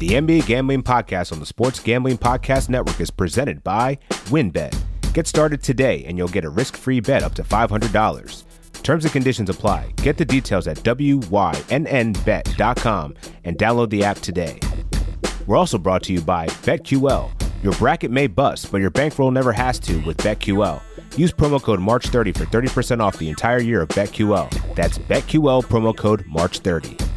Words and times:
The 0.00 0.08
NBA 0.12 0.46
Gambling 0.46 0.82
Podcast 0.82 1.30
on 1.30 1.40
the 1.40 1.46
Sports 1.46 1.78
Gambling 1.78 2.16
Podcast 2.16 2.70
Network 2.70 2.98
is 3.02 3.10
presented 3.10 3.62
by 3.62 3.98
WynnBET. 4.30 4.74
Get 5.12 5.26
started 5.26 5.62
today 5.62 6.04
and 6.06 6.16
you'll 6.16 6.26
get 6.26 6.46
a 6.46 6.48
risk 6.48 6.74
free 6.74 7.00
bet 7.00 7.22
up 7.22 7.34
to 7.34 7.42
$500. 7.42 8.44
Terms 8.82 9.04
and 9.04 9.12
conditions 9.12 9.50
apply. 9.50 9.92
Get 9.96 10.16
the 10.16 10.24
details 10.24 10.66
at 10.68 10.78
WYNNBet.com 10.78 11.28
and 13.44 13.58
download 13.58 13.90
the 13.90 14.02
app 14.02 14.16
today. 14.20 14.58
We're 15.46 15.58
also 15.58 15.76
brought 15.76 16.02
to 16.04 16.14
you 16.14 16.22
by 16.22 16.46
BetQL. 16.46 17.30
Your 17.62 17.74
bracket 17.74 18.10
may 18.10 18.26
bust, 18.26 18.72
but 18.72 18.80
your 18.80 18.88
bankroll 18.88 19.30
never 19.30 19.52
has 19.52 19.78
to 19.80 19.98
with 20.06 20.16
BetQL. 20.16 20.80
Use 21.18 21.30
promo 21.30 21.62
code 21.62 21.78
March30 21.78 22.38
for 22.38 22.46
30% 22.46 23.02
off 23.02 23.18
the 23.18 23.28
entire 23.28 23.60
year 23.60 23.82
of 23.82 23.88
BetQL. 23.88 24.74
That's 24.74 24.96
BetQL 24.96 25.62
promo 25.66 25.94
code 25.94 26.24
March30. 26.24 27.08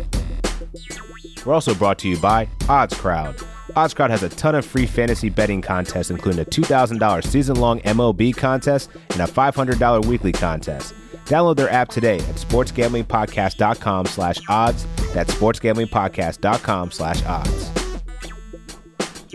We're 1.45 1.53
also 1.53 1.73
brought 1.75 1.99
to 1.99 2.07
you 2.07 2.17
by 2.17 2.45
OddsCrowd. 2.61 3.35
OddsCrowd 3.75 4.09
has 4.09 4.23
a 4.23 4.29
ton 4.29 4.55
of 4.55 4.65
free 4.65 4.85
fantasy 4.85 5.29
betting 5.29 5.61
contests, 5.61 6.09
including 6.09 6.41
a 6.41 6.45
$2,000 6.45 7.23
season-long 7.25 7.79
MLB 7.81 8.35
contest 8.35 8.89
and 9.11 9.21
a 9.21 9.25
$500 9.25 10.05
weekly 10.05 10.31
contest. 10.31 10.93
Download 11.25 11.55
their 11.55 11.69
app 11.69 11.89
today 11.89 12.17
at 12.17 12.35
sportsgamblingpodcast.com 12.35 14.05
slash 14.05 14.39
odds. 14.49 14.85
That's 15.13 15.33
sportsgamblingpodcast.com 15.33 16.91
slash 16.91 17.25
odds. 17.25 17.71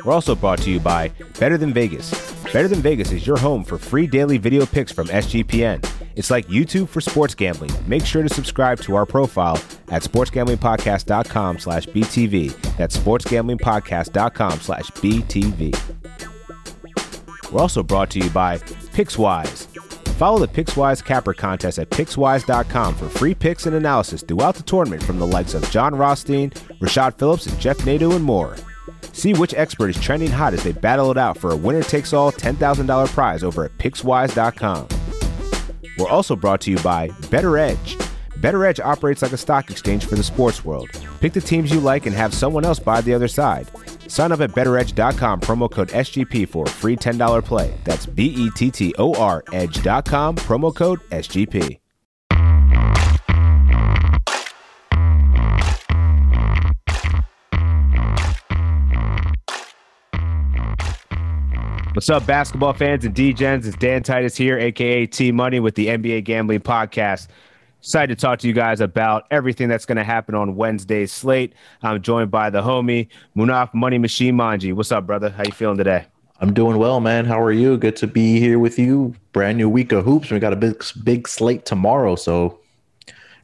We're 0.04 0.12
also 0.12 0.34
brought 0.34 0.60
to 0.60 0.70
you 0.70 0.80
by 0.80 1.08
Better 1.38 1.58
Than 1.58 1.72
Vegas. 1.74 2.37
Better 2.52 2.68
Than 2.68 2.80
Vegas 2.80 3.12
is 3.12 3.26
your 3.26 3.36
home 3.36 3.62
for 3.62 3.76
free 3.76 4.06
daily 4.06 4.38
video 4.38 4.64
picks 4.64 4.90
from 4.90 5.08
SGPN. 5.08 5.86
It's 6.16 6.30
like 6.30 6.48
YouTube 6.48 6.88
for 6.88 7.02
sports 7.02 7.34
gambling. 7.34 7.70
Make 7.86 8.06
sure 8.06 8.22
to 8.22 8.28
subscribe 8.28 8.80
to 8.80 8.94
our 8.94 9.04
profile 9.04 9.60
at 9.88 10.02
sportsgamblingpodcast.com 10.02 11.58
slash 11.58 11.86
BTV. 11.86 12.76
That's 12.78 12.96
sportsgamblingpodcast.com 12.96 14.60
slash 14.60 14.90
BTV. 14.92 17.52
We're 17.52 17.60
also 17.60 17.82
brought 17.82 18.10
to 18.10 18.18
you 18.18 18.30
by 18.30 18.58
PicksWise. 18.58 19.66
Follow 20.16 20.38
the 20.38 20.48
PicksWise 20.48 21.04
Capper 21.04 21.34
contest 21.34 21.78
at 21.78 21.90
PicksWise.com 21.90 22.94
for 22.94 23.08
free 23.10 23.34
picks 23.34 23.66
and 23.66 23.76
analysis 23.76 24.22
throughout 24.22 24.54
the 24.54 24.62
tournament 24.62 25.02
from 25.02 25.18
the 25.18 25.26
likes 25.26 25.52
of 25.54 25.70
John 25.70 25.94
Rothstein, 25.94 26.50
Rashad 26.80 27.18
Phillips, 27.18 27.46
and 27.46 27.58
Jeff 27.60 27.84
Nadeau, 27.84 28.12
and 28.12 28.24
more. 28.24 28.56
See 29.12 29.32
which 29.32 29.54
expert 29.54 29.88
is 29.88 30.00
trending 30.00 30.30
hot 30.30 30.54
as 30.54 30.62
they 30.62 30.72
battle 30.72 31.10
it 31.10 31.18
out 31.18 31.38
for 31.38 31.50
a 31.50 31.56
winner 31.56 31.82
takes 31.82 32.12
all 32.12 32.32
$10,000 32.32 33.08
prize 33.08 33.42
over 33.42 33.64
at 33.64 33.76
PicksWise.com. 33.78 34.88
We're 35.98 36.08
also 36.08 36.36
brought 36.36 36.60
to 36.62 36.70
you 36.70 36.78
by 36.78 37.10
Bettor 37.30 37.58
Edge. 37.58 37.96
Bettor 38.40 38.64
Edge 38.64 38.80
operates 38.80 39.22
like 39.22 39.32
a 39.32 39.36
stock 39.36 39.70
exchange 39.70 40.06
for 40.06 40.14
the 40.14 40.22
sports 40.22 40.64
world. 40.64 40.88
Pick 41.20 41.32
the 41.32 41.40
teams 41.40 41.70
you 41.70 41.80
like 41.80 42.06
and 42.06 42.14
have 42.14 42.32
someone 42.32 42.64
else 42.64 42.78
buy 42.78 43.00
the 43.00 43.14
other 43.14 43.28
side. 43.28 43.70
Sign 44.06 44.32
up 44.32 44.40
at 44.40 44.50
bettoredge.com, 44.50 45.40
promo 45.40 45.70
code 45.70 45.88
SGP 45.88 46.48
for 46.48 46.64
a 46.64 46.70
free 46.70 46.96
$10 46.96 47.44
play. 47.44 47.74
That's 47.84 48.06
B 48.06 48.26
E 48.26 48.50
T 48.50 48.70
T 48.70 48.94
O 48.98 49.12
R 49.14 49.42
edge.com, 49.52 50.36
promo 50.36 50.74
code 50.74 51.00
SGP. 51.10 51.78
What's 61.98 62.10
up, 62.10 62.26
basketball 62.26 62.74
fans 62.74 63.04
and 63.04 63.12
Degens? 63.12 63.66
It's 63.66 63.76
Dan 63.76 64.04
Titus 64.04 64.36
here, 64.36 64.56
aka 64.56 65.04
T 65.04 65.32
Money, 65.32 65.58
with 65.58 65.74
the 65.74 65.88
NBA 65.88 66.22
Gambling 66.22 66.60
Podcast. 66.60 67.26
Excited 67.80 68.16
to 68.16 68.22
talk 68.22 68.38
to 68.38 68.46
you 68.46 68.52
guys 68.52 68.80
about 68.80 69.26
everything 69.32 69.68
that's 69.68 69.84
going 69.84 69.96
to 69.96 70.04
happen 70.04 70.36
on 70.36 70.54
Wednesday's 70.54 71.10
slate. 71.10 71.54
I'm 71.82 72.00
joined 72.00 72.30
by 72.30 72.50
the 72.50 72.62
homie 72.62 73.08
Munaf 73.36 73.74
Money 73.74 73.98
Machine 73.98 74.36
Manji. 74.36 74.72
What's 74.72 74.92
up, 74.92 75.08
brother? 75.08 75.30
How 75.30 75.42
you 75.42 75.50
feeling 75.50 75.76
today? 75.76 76.06
I'm 76.40 76.54
doing 76.54 76.78
well, 76.78 77.00
man. 77.00 77.24
How 77.24 77.42
are 77.42 77.50
you? 77.50 77.76
Good 77.76 77.96
to 77.96 78.06
be 78.06 78.38
here 78.38 78.60
with 78.60 78.78
you. 78.78 79.16
Brand 79.32 79.58
new 79.58 79.68
week 79.68 79.90
of 79.90 80.04
hoops. 80.04 80.30
We 80.30 80.38
got 80.38 80.52
a 80.52 80.56
big, 80.56 80.84
big 81.02 81.26
slate 81.26 81.66
tomorrow, 81.66 82.14
so 82.14 82.60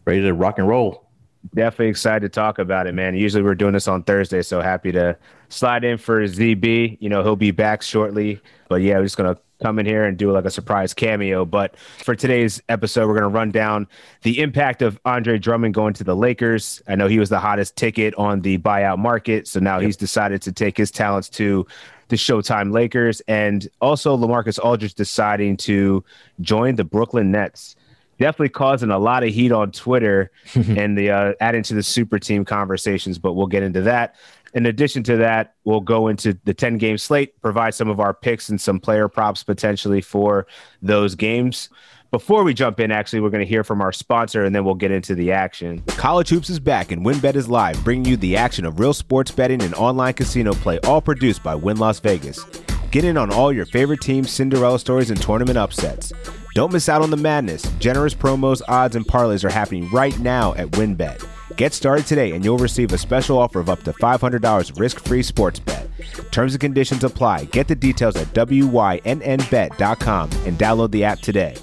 ready 0.04 0.22
to 0.22 0.32
rock 0.32 0.60
and 0.60 0.68
roll. 0.68 1.03
Definitely 1.52 1.88
excited 1.88 2.20
to 2.20 2.28
talk 2.28 2.58
about 2.58 2.86
it, 2.86 2.94
man. 2.94 3.14
Usually 3.14 3.42
we're 3.42 3.54
doing 3.54 3.74
this 3.74 3.86
on 3.86 4.02
Thursday, 4.02 4.40
so 4.40 4.60
happy 4.60 4.92
to 4.92 5.16
slide 5.50 5.84
in 5.84 5.98
for 5.98 6.24
ZB. 6.24 6.96
You 7.00 7.08
know, 7.08 7.22
he'll 7.22 7.36
be 7.36 7.50
back 7.50 7.82
shortly. 7.82 8.40
But 8.68 8.82
yeah, 8.82 8.96
we're 8.96 9.04
just 9.04 9.16
gonna 9.16 9.36
come 9.62 9.78
in 9.78 9.86
here 9.86 10.04
and 10.04 10.16
do 10.16 10.32
like 10.32 10.46
a 10.46 10.50
surprise 10.50 10.94
cameo. 10.94 11.44
But 11.44 11.76
for 11.76 12.14
today's 12.14 12.62
episode, 12.68 13.08
we're 13.08 13.14
gonna 13.14 13.28
run 13.28 13.50
down 13.50 13.86
the 14.22 14.40
impact 14.40 14.80
of 14.80 14.98
Andre 15.04 15.38
Drummond 15.38 15.74
going 15.74 15.94
to 15.94 16.04
the 16.04 16.16
Lakers. 16.16 16.82
I 16.88 16.96
know 16.96 17.08
he 17.08 17.18
was 17.18 17.28
the 17.28 17.40
hottest 17.40 17.76
ticket 17.76 18.14
on 18.16 18.40
the 18.40 18.58
buyout 18.58 18.98
market, 18.98 19.46
so 19.46 19.60
now 19.60 19.76
yep. 19.76 19.86
he's 19.86 19.96
decided 19.96 20.40
to 20.42 20.52
take 20.52 20.76
his 20.76 20.90
talents 20.90 21.28
to 21.30 21.66
the 22.08 22.16
Showtime 22.16 22.72
Lakers, 22.72 23.20
and 23.28 23.68
also 23.80 24.16
Lamarcus 24.16 24.58
Aldridge 24.58 24.94
deciding 24.94 25.56
to 25.58 26.04
join 26.40 26.76
the 26.76 26.84
Brooklyn 26.84 27.30
Nets 27.30 27.76
definitely 28.18 28.50
causing 28.50 28.90
a 28.90 28.98
lot 28.98 29.22
of 29.22 29.30
heat 29.30 29.52
on 29.52 29.72
Twitter 29.72 30.30
and 30.54 30.96
the 30.96 31.10
uh, 31.10 31.32
adding 31.40 31.62
to 31.64 31.74
the 31.74 31.82
super 31.82 32.18
team 32.18 32.44
conversations, 32.44 33.18
but 33.18 33.34
we'll 33.34 33.46
get 33.46 33.62
into 33.62 33.82
that. 33.82 34.16
In 34.54 34.66
addition 34.66 35.02
to 35.04 35.16
that, 35.16 35.54
we'll 35.64 35.80
go 35.80 36.06
into 36.06 36.38
the 36.44 36.54
10 36.54 36.78
game 36.78 36.96
slate, 36.96 37.40
provide 37.42 37.74
some 37.74 37.88
of 37.88 37.98
our 37.98 38.14
picks 38.14 38.48
and 38.48 38.60
some 38.60 38.78
player 38.78 39.08
props 39.08 39.42
potentially 39.42 40.00
for 40.00 40.46
those 40.80 41.16
games. 41.16 41.68
Before 42.12 42.44
we 42.44 42.54
jump 42.54 42.78
in, 42.78 42.92
actually, 42.92 43.18
we're 43.18 43.30
going 43.30 43.44
to 43.44 43.48
hear 43.48 43.64
from 43.64 43.80
our 43.80 43.90
sponsor 43.90 44.44
and 44.44 44.54
then 44.54 44.64
we'll 44.64 44.76
get 44.76 44.92
into 44.92 45.16
the 45.16 45.32
action. 45.32 45.82
College 45.88 46.28
Hoops 46.28 46.48
is 46.48 46.60
back 46.60 46.92
and 46.92 47.04
WynnBET 47.04 47.34
is 47.34 47.48
live, 47.48 47.82
bringing 47.82 48.04
you 48.04 48.16
the 48.16 48.36
action 48.36 48.64
of 48.64 48.78
real 48.78 48.94
sports 48.94 49.32
betting 49.32 49.60
and 49.60 49.74
online 49.74 50.14
casino 50.14 50.52
play, 50.52 50.78
all 50.84 51.00
produced 51.00 51.42
by 51.42 51.56
Wynn 51.56 51.78
Las 51.78 51.98
Vegas. 51.98 52.44
Get 52.92 53.02
in 53.02 53.16
on 53.16 53.32
all 53.32 53.52
your 53.52 53.66
favorite 53.66 54.00
teams, 54.00 54.30
Cinderella 54.30 54.78
stories, 54.78 55.10
and 55.10 55.20
tournament 55.20 55.58
upsets. 55.58 56.12
Don't 56.54 56.72
miss 56.72 56.88
out 56.88 57.02
on 57.02 57.10
the 57.10 57.16
madness. 57.16 57.64
Generous 57.80 58.14
promos, 58.14 58.62
odds, 58.68 58.94
and 58.94 59.04
parlays 59.04 59.42
are 59.42 59.50
happening 59.50 59.90
right 59.90 60.16
now 60.20 60.54
at 60.54 60.68
WynnBET. 60.68 61.26
Get 61.56 61.72
started 61.72 62.06
today 62.06 62.30
and 62.30 62.44
you'll 62.44 62.58
receive 62.58 62.92
a 62.92 62.98
special 62.98 63.38
offer 63.38 63.58
of 63.58 63.68
up 63.68 63.82
to 63.82 63.92
$500 63.92 64.78
risk-free 64.78 65.24
sports 65.24 65.58
bet. 65.58 65.88
Terms 66.30 66.54
and 66.54 66.60
conditions 66.60 67.02
apply. 67.02 67.46
Get 67.46 67.66
the 67.66 67.74
details 67.74 68.14
at 68.14 68.28
wynnbet.com 68.32 70.30
and 70.30 70.56
download 70.56 70.92
the 70.92 71.02
app 71.02 71.18
today. 71.18 71.56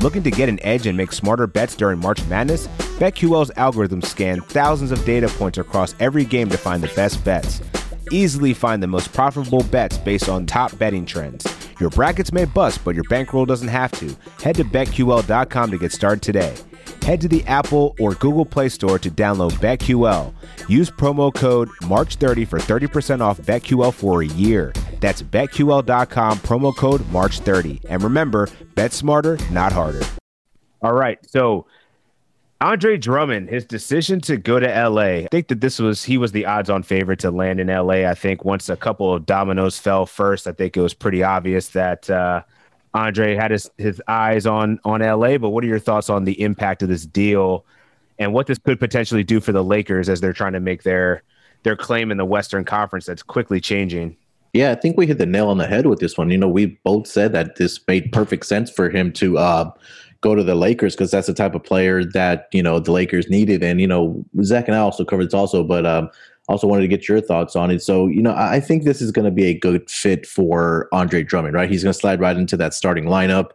Looking 0.00 0.22
to 0.22 0.30
get 0.30 0.48
an 0.48 0.58
edge 0.62 0.86
and 0.86 0.96
make 0.96 1.12
smarter 1.12 1.46
bets 1.46 1.76
during 1.76 1.98
March 1.98 2.24
Madness? 2.28 2.68
BetQL's 2.98 3.50
algorithms 3.58 4.06
scan 4.06 4.40
thousands 4.40 4.90
of 4.90 5.04
data 5.04 5.28
points 5.28 5.58
across 5.58 5.94
every 6.00 6.24
game 6.24 6.48
to 6.48 6.56
find 6.56 6.82
the 6.82 6.92
best 6.96 7.22
bets. 7.26 7.60
Easily 8.10 8.54
find 8.54 8.82
the 8.82 8.86
most 8.86 9.12
profitable 9.12 9.64
bets 9.64 9.98
based 9.98 10.30
on 10.30 10.46
top 10.46 10.78
betting 10.78 11.04
trends. 11.04 11.46
Your 11.78 11.90
brackets 11.90 12.32
may 12.32 12.46
bust, 12.46 12.84
but 12.84 12.94
your 12.94 13.04
bankroll 13.04 13.46
doesn't 13.46 13.68
have 13.68 13.92
to. 13.92 14.16
Head 14.42 14.56
to 14.56 14.64
betql.com 14.64 15.70
to 15.70 15.78
get 15.78 15.92
started 15.92 16.22
today. 16.22 16.54
Head 17.02 17.20
to 17.20 17.28
the 17.28 17.44
Apple 17.44 17.94
or 18.00 18.14
Google 18.14 18.44
Play 18.44 18.68
Store 18.68 18.98
to 18.98 19.10
download 19.10 19.52
BetQL. 19.52 20.34
Use 20.68 20.90
promo 20.90 21.32
code 21.32 21.68
March30 21.82 22.48
for 22.48 22.58
30% 22.58 23.20
off 23.20 23.40
BetQL 23.42 23.94
for 23.94 24.22
a 24.22 24.26
year. 24.26 24.72
That's 25.00 25.22
betql.com, 25.22 26.38
promo 26.38 26.76
code 26.76 27.02
March30. 27.02 27.84
And 27.88 28.02
remember, 28.02 28.48
bet 28.74 28.92
smarter, 28.92 29.38
not 29.52 29.72
harder. 29.72 30.02
All 30.82 30.94
right. 30.94 31.18
So 31.28 31.66
Andre 32.60 32.96
Drummond, 32.96 33.50
his 33.50 33.66
decision 33.66 34.20
to 34.22 34.38
go 34.38 34.58
to 34.58 34.66
LA, 34.66 35.24
I 35.24 35.28
think 35.30 35.48
that 35.48 35.60
this 35.60 35.78
was 35.78 36.02
he 36.02 36.16
was 36.16 36.32
the 36.32 36.46
odds 36.46 36.70
on 36.70 36.82
favorite 36.82 37.18
to 37.20 37.30
land 37.30 37.60
in 37.60 37.68
LA. 37.68 38.08
I 38.08 38.14
think 38.14 38.44
once 38.44 38.70
a 38.70 38.76
couple 38.76 39.12
of 39.12 39.26
dominoes 39.26 39.78
fell 39.78 40.06
first, 40.06 40.46
I 40.46 40.52
think 40.52 40.76
it 40.76 40.80
was 40.80 40.94
pretty 40.94 41.22
obvious 41.22 41.68
that 41.70 42.08
uh, 42.08 42.42
Andre 42.94 43.34
had 43.34 43.50
his, 43.50 43.70
his 43.76 44.00
eyes 44.08 44.46
on 44.46 44.80
on 44.84 45.00
LA. 45.00 45.36
But 45.36 45.50
what 45.50 45.64
are 45.64 45.66
your 45.66 45.78
thoughts 45.78 46.08
on 46.08 46.24
the 46.24 46.40
impact 46.40 46.82
of 46.82 46.88
this 46.88 47.04
deal 47.04 47.66
and 48.18 48.32
what 48.32 48.46
this 48.46 48.58
could 48.58 48.80
potentially 48.80 49.22
do 49.22 49.40
for 49.40 49.52
the 49.52 49.62
Lakers 49.62 50.08
as 50.08 50.22
they're 50.22 50.32
trying 50.32 50.54
to 50.54 50.60
make 50.60 50.82
their 50.82 51.22
their 51.62 51.76
claim 51.76 52.10
in 52.10 52.16
the 52.16 52.24
Western 52.24 52.64
Conference 52.64 53.04
that's 53.04 53.22
quickly 53.22 53.60
changing? 53.60 54.16
Yeah, 54.54 54.70
I 54.70 54.76
think 54.76 54.96
we 54.96 55.06
hit 55.06 55.18
the 55.18 55.26
nail 55.26 55.48
on 55.48 55.58
the 55.58 55.66
head 55.66 55.84
with 55.84 55.98
this 55.98 56.16
one. 56.16 56.30
You 56.30 56.38
know, 56.38 56.48
we 56.48 56.78
both 56.84 57.06
said 57.06 57.32
that 57.32 57.56
this 57.56 57.78
made 57.86 58.10
perfect 58.12 58.46
sense 58.46 58.70
for 58.70 58.88
him 58.88 59.12
to 59.12 59.36
uh, 59.36 59.70
go 60.26 60.34
to 60.34 60.42
the 60.42 60.56
Lakers 60.56 60.96
because 60.96 61.12
that's 61.12 61.28
the 61.28 61.34
type 61.34 61.54
of 61.54 61.62
player 61.62 62.04
that 62.04 62.48
you 62.52 62.62
know 62.62 62.80
the 62.80 62.90
Lakers 62.90 63.30
needed. 63.30 63.62
And 63.62 63.80
you 63.80 63.86
know, 63.86 64.24
Zach 64.42 64.66
and 64.66 64.76
I 64.76 64.80
also 64.80 65.04
covered 65.04 65.26
this 65.26 65.34
also, 65.34 65.62
but 65.62 65.86
um, 65.86 66.10
also 66.48 66.66
wanted 66.66 66.82
to 66.82 66.88
get 66.88 67.08
your 67.08 67.20
thoughts 67.20 67.54
on 67.54 67.70
it. 67.70 67.80
So 67.82 68.08
you 68.08 68.22
know, 68.22 68.34
I 68.34 68.58
think 68.58 68.82
this 68.82 69.00
is 69.00 69.12
going 69.12 69.24
to 69.24 69.30
be 69.30 69.46
a 69.46 69.58
good 69.58 69.88
fit 69.88 70.26
for 70.26 70.88
Andre 70.92 71.22
Drummond. 71.22 71.54
Right, 71.54 71.70
he's 71.70 71.84
going 71.84 71.92
to 71.92 71.98
slide 71.98 72.20
right 72.20 72.36
into 72.36 72.56
that 72.56 72.74
starting 72.74 73.04
lineup. 73.04 73.50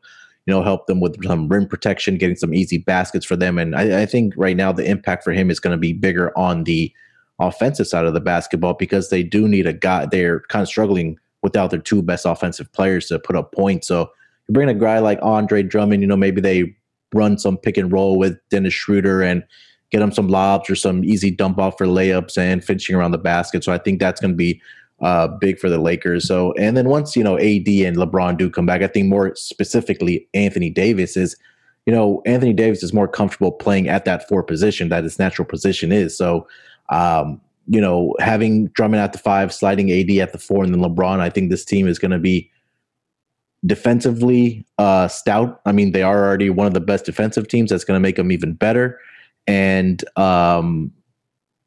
You 0.45 0.53
know, 0.53 0.63
help 0.63 0.87
them 0.87 1.01
with 1.01 1.23
some 1.23 1.49
rim 1.49 1.67
protection, 1.67 2.17
getting 2.17 2.35
some 2.35 2.53
easy 2.53 2.79
baskets 2.79 3.25
for 3.25 3.35
them. 3.35 3.59
And 3.59 3.75
I, 3.75 4.01
I 4.01 4.05
think 4.07 4.33
right 4.35 4.57
now 4.57 4.71
the 4.71 4.89
impact 4.89 5.23
for 5.23 5.33
him 5.33 5.51
is 5.51 5.59
going 5.59 5.71
to 5.71 5.77
be 5.77 5.93
bigger 5.93 6.35
on 6.37 6.63
the 6.63 6.91
offensive 7.37 7.87
side 7.87 8.05
of 8.05 8.15
the 8.15 8.21
basketball 8.21 8.73
because 8.73 9.09
they 9.09 9.21
do 9.21 9.47
need 9.47 9.67
a 9.67 9.73
guy. 9.73 10.07
They're 10.07 10.39
kind 10.41 10.63
of 10.63 10.67
struggling 10.67 11.19
without 11.43 11.69
their 11.69 11.79
two 11.79 12.01
best 12.01 12.25
offensive 12.25 12.71
players 12.71 13.07
to 13.07 13.19
put 13.19 13.35
up 13.35 13.51
points. 13.51 13.87
So 13.87 14.09
you 14.51 14.53
bring 14.53 14.69
a 14.69 14.73
guy 14.73 14.99
like 14.99 15.17
Andre 15.21 15.63
Drummond, 15.63 16.01
you 16.01 16.07
know, 16.07 16.17
maybe 16.17 16.41
they 16.41 16.75
run 17.13 17.37
some 17.37 17.57
pick 17.57 17.77
and 17.77 17.91
roll 17.91 18.17
with 18.17 18.37
Dennis 18.49 18.73
Schroeder 18.73 19.21
and 19.21 19.43
get 19.91 20.01
him 20.01 20.11
some 20.11 20.27
lobs 20.27 20.69
or 20.69 20.75
some 20.75 21.05
easy 21.05 21.31
dump 21.31 21.57
off 21.57 21.77
for 21.77 21.85
layups 21.85 22.37
and 22.37 22.63
finishing 22.63 22.95
around 22.95 23.11
the 23.11 23.17
basket. 23.17 23.63
So 23.63 23.71
I 23.71 23.77
think 23.77 23.99
that's 23.99 24.19
going 24.19 24.31
to 24.31 24.37
be 24.37 24.61
uh, 25.01 25.27
big 25.27 25.57
for 25.57 25.69
the 25.69 25.77
Lakers. 25.77 26.27
So, 26.27 26.53
and 26.53 26.75
then 26.75 26.89
once 26.89 27.15
you 27.15 27.23
know 27.23 27.37
AD 27.37 27.67
and 27.67 27.95
LeBron 27.95 28.37
do 28.37 28.49
come 28.49 28.65
back, 28.65 28.81
I 28.81 28.87
think 28.87 29.07
more 29.07 29.33
specifically 29.35 30.27
Anthony 30.33 30.69
Davis 30.69 31.15
is, 31.15 31.35
you 31.85 31.93
know, 31.93 32.21
Anthony 32.25 32.53
Davis 32.53 32.83
is 32.83 32.93
more 32.93 33.07
comfortable 33.07 33.53
playing 33.53 33.87
at 33.87 34.05
that 34.05 34.27
four 34.27 34.43
position 34.43 34.89
that 34.89 35.03
his 35.03 35.17
natural 35.17 35.45
position 35.45 35.91
is. 35.91 36.15
So, 36.15 36.47
um, 36.89 37.41
you 37.67 37.81
know, 37.81 38.15
having 38.19 38.67
Drummond 38.67 39.01
at 39.01 39.13
the 39.13 39.17
five, 39.17 39.53
sliding 39.53 39.91
AD 39.91 40.11
at 40.17 40.33
the 40.33 40.37
four, 40.37 40.63
and 40.63 40.73
then 40.73 40.81
LeBron, 40.81 41.19
I 41.19 41.29
think 41.29 41.49
this 41.49 41.65
team 41.65 41.87
is 41.87 41.97
going 41.97 42.11
to 42.11 42.19
be 42.19 42.51
defensively 43.65 44.65
uh, 44.77 45.07
stout. 45.07 45.61
I 45.65 45.71
mean, 45.71 45.91
they 45.91 46.03
are 46.03 46.25
already 46.25 46.49
one 46.49 46.67
of 46.67 46.73
the 46.73 46.81
best 46.81 47.05
defensive 47.05 47.47
teams. 47.47 47.69
That's 47.69 47.83
going 47.83 47.95
to 47.95 48.01
make 48.01 48.15
them 48.15 48.31
even 48.31 48.53
better. 48.53 48.99
And 49.47 50.03
um, 50.17 50.91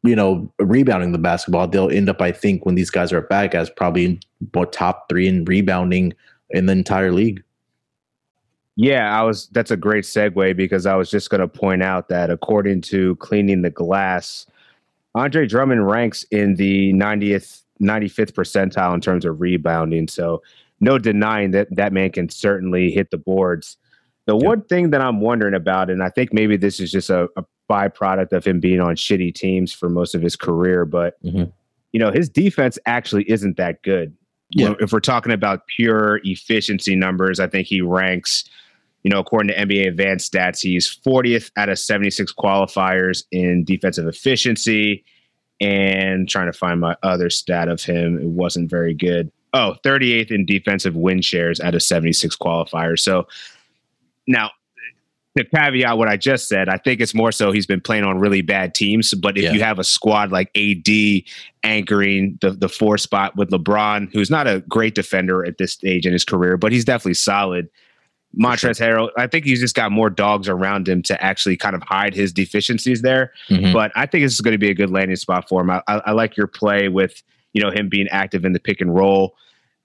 you 0.05 0.15
know, 0.15 0.53
rebounding 0.59 1.13
the 1.13 1.19
basketball, 1.19 1.67
they'll 1.67 1.91
end 1.91 2.11
up, 2.11 2.21
I 2.21 2.31
think, 2.31 2.67
when 2.67 2.75
these 2.75 2.91
guys 2.91 3.13
are 3.13 3.23
back, 3.23 3.55
as 3.55 3.71
probably 3.71 4.21
top 4.71 5.09
three 5.09 5.27
in 5.27 5.45
rebounding 5.47 6.13
in 6.51 6.67
the 6.67 6.73
entire 6.73 7.11
league. 7.11 7.43
Yeah, 8.77 9.19
I 9.19 9.23
was. 9.23 9.49
That's 9.49 9.71
a 9.71 9.77
great 9.77 10.05
segue 10.05 10.57
because 10.57 10.85
I 10.85 10.95
was 10.95 11.11
just 11.11 11.31
going 11.31 11.41
to 11.41 11.49
point 11.49 11.83
out 11.83 12.09
that 12.09 12.29
according 12.29 12.83
to 12.83 13.17
Cleaning 13.17 13.63
the 13.63 13.71
Glass, 13.71 14.47
Andre 15.15 15.47
Drummond 15.47 15.87
ranks 15.87 16.25
in 16.25 16.57
the 16.57 16.93
90th, 16.93 17.63
95th 17.81 18.33
percentile 18.33 18.93
in 18.95 19.01
terms 19.01 19.25
of 19.25 19.41
rebounding. 19.41 20.09
So 20.09 20.43
no 20.85 20.99
denying 20.99 21.51
that 21.53 21.75
that 21.75 21.93
man 21.93 22.13
can 22.13 22.29
certainly 22.29 22.91
hit 22.91 23.11
the 23.11 23.19
boards. 23.19 23.77
The 24.27 24.37
one 24.37 24.63
thing 24.63 24.91
that 24.91 25.01
I'm 25.01 25.21
wondering 25.21 25.55
about, 25.55 25.91
and 25.91 26.03
I 26.03 26.09
think 26.09 26.33
maybe 26.33 26.57
this 26.57 26.81
is 26.81 26.93
just 26.93 27.11
a, 27.11 27.29
a 27.37 27.45
byproduct 27.69 28.33
of 28.33 28.45
him 28.45 28.61
being 28.61 28.81
on 28.81 28.95
shitty 28.95 29.35
teams 29.35 29.73
for 29.73 29.89
most 29.89 30.15
of 30.15 30.23
his 30.23 30.37
career, 30.37 30.85
but 30.85 31.23
mm-hmm. 31.23 31.45
you 31.93 32.01
know, 32.01 32.11
his 32.11 32.29
defense 32.29 32.79
actually 32.87 33.29
isn't 33.31 33.57
that 33.57 33.83
good. 33.83 34.15
Yeah. 34.51 34.75
If 34.81 34.93
we're 34.93 35.01
talking 35.01 35.33
about 35.33 35.67
pure 35.67 36.21
efficiency 36.23 36.95
numbers, 36.95 37.41
I 37.41 37.49
think 37.49 37.67
he 37.67 37.81
ranks, 37.81 38.45
you 39.03 39.11
know, 39.11 39.19
according 39.19 39.49
to 39.49 39.67
NBA 39.67 39.89
advanced 39.89 40.33
stats, 40.33 40.61
he's 40.61 40.89
40th 40.89 41.51
out 41.57 41.69
of 41.69 41.79
76 41.79 42.33
qualifiers 42.33 43.25
in 43.33 43.65
defensive 43.65 44.07
efficiency. 44.07 45.05
And 45.61 46.29
trying 46.29 46.51
to 46.51 46.53
find 46.53 46.81
my 46.81 46.97
other 47.03 47.31
stat 47.31 47.69
of 47.69 47.83
him, 47.83 48.19
it 48.19 48.27
wasn't 48.27 48.71
very 48.71 48.93
good. 48.93 49.31
Oh, 49.55 49.77
38th 49.85 50.33
in 50.33 50.45
defensive 50.45 50.97
win 50.97 51.23
shares 51.23 51.61
out 51.61 51.77
of 51.77 51.83
76 51.83 52.37
qualifiers. 52.37 52.99
So 52.99 53.29
now 54.27 54.51
to 55.37 55.45
caveat 55.45 55.97
what 55.97 56.09
I 56.09 56.17
just 56.17 56.49
said, 56.49 56.69
I 56.69 56.77
think 56.77 57.01
it's 57.01 57.15
more 57.15 57.33
so 57.33 57.53
he's 57.53 57.67
been 57.67 57.81
playing 57.81 58.05
on 58.05 58.19
really 58.19 58.43
bad 58.43 58.75
teams. 58.75 59.15
But 59.15 59.37
if 59.37 59.45
yeah. 59.45 59.53
you 59.53 59.63
have 59.63 59.79
a 59.79 59.85
squad 59.85 60.31
like 60.31 60.51
AD 60.57 60.89
anchoring 61.63 62.39
the 62.41 62.51
the 62.51 62.69
four 62.69 62.99
spot 62.99 63.37
with 63.37 63.51
LeBron, 63.51 64.13
who's 64.13 64.31
not 64.31 64.47
a 64.47 64.61
great 64.69 64.95
defender 64.95 65.45
at 65.45 65.59
this 65.59 65.73
stage 65.73 66.05
in 66.05 66.13
his 66.13 66.25
career, 66.25 66.57
but 66.57 66.73
he's 66.73 66.85
definitely 66.85 67.15
solid. 67.15 67.69
Montrezl. 68.37 68.81
Harrell, 68.81 69.11
I 69.17 69.29
think 69.29 69.45
he's 69.45 69.61
just 69.61 69.77
got 69.77 69.93
more 69.93 70.11
dogs 70.11 70.49
around 70.49 70.89
him 70.89 71.03
to 71.03 71.23
actually 71.23 71.57
kind 71.57 71.77
of 71.77 71.83
hide 71.85 72.15
his 72.15 72.33
deficiencies 72.33 73.03
there. 73.03 73.33
Mm-hmm. 73.49 73.73
But 73.73 73.93
I 73.95 74.07
think 74.07 74.25
this 74.25 74.33
is 74.33 74.41
going 74.41 74.53
to 74.53 74.59
be 74.59 74.71
a 74.71 74.75
good 74.75 74.91
landing 74.91 75.15
spot 75.15 75.49
for 75.49 75.61
him. 75.61 75.71
I, 75.71 75.83
I, 75.87 76.03
I 76.07 76.11
like 76.11 76.37
your 76.37 76.49
play 76.49 76.89
with 76.89 77.23
you 77.53 77.63
know 77.63 77.71
him 77.71 77.89
being 77.89 78.09
active 78.09 78.45
in 78.45 78.53
the 78.53 78.61
pick 78.61 78.81
and 78.81 78.95
roll 78.95 79.37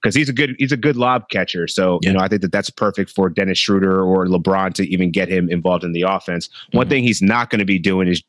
because 0.02 0.14
he's 0.14 0.28
a 0.28 0.32
good 0.32 0.54
he's 0.58 0.72
a 0.72 0.76
good 0.76 0.96
lob 0.96 1.28
catcher. 1.30 1.66
So 1.68 1.98
yeah. 2.02 2.10
you 2.10 2.16
know 2.16 2.22
I 2.22 2.28
think 2.28 2.42
that 2.42 2.52
that's 2.52 2.70
perfect 2.70 3.10
for 3.10 3.28
Dennis 3.28 3.58
Schroeder 3.58 4.02
or 4.02 4.26
LeBron 4.26 4.74
to 4.74 4.88
even 4.88 5.10
get 5.10 5.28
him 5.28 5.48
involved 5.50 5.84
in 5.84 5.92
the 5.92 6.02
offense. 6.02 6.48
Mm-hmm. 6.48 6.78
One 6.78 6.88
thing 6.88 7.04
he's 7.04 7.22
not 7.22 7.50
going 7.50 7.60
to 7.60 7.64
be 7.64 7.78
doing 7.78 8.08
is 8.08 8.22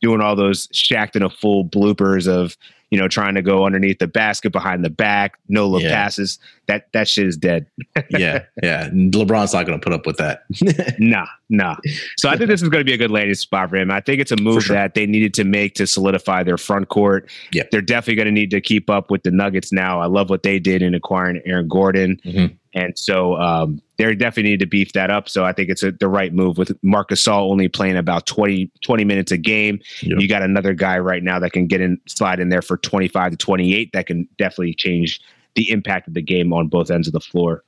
doing 0.00 0.20
all 0.20 0.36
those 0.36 0.68
Shaqtin' 0.68 1.24
a 1.24 1.30
Fool 1.30 1.68
bloopers 1.68 2.26
of 2.28 2.56
you 2.90 2.98
know, 2.98 3.08
trying 3.08 3.34
to 3.34 3.42
go 3.42 3.66
underneath 3.66 3.98
the 3.98 4.06
basket 4.06 4.52
behind 4.52 4.84
the 4.84 4.90
back, 4.90 5.38
no 5.48 5.66
look 5.66 5.82
yeah. 5.82 5.90
passes. 5.90 6.38
That 6.66 6.92
that 6.92 7.08
shit 7.08 7.26
is 7.26 7.36
dead. 7.36 7.66
yeah, 8.10 8.44
yeah. 8.62 8.88
LeBron's 8.90 9.54
not 9.54 9.66
going 9.66 9.78
to 9.78 9.84
put 9.84 9.92
up 9.92 10.06
with 10.06 10.16
that. 10.18 10.44
nah, 10.98 11.26
nah. 11.48 11.76
So 12.16 12.28
I 12.28 12.36
think 12.36 12.48
this 12.48 12.62
is 12.62 12.68
going 12.68 12.80
to 12.80 12.84
be 12.84 12.92
a 12.92 12.96
good 12.96 13.10
landing 13.10 13.34
spot 13.34 13.70
for 13.70 13.76
him. 13.76 13.90
I 13.90 14.00
think 14.00 14.20
it's 14.20 14.32
a 14.32 14.36
move 14.36 14.64
sure. 14.64 14.74
that 14.74 14.94
they 14.94 15.06
needed 15.06 15.34
to 15.34 15.44
make 15.44 15.74
to 15.76 15.86
solidify 15.86 16.42
their 16.42 16.58
front 16.58 16.88
court. 16.88 17.30
Yeah, 17.52 17.64
they're 17.70 17.80
definitely 17.80 18.16
going 18.16 18.26
to 18.26 18.32
need 18.32 18.50
to 18.50 18.60
keep 18.60 18.88
up 18.88 19.10
with 19.10 19.22
the 19.22 19.30
Nuggets 19.30 19.72
now. 19.72 20.00
I 20.00 20.06
love 20.06 20.30
what 20.30 20.42
they 20.42 20.58
did 20.58 20.82
in 20.82 20.94
acquiring 20.94 21.40
Aaron 21.44 21.68
Gordon. 21.68 22.20
Mm-hmm. 22.24 22.54
And 22.74 22.98
so 22.98 23.36
um, 23.36 23.80
they 23.96 24.14
definitely 24.14 24.50
need 24.50 24.60
to 24.60 24.66
beef 24.66 24.92
that 24.92 25.10
up. 25.10 25.28
So 25.28 25.44
I 25.44 25.52
think 25.52 25.70
it's 25.70 25.82
a, 25.82 25.92
the 25.92 26.08
right 26.08 26.32
move 26.32 26.58
with 26.58 26.76
Marcus 26.82 27.22
Gasol 27.22 27.50
only 27.50 27.68
playing 27.68 27.96
about 27.96 28.26
20, 28.26 28.70
20 28.82 29.04
minutes 29.04 29.32
a 29.32 29.38
game. 29.38 29.80
Yep. 30.02 30.20
You 30.20 30.28
got 30.28 30.42
another 30.42 30.74
guy 30.74 30.98
right 30.98 31.22
now 31.22 31.38
that 31.38 31.52
can 31.52 31.66
get 31.66 31.80
in, 31.80 31.98
slide 32.06 32.40
in 32.40 32.50
there 32.50 32.62
for 32.62 32.76
25 32.76 33.32
to 33.32 33.36
28. 33.36 33.90
That 33.92 34.06
can 34.06 34.28
definitely 34.38 34.74
change 34.74 35.20
the 35.54 35.70
impact 35.70 36.06
of 36.08 36.14
the 36.14 36.22
game 36.22 36.52
on 36.52 36.68
both 36.68 36.90
ends 36.90 37.06
of 37.06 37.12
the 37.12 37.20
floor. 37.20 37.64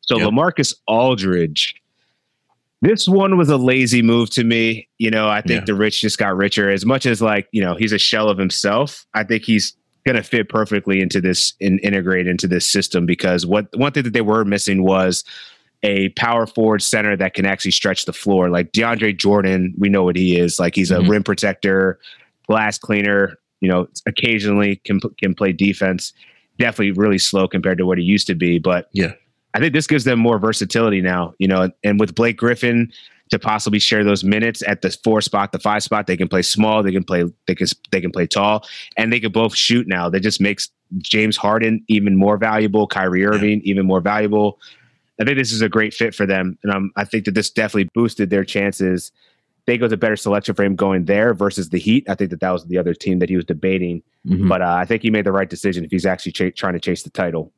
So 0.00 0.18
yep. 0.18 0.28
Lamarcus 0.28 0.74
Aldridge, 0.86 1.74
this 2.80 3.06
one 3.06 3.36
was 3.36 3.50
a 3.50 3.58
lazy 3.58 4.00
move 4.00 4.30
to 4.30 4.44
me. 4.44 4.88
You 4.96 5.10
know, 5.10 5.28
I 5.28 5.42
think 5.42 5.60
yeah. 5.60 5.64
the 5.66 5.74
rich 5.74 6.00
just 6.00 6.16
got 6.16 6.36
richer. 6.36 6.70
As 6.70 6.86
much 6.86 7.04
as 7.04 7.20
like, 7.20 7.48
you 7.52 7.62
know, 7.62 7.74
he's 7.74 7.92
a 7.92 7.98
shell 7.98 8.30
of 8.30 8.38
himself. 8.38 9.06
I 9.14 9.24
think 9.24 9.44
he's 9.44 9.76
going 10.06 10.16
to 10.16 10.22
fit 10.22 10.48
perfectly 10.48 11.00
into 11.00 11.20
this 11.20 11.54
and 11.60 11.80
integrate 11.80 12.26
into 12.26 12.46
this 12.46 12.66
system 12.66 13.06
because 13.06 13.44
what 13.44 13.66
one 13.76 13.92
thing 13.92 14.04
that 14.04 14.12
they 14.12 14.20
were 14.20 14.44
missing 14.44 14.82
was 14.82 15.24
a 15.82 16.08
power 16.10 16.46
forward 16.46 16.82
center 16.82 17.16
that 17.16 17.34
can 17.34 17.46
actually 17.46 17.70
stretch 17.70 18.04
the 18.04 18.12
floor. 18.12 18.50
Like 18.50 18.72
DeAndre 18.72 19.16
Jordan, 19.16 19.74
we 19.78 19.88
know 19.88 20.02
what 20.02 20.16
he 20.16 20.38
is. 20.38 20.58
Like 20.58 20.74
he's 20.74 20.90
a 20.90 20.98
mm-hmm. 20.98 21.10
rim 21.10 21.22
protector, 21.22 21.98
glass 22.46 22.78
cleaner. 22.78 23.36
You 23.60 23.68
know, 23.68 23.88
occasionally 24.06 24.76
can 24.84 25.00
can 25.18 25.34
play 25.34 25.52
defense. 25.52 26.12
Definitely 26.58 26.92
really 26.92 27.18
slow 27.18 27.48
compared 27.48 27.78
to 27.78 27.86
what 27.86 27.98
he 27.98 28.04
used 28.04 28.26
to 28.28 28.34
be, 28.34 28.58
but 28.58 28.88
yeah, 28.92 29.12
I 29.54 29.58
think 29.60 29.72
this 29.72 29.86
gives 29.86 30.04
them 30.04 30.18
more 30.18 30.38
versatility 30.38 31.00
now. 31.00 31.34
You 31.38 31.48
know, 31.48 31.70
and 31.82 31.98
with 31.98 32.14
Blake 32.14 32.36
Griffin 32.36 32.92
to 33.30 33.38
possibly 33.38 33.78
share 33.78 34.04
those 34.04 34.24
minutes 34.24 34.62
at 34.66 34.82
the 34.82 34.90
four 35.04 35.20
spot, 35.20 35.52
the 35.52 35.58
five 35.58 35.82
spot. 35.82 36.06
They 36.06 36.16
can 36.16 36.28
play 36.28 36.42
small, 36.42 36.82
they 36.82 36.92
can 36.92 37.04
play 37.04 37.24
they 37.46 37.54
can 37.54 37.66
they 37.90 38.00
can 38.00 38.10
play 38.10 38.26
tall, 38.26 38.66
and 38.96 39.12
they 39.12 39.20
can 39.20 39.32
both 39.32 39.54
shoot 39.54 39.86
now. 39.86 40.08
That 40.08 40.20
just 40.20 40.40
makes 40.40 40.70
James 40.98 41.36
Harden 41.36 41.84
even 41.88 42.16
more 42.16 42.36
valuable, 42.36 42.86
Kyrie 42.86 43.24
Irving 43.24 43.60
yeah. 43.60 43.70
even 43.70 43.86
more 43.86 44.00
valuable. 44.00 44.58
I 45.20 45.24
think 45.24 45.36
this 45.36 45.52
is 45.52 45.62
a 45.62 45.68
great 45.68 45.92
fit 45.92 46.14
for 46.14 46.26
them, 46.26 46.58
and 46.62 46.72
um, 46.72 46.92
I 46.96 47.04
think 47.04 47.24
that 47.24 47.34
this 47.34 47.50
definitely 47.50 47.90
boosted 47.94 48.30
their 48.30 48.44
chances. 48.44 49.10
They 49.66 49.76
go 49.76 49.86
to 49.86 49.94
a 49.94 49.98
better 49.98 50.16
selection 50.16 50.54
for 50.54 50.62
him 50.62 50.76
going 50.76 51.04
there 51.04 51.34
versus 51.34 51.68
the 51.68 51.78
Heat. 51.78 52.08
I 52.08 52.14
think 52.14 52.30
that 52.30 52.40
that 52.40 52.52
was 52.52 52.64
the 52.64 52.78
other 52.78 52.94
team 52.94 53.18
that 53.18 53.28
he 53.28 53.36
was 53.36 53.44
debating, 53.44 54.02
mm-hmm. 54.26 54.48
but 54.48 54.62
uh, 54.62 54.76
I 54.78 54.84
think 54.84 55.02
he 55.02 55.10
made 55.10 55.26
the 55.26 55.32
right 55.32 55.50
decision 55.50 55.84
if 55.84 55.90
he's 55.90 56.06
actually 56.06 56.32
ch- 56.32 56.56
trying 56.56 56.72
to 56.74 56.80
chase 56.80 57.02
the 57.02 57.10
title. 57.10 57.52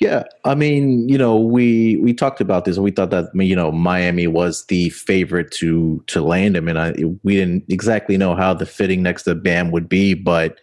Yeah, 0.00 0.22
I 0.44 0.54
mean, 0.54 1.08
you 1.08 1.18
know, 1.18 1.36
we 1.36 1.96
we 1.96 2.14
talked 2.14 2.40
about 2.40 2.64
this, 2.64 2.76
and 2.76 2.84
we 2.84 2.92
thought 2.92 3.10
that 3.10 3.30
you 3.34 3.56
know 3.56 3.72
Miami 3.72 4.28
was 4.28 4.64
the 4.66 4.90
favorite 4.90 5.50
to 5.52 6.04
to 6.06 6.20
land 6.20 6.56
him, 6.56 6.68
and 6.68 6.78
I 6.78 6.94
we 7.24 7.34
didn't 7.34 7.64
exactly 7.68 8.16
know 8.16 8.36
how 8.36 8.54
the 8.54 8.66
fitting 8.66 9.02
next 9.02 9.24
to 9.24 9.34
Bam 9.34 9.72
would 9.72 9.88
be, 9.88 10.14
but 10.14 10.60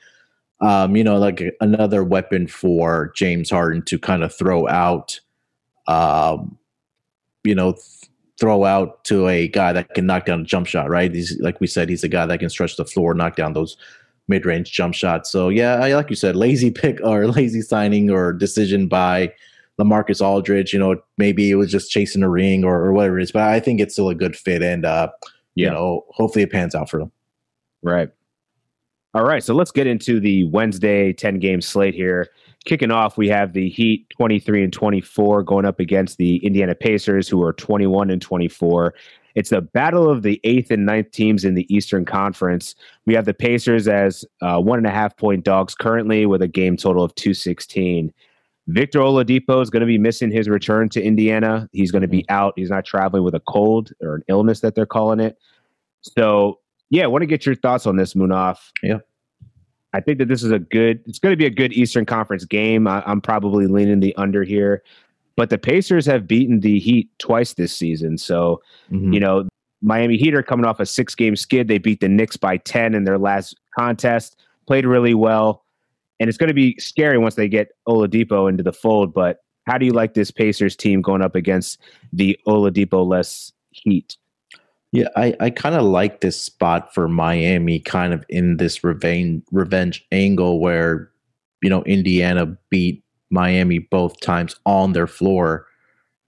um, 0.62 0.96
you 0.96 1.04
know, 1.04 1.18
like 1.18 1.44
another 1.60 2.04
weapon 2.04 2.48
for 2.48 3.12
James 3.16 3.50
Harden 3.50 3.84
to 3.84 4.00
kind 4.00 4.24
of 4.24 4.34
throw 4.34 4.68
out, 4.70 5.20
um, 5.88 6.58
you 7.44 7.56
know, 7.56 7.74
th- 7.74 8.10
throw 8.40 8.66
out 8.66 9.04
to 9.06 9.28
a 9.28 9.48
guy 9.50 9.74
that 9.74 9.94
can 9.94 10.06
knock 10.06 10.26
down 10.26 10.42
a 10.42 10.46
jump 10.46 10.68
shot, 10.68 10.90
right? 10.90 11.14
He's 11.14 11.38
like 11.42 11.60
we 11.60 11.68
said, 11.68 11.90
he's 11.90 12.04
a 12.06 12.10
guy 12.10 12.26
that 12.26 12.40
can 12.40 12.50
stretch 12.50 12.78
the 12.78 12.86
floor, 12.86 13.14
knock 13.14 13.36
down 13.36 13.54
those 13.54 13.76
mid 14.28 14.46
range 14.46 14.72
jump 14.72 14.94
shot. 14.94 15.28
So 15.28 15.50
yeah, 15.50 15.76
like 15.96 16.10
you 16.10 16.16
said, 16.16 16.36
lazy 16.36 16.72
pick 16.72 17.00
or 17.04 17.28
lazy 17.32 17.62
signing 17.62 18.10
or 18.10 18.34
decision 18.34 18.88
by 18.88 19.34
Lamarcus 19.80 20.22
Aldridge. 20.22 20.74
You 20.74 20.80
know, 20.80 20.98
maybe 21.18 21.52
it 21.52 21.56
was 21.56 21.72
just 21.72 21.92
chasing 21.92 22.24
a 22.24 22.30
ring 22.30 22.64
or, 22.64 22.84
or 22.84 22.94
whatever 22.94 23.20
it 23.20 23.24
is, 23.24 23.32
but 23.32 23.44
I 23.44 23.60
think 23.60 23.80
it's 23.80 23.94
still 23.94 24.10
a 24.10 24.16
good 24.16 24.36
fit, 24.36 24.62
and 24.62 24.86
uh, 24.86 25.10
yeah. 25.56 25.68
you 25.68 25.74
know, 25.74 26.06
hopefully 26.10 26.44
it 26.44 26.52
pans 26.52 26.76
out 26.76 26.90
for 26.90 27.00
them. 27.00 27.12
Right. 27.84 28.10
All 29.14 29.24
right, 29.24 29.42
so 29.42 29.54
let's 29.54 29.72
get 29.72 29.88
into 29.88 30.20
the 30.20 30.44
Wednesday 30.50 31.14
10 31.14 31.40
game 31.40 31.62
slate 31.62 31.94
here. 31.94 32.28
Kicking 32.66 32.92
off, 32.92 33.18
we 33.18 33.30
have 33.30 33.54
the 33.54 33.70
Heat 33.70 34.08
23 34.18 34.66
and 34.66 34.74
24 34.74 35.44
going 35.44 35.64
up 35.64 35.80
against 35.80 36.18
the 36.18 36.38
Indiana 36.46 36.76
Pacers, 36.76 37.30
who 37.30 37.42
are 37.42 37.54
21 37.54 38.10
and 38.10 38.22
24. 38.22 38.94
It's 39.36 39.50
the 39.50 39.62
battle 39.62 40.10
of 40.10 40.24
the 40.24 40.40
eighth 40.44 40.72
and 40.72 40.86
ninth 40.86 41.12
teams 41.12 41.44
in 41.44 41.54
the 41.54 41.74
Eastern 41.74 42.06
Conference. 42.06 42.74
We 43.06 43.14
have 43.14 43.26
the 43.26 43.34
Pacers 43.34 43.88
as 43.88 44.26
uh, 44.42 44.60
one 44.60 44.80
and 44.80 44.88
a 44.88 44.92
half 44.92 45.16
point 45.18 45.44
dogs 45.44 45.76
currently 45.76 46.26
with 46.26 46.42
a 46.42 46.48
game 46.48 46.78
total 46.78 47.04
of 47.04 47.14
216. 47.16 48.14
Victor 48.68 49.00
Oladipo 49.00 49.62
is 49.62 49.70
going 49.70 49.82
to 49.82 49.88
be 49.88 49.98
missing 49.98 50.32
his 50.32 50.50
return 50.50 50.90
to 50.90 51.04
Indiana. 51.04 51.70
He's 51.72 51.92
going 51.92 52.02
to 52.02 52.08
be 52.08 52.26
out. 52.30 52.54
He's 52.56 52.70
not 52.70 52.86
traveling 52.86 53.24
with 53.24 53.36
a 53.36 53.40
cold 53.42 53.92
or 54.02 54.16
an 54.16 54.24
illness 54.28 54.62
that 54.62 54.74
they're 54.74 54.88
calling 54.88 55.20
it. 55.20 55.38
So, 56.02 56.60
yeah, 56.90 57.04
I 57.04 57.08
want 57.08 57.22
to 57.22 57.28
get 57.28 57.46
your 57.46 57.56
thoughts 57.56 57.86
on 57.86 57.98
this, 57.98 58.14
Munaf. 58.14 58.58
Yeah. 58.82 59.00
I 59.94 60.02
think 60.02 60.18
that 60.18 60.28
this 60.28 60.44
is 60.44 60.52
a 60.52 60.60
good, 60.60 61.02
it's 61.06 61.20
going 61.20 61.32
to 61.32 61.38
be 61.38 61.46
a 61.46 61.52
good 61.52 61.74
Eastern 61.74 62.06
Conference 62.06 62.44
game. 62.44 62.88
I, 62.88 63.04
am 63.10 63.22
probably 63.22 63.68
leaning 63.68 64.00
the 64.00 64.16
under 64.18 64.44
here. 64.44 64.84
But 65.38 65.50
the 65.50 65.58
Pacers 65.58 66.06
have 66.06 66.28
beaten 66.28 66.62
the 66.62 66.80
Heat 66.80 67.10
twice 67.20 67.54
this 67.54 67.76
season. 67.76 68.18
So, 68.18 68.62
mm-hmm. 68.92 69.14
you 69.14 69.20
know, 69.20 69.48
Miami 69.82 70.18
Heat 70.18 70.34
are 70.34 70.44
coming 70.44 70.66
off 70.66 70.80
a 70.80 70.86
six 70.86 71.14
game 71.14 71.36
skid. 71.36 71.68
They 71.68 71.78
beat 71.78 72.00
the 72.00 72.10
Knicks 72.10 72.38
by 72.38 72.58
10 72.58 72.96
in 72.96 73.04
their 73.04 73.18
last 73.18 73.56
contest, 73.78 74.40
played 74.68 74.86
really 74.86 75.14
well. 75.14 75.64
And 76.20 76.30
it's 76.30 76.38
going 76.38 76.48
to 76.48 76.54
be 76.54 76.78
scary 76.80 77.18
once 77.18 77.36
they 77.36 77.50
get 77.50 77.70
Oladipo 77.88 78.50
into 78.50 78.64
the 78.64 78.72
fold. 78.72 79.14
But 79.14 79.40
how 79.68 79.78
do 79.78 79.86
you 79.86 79.92
like 79.92 80.14
this 80.14 80.32
Pacers 80.32 80.76
team 80.76 81.02
going 81.02 81.22
up 81.22 81.36
against 81.36 81.80
the 82.14 82.40
Oladipo 82.48 83.06
less 83.06 83.52
Heat? 83.72 84.18
Yeah, 84.92 85.10
I, 85.18 85.36
I 85.42 85.50
kind 85.50 85.76
of 85.76 85.84
like 85.84 86.22
this 86.22 86.42
spot 86.42 86.94
for 86.94 87.10
Miami, 87.10 87.80
kind 87.80 88.14
of 88.14 88.24
in 88.30 88.58
this 88.58 88.82
revenge 88.82 89.44
revenge 89.52 90.06
angle 90.14 90.62
where, 90.62 91.12
you 91.62 91.70
know, 91.70 91.84
Indiana 91.84 92.58
beat 92.70 93.04
Miami 93.30 93.80
both 93.80 94.20
times 94.22 94.56
on 94.66 94.94
their 94.94 95.08
floor. 95.08 95.68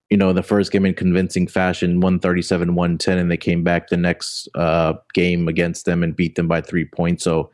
You 0.10 0.18
know, 0.18 0.32
the 0.32 0.44
first 0.44 0.72
game 0.72 0.86
in 0.86 0.94
convincing 0.94 1.48
fashion, 1.48 2.00
137 2.00 2.75
110, 2.75 3.18
and 3.18 3.30
they 3.30 3.38
came 3.38 3.63
back 3.63 3.89
the 3.89 3.98
next 3.98 4.48
uh, 4.56 4.94
game 5.13 5.48
against 5.48 5.86
them 5.86 6.01
and 6.01 6.16
beat 6.16 6.36
them 6.36 6.48
by 6.48 6.62
three 6.62 6.86
points. 6.86 7.24
So, 7.24 7.51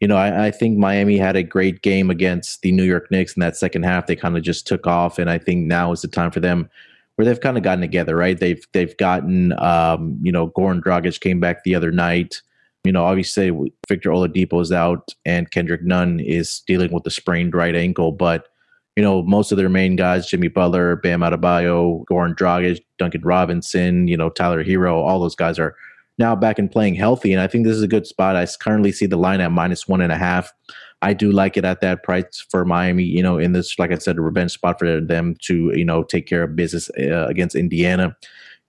you 0.00 0.08
know, 0.08 0.16
I, 0.16 0.46
I, 0.46 0.50
think 0.50 0.78
Miami 0.78 1.18
had 1.18 1.36
a 1.36 1.42
great 1.42 1.82
game 1.82 2.10
against 2.10 2.62
the 2.62 2.72
New 2.72 2.82
York 2.82 3.10
Knicks 3.10 3.36
in 3.36 3.40
that 3.40 3.56
second 3.56 3.84
half. 3.84 4.06
They 4.06 4.16
kind 4.16 4.36
of 4.36 4.42
just 4.42 4.66
took 4.66 4.86
off, 4.86 5.18
and 5.18 5.28
I 5.28 5.38
think 5.38 5.66
now 5.66 5.92
is 5.92 6.00
the 6.00 6.08
time 6.08 6.30
for 6.30 6.40
them 6.40 6.70
where 7.16 7.26
they've 7.26 7.40
kind 7.40 7.56
of 7.56 7.62
gotten 7.62 7.80
together, 7.80 8.16
right? 8.16 8.38
They've 8.38 8.66
they've 8.72 8.96
gotten, 8.96 9.52
um, 9.58 10.18
you 10.22 10.32
know, 10.32 10.48
Goran 10.48 10.82
Dragic 10.82 11.20
came 11.20 11.40
back 11.40 11.62
the 11.62 11.74
other 11.74 11.92
night. 11.92 12.42
You 12.84 12.92
know, 12.92 13.04
obviously 13.04 13.50
Victor 13.88 14.10
Oladipo 14.10 14.60
is 14.60 14.72
out, 14.72 15.14
and 15.24 15.50
Kendrick 15.50 15.82
Nunn 15.84 16.20
is 16.20 16.62
dealing 16.66 16.92
with 16.92 17.04
the 17.04 17.10
sprained 17.10 17.54
right 17.54 17.76
ankle. 17.76 18.12
But 18.12 18.48
you 18.96 19.02
know, 19.02 19.22
most 19.22 19.52
of 19.52 19.58
their 19.58 19.68
main 19.68 19.96
guys, 19.96 20.28
Jimmy 20.28 20.48
Butler, 20.48 20.96
Bam 20.96 21.20
Adebayo, 21.20 22.04
Goran 22.04 22.36
Dragic, 22.36 22.80
Duncan 22.98 23.22
Robinson, 23.22 24.06
you 24.06 24.16
know, 24.16 24.28
Tyler 24.28 24.62
Herro, 24.62 24.94
all 24.94 25.20
those 25.20 25.34
guys 25.34 25.58
are 25.58 25.74
now 26.18 26.36
back 26.36 26.58
and 26.58 26.70
playing 26.70 26.94
healthy. 26.94 27.32
And 27.32 27.40
I 27.40 27.46
think 27.46 27.64
this 27.64 27.76
is 27.76 27.82
a 27.82 27.88
good 27.88 28.06
spot. 28.06 28.36
I 28.36 28.46
currently 28.60 28.92
see 28.92 29.06
the 29.06 29.16
line 29.16 29.40
at 29.40 29.50
minus 29.50 29.88
one 29.88 30.02
and 30.02 30.12
a 30.12 30.18
half. 30.18 30.52
I 31.00 31.14
do 31.14 31.32
like 31.32 31.56
it 31.56 31.64
at 31.64 31.80
that 31.80 32.02
price 32.02 32.46
for 32.50 32.64
Miami. 32.64 33.04
You 33.04 33.22
know, 33.22 33.38
in 33.38 33.52
this, 33.52 33.78
like 33.78 33.92
I 33.92 33.98
said, 33.98 34.18
a 34.18 34.20
revenge 34.20 34.52
spot 34.52 34.78
for 34.78 35.00
them 35.00 35.36
to 35.42 35.72
you 35.76 35.84
know 35.84 36.04
take 36.04 36.26
care 36.26 36.44
of 36.44 36.54
business 36.54 36.90
uh, 36.98 37.26
against 37.28 37.56
Indiana. 37.56 38.16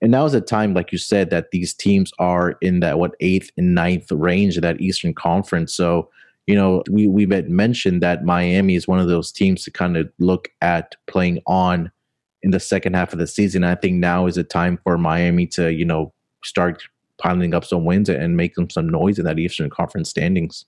And 0.01 0.11
now 0.11 0.25
is 0.25 0.33
a 0.33 0.41
time, 0.41 0.73
like 0.73 0.91
you 0.91 0.97
said, 0.97 1.29
that 1.29 1.51
these 1.51 1.73
teams 1.73 2.11
are 2.19 2.57
in 2.61 2.79
that 2.79 2.97
what 2.97 3.15
eighth 3.19 3.51
and 3.55 3.75
ninth 3.75 4.11
range 4.11 4.57
of 4.57 4.63
that 4.63 4.81
Eastern 4.81 5.13
Conference. 5.13 5.75
So 5.75 6.09
you 6.47 6.55
know, 6.55 6.83
we 6.89 7.07
we 7.07 7.25
had 7.27 7.49
mentioned 7.49 8.01
that 8.01 8.25
Miami 8.25 8.75
is 8.75 8.87
one 8.87 8.99
of 8.99 9.07
those 9.07 9.31
teams 9.31 9.63
to 9.63 9.71
kind 9.71 9.95
of 9.95 10.11
look 10.19 10.49
at 10.61 10.95
playing 11.07 11.41
on 11.47 11.91
in 12.41 12.51
the 12.51 12.59
second 12.59 12.95
half 12.95 13.13
of 13.13 13.19
the 13.19 13.27
season. 13.27 13.63
I 13.63 13.75
think 13.75 13.95
now 13.95 14.25
is 14.25 14.37
a 14.37 14.43
time 14.43 14.77
for 14.83 14.97
Miami 14.97 15.47
to 15.47 15.71
you 15.71 15.85
know 15.85 16.13
start 16.43 16.83
piling 17.17 17.53
up 17.53 17.63
some 17.63 17.85
wins 17.85 18.09
and 18.09 18.35
making 18.35 18.69
some 18.69 18.89
noise 18.89 19.17
in 19.17 19.25
that 19.25 19.39
Eastern 19.39 19.69
Conference 19.69 20.09
standings. 20.09 20.65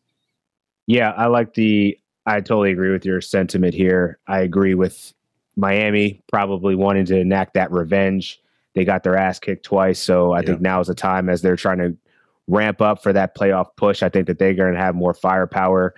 Yeah, 0.87 1.11
I 1.11 1.27
like 1.27 1.53
the. 1.55 1.97
I 2.25 2.39
totally 2.41 2.71
agree 2.71 2.91
with 2.91 3.05
your 3.05 3.21
sentiment 3.21 3.75
here. 3.75 4.17
I 4.27 4.39
agree 4.39 4.73
with 4.73 5.13
Miami 5.55 6.23
probably 6.31 6.75
wanting 6.75 7.05
to 7.05 7.19
enact 7.19 7.53
that 7.53 7.71
revenge. 7.71 8.41
They 8.73 8.83
got 8.83 9.03
their 9.03 9.15
ass 9.15 9.39
kicked 9.39 9.65
twice, 9.65 9.99
so 9.99 10.31
I 10.31 10.39
yeah. 10.39 10.47
think 10.47 10.61
now 10.61 10.79
is 10.79 10.87
the 10.87 10.95
time 10.95 11.29
as 11.29 11.41
they're 11.41 11.55
trying 11.55 11.77
to 11.79 11.97
ramp 12.47 12.81
up 12.81 13.01
for 13.01 13.13
that 13.13 13.35
playoff 13.35 13.67
push. 13.75 14.03
I 14.03 14.09
think 14.09 14.27
that 14.27 14.39
they're 14.39 14.53
going 14.53 14.73
to 14.73 14.79
have 14.79 14.95
more 14.95 15.13
firepower, 15.13 15.95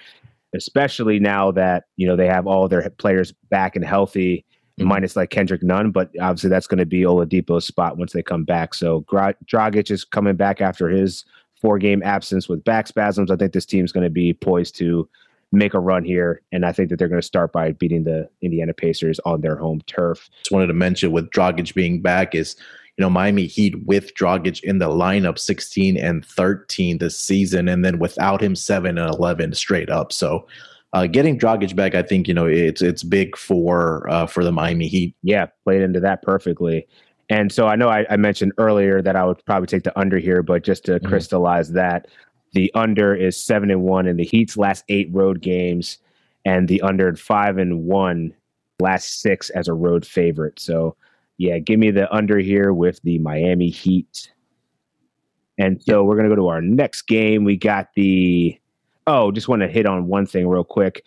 especially 0.56 1.20
now 1.20 1.51
that 1.51 1.86
you 1.96 2.08
know 2.08 2.16
they 2.16 2.27
have 2.27 2.48
all 2.48 2.68
their 2.68 2.89
players 2.92 3.34
back 3.50 3.75
and 3.75 3.86
healthy, 3.86 4.46
mm-hmm. 4.80 4.88
minus 4.88 5.16
like 5.16 5.30
Kendrick 5.30 5.63
Nunn. 5.63 5.92
But 5.92 6.12
obviously, 6.20 6.50
that's 6.50 6.68
going 6.68 6.80
to 6.80 6.86
be 6.86 7.01
Oladipo's 7.01 7.66
spot 7.66 7.98
once 7.98 8.13
they 8.13 8.24
come 8.24 8.44
back. 8.44 8.74
So 8.74 9.01
Gra- 9.01 9.36
Dragic 9.46 9.92
is 9.92 10.04
coming 10.04 10.36
back 10.36 10.62
after 10.62 10.89
his 10.89 11.25
four 11.62 11.80
game 11.80 12.04
absence 12.04 12.48
with 12.48 12.63
back 12.63 12.88
spasms. 12.88 13.32
I 13.32 13.36
think 13.36 13.54
this 13.54 13.66
team's 13.66 13.92
going 13.92 14.04
to 14.04 14.10
be 14.10 14.34
poised 14.34 14.75
to 14.77 15.10
make 15.51 15.74
a 15.74 15.80
run 15.80 16.04
here. 16.04 16.42
And 16.51 16.66
I 16.66 16.72
think 16.72 16.89
that 16.89 17.00
they're 17.00 17.08
going 17.08 17.22
to 17.22 17.25
start 17.25 17.54
by 17.54 17.72
beating 17.72 18.04
the 18.04 18.30
Indiana 18.42 18.74
Pacers 18.74 19.20
on 19.25 19.42
their 19.42 19.56
home 19.56 19.82
turf. 19.88 20.30
Just 20.39 20.51
wanted 20.51 20.68
to 20.68 20.74
mention 20.74 21.12
with 21.12 21.30
Dragic 21.30 21.74
being 21.74 22.01
back 22.01 22.36
is, 22.36 22.56
you 22.98 23.04
know, 23.04 23.10
Miami 23.10 23.46
Heat 23.46 23.75
with 23.86 24.16
Dragic 24.16 24.62
in 24.63 24.80
the 24.80 24.89
lineup 24.89 25.38
16 25.38 25.98
and 25.98 26.25
13 26.25 26.98
this 26.98 27.20
season. 27.20 27.68
And 27.68 27.86
then 27.86 28.00
without 28.00 28.42
him, 28.42 28.56
7 28.56 28.98
and 28.98 29.13
11 29.13 29.54
straight 29.54 29.89
up. 29.89 30.12
So, 30.12 30.48
uh, 30.94 31.06
getting 31.06 31.38
Dragic 31.38 31.75
back, 31.75 31.96
I 31.96 32.01
think 32.01 32.27
you 32.27 32.34
know 32.34 32.46
it's 32.46 32.82
it's 32.82 33.04
big 33.04 33.36
for 33.36 34.10
uh, 34.10 34.25
for 34.25 34.44
the 34.44 34.54
Miami 34.54 34.88
Heat. 34.88 35.16
Yeah, 35.22 35.48
played 35.63 35.82
into 35.82 36.00
that 36.00 36.22
perfectly. 36.22 36.88
And 37.30 37.51
so 37.51 37.68
I 37.68 37.75
know 37.75 37.89
I, 37.89 38.06
I, 38.10 38.16
mentioned 38.16 38.54
earlier 38.58 39.01
that 39.01 39.18
I 39.18 39.25
would 39.25 39.44
probably 39.46 39.68
take 39.68 39.84
the 39.84 39.98
under 40.00 40.18
here, 40.18 40.42
but 40.42 40.63
just 40.63 40.86
to 40.86 40.94
mm-hmm. 40.94 41.08
crystallize 41.10 41.74
that, 41.74 42.08
the 42.54 42.72
under 42.74 43.13
is 43.13 43.36
seven 43.36 43.70
and 43.70 43.84
one 43.84 44.08
in 44.08 44.16
the 44.16 44.24
Heat's 44.24 44.56
last 44.56 44.86
eight 44.88 45.10
road 45.12 45.42
games, 45.42 45.98
and 46.46 46.70
the 46.70 46.82
under 46.82 47.13
five 47.18 47.58
and 47.58 47.84
one 47.84 48.34
last 48.80 49.22
six 49.22 49.50
as 49.50 49.68
a 49.68 49.74
road 49.74 50.06
favorite. 50.06 50.58
So 50.58 50.96
yeah, 51.38 51.60
give 51.60 51.79
me 51.79 51.91
the 51.91 52.13
under 52.13 52.39
here 52.39 52.74
with 52.74 53.01
the 53.03 53.20
Miami 53.20 53.70
Heat. 53.70 54.32
And 55.58 55.82
so 55.84 56.03
we're 56.03 56.15
gonna 56.15 56.29
go 56.29 56.36
to 56.36 56.48
our 56.48 56.62
next 56.62 57.03
game. 57.03 57.44
We 57.44 57.58
got 57.58 57.89
the 57.96 58.60
oh, 59.08 59.32
just 59.32 59.48
want 59.48 59.62
to 59.62 59.67
hit 59.67 59.86
on 59.86 60.08
one 60.08 60.25
thing 60.25 60.48
real 60.48 60.63
quick. 60.63 61.06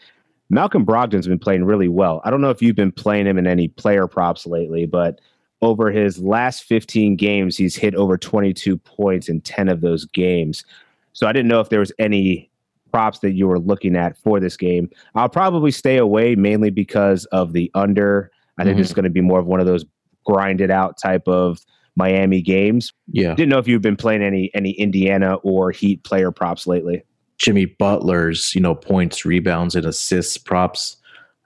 Malcolm 0.49 0.85
Brogdon's 0.85 1.29
been 1.29 1.39
playing 1.39 1.65
really 1.65 1.87
well. 1.87 2.21
I 2.25 2.31
don't 2.31 2.41
know 2.41 2.51
if 2.51 2.61
you've 2.61 2.75
been 2.75 2.91
playing 2.91 3.27
him 3.27 3.39
in 3.39 3.47
any 3.47 3.69
player 3.69 4.09
props 4.09 4.47
lately, 4.47 4.87
but 4.87 5.21
over 5.63 5.91
his 5.91 6.19
last 6.19 6.65
15 6.65 7.15
games, 7.17 7.57
he's 7.57 7.77
hit 7.77 7.95
over 7.95 8.17
22 8.17 8.77
points 8.79 9.29
in 9.29 9.41
10 9.43 9.69
of 9.69 9.83
those 9.83 10.07
games. 10.07 10.65
So 11.13 11.27
I 11.27 11.33
didn't 11.33 11.49
know 11.49 11.61
if 11.61 11.69
there 11.69 11.81
was 11.81 11.93
any 11.99 12.51
props 12.91 13.21
that 13.21 13.33
you 13.33 13.47
were 13.47 13.61
looking 13.61 13.95
at 13.95 14.17
for 14.17 14.41
this 14.41 14.57
game. 14.57 14.91
I'll 15.15 15.29
probably 15.29 15.71
stay 15.71 15.99
away 15.99 16.35
mainly 16.35 16.71
because 16.71 17.27
of 17.27 17.53
the 17.53 17.71
under. 17.75 18.33
I 18.59 18.65
think 18.65 18.75
mm-hmm. 18.75 18.83
is 18.83 18.93
going 18.93 19.05
to 19.05 19.11
be 19.11 19.21
more 19.21 19.39
of 19.39 19.47
one 19.47 19.61
of 19.61 19.67
those 19.67 19.85
grinded 20.25 20.71
out 20.71 20.99
type 20.99 21.27
of 21.27 21.61
Miami 21.97 22.41
games. 22.41 22.93
Yeah. 23.11 23.35
Didn't 23.35 23.51
know 23.51 23.59
if 23.59 23.69
you've 23.69 23.83
been 23.83 23.97
playing 23.97 24.23
any 24.23 24.51
any 24.55 24.73
Indiana 24.73 25.37
or 25.37 25.71
Heat 25.71 26.05
player 26.05 26.31
props 26.31 26.67
lately. 26.67 27.03
Jimmy 27.39 27.65
Butler's, 27.65 28.55
you 28.55 28.61
know, 28.61 28.75
points, 28.75 29.25
rebounds, 29.25 29.75
and 29.75 29.87
assists 29.87 30.37
props. 30.37 30.97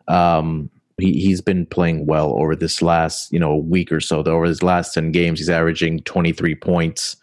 Um, 0.08 0.70
he, 0.98 1.12
he's 1.20 1.40
been 1.40 1.66
playing 1.66 2.06
well 2.06 2.34
over 2.38 2.54
this 2.54 2.82
last 2.82 3.32
you 3.32 3.38
know 3.38 3.56
week 3.56 3.90
or 3.90 4.00
so 4.00 4.22
over 4.22 4.44
his 4.44 4.62
last 4.62 4.94
10 4.94 5.12
games 5.12 5.38
he's 5.38 5.50
averaging 5.50 6.00
23 6.00 6.54
points 6.54 7.16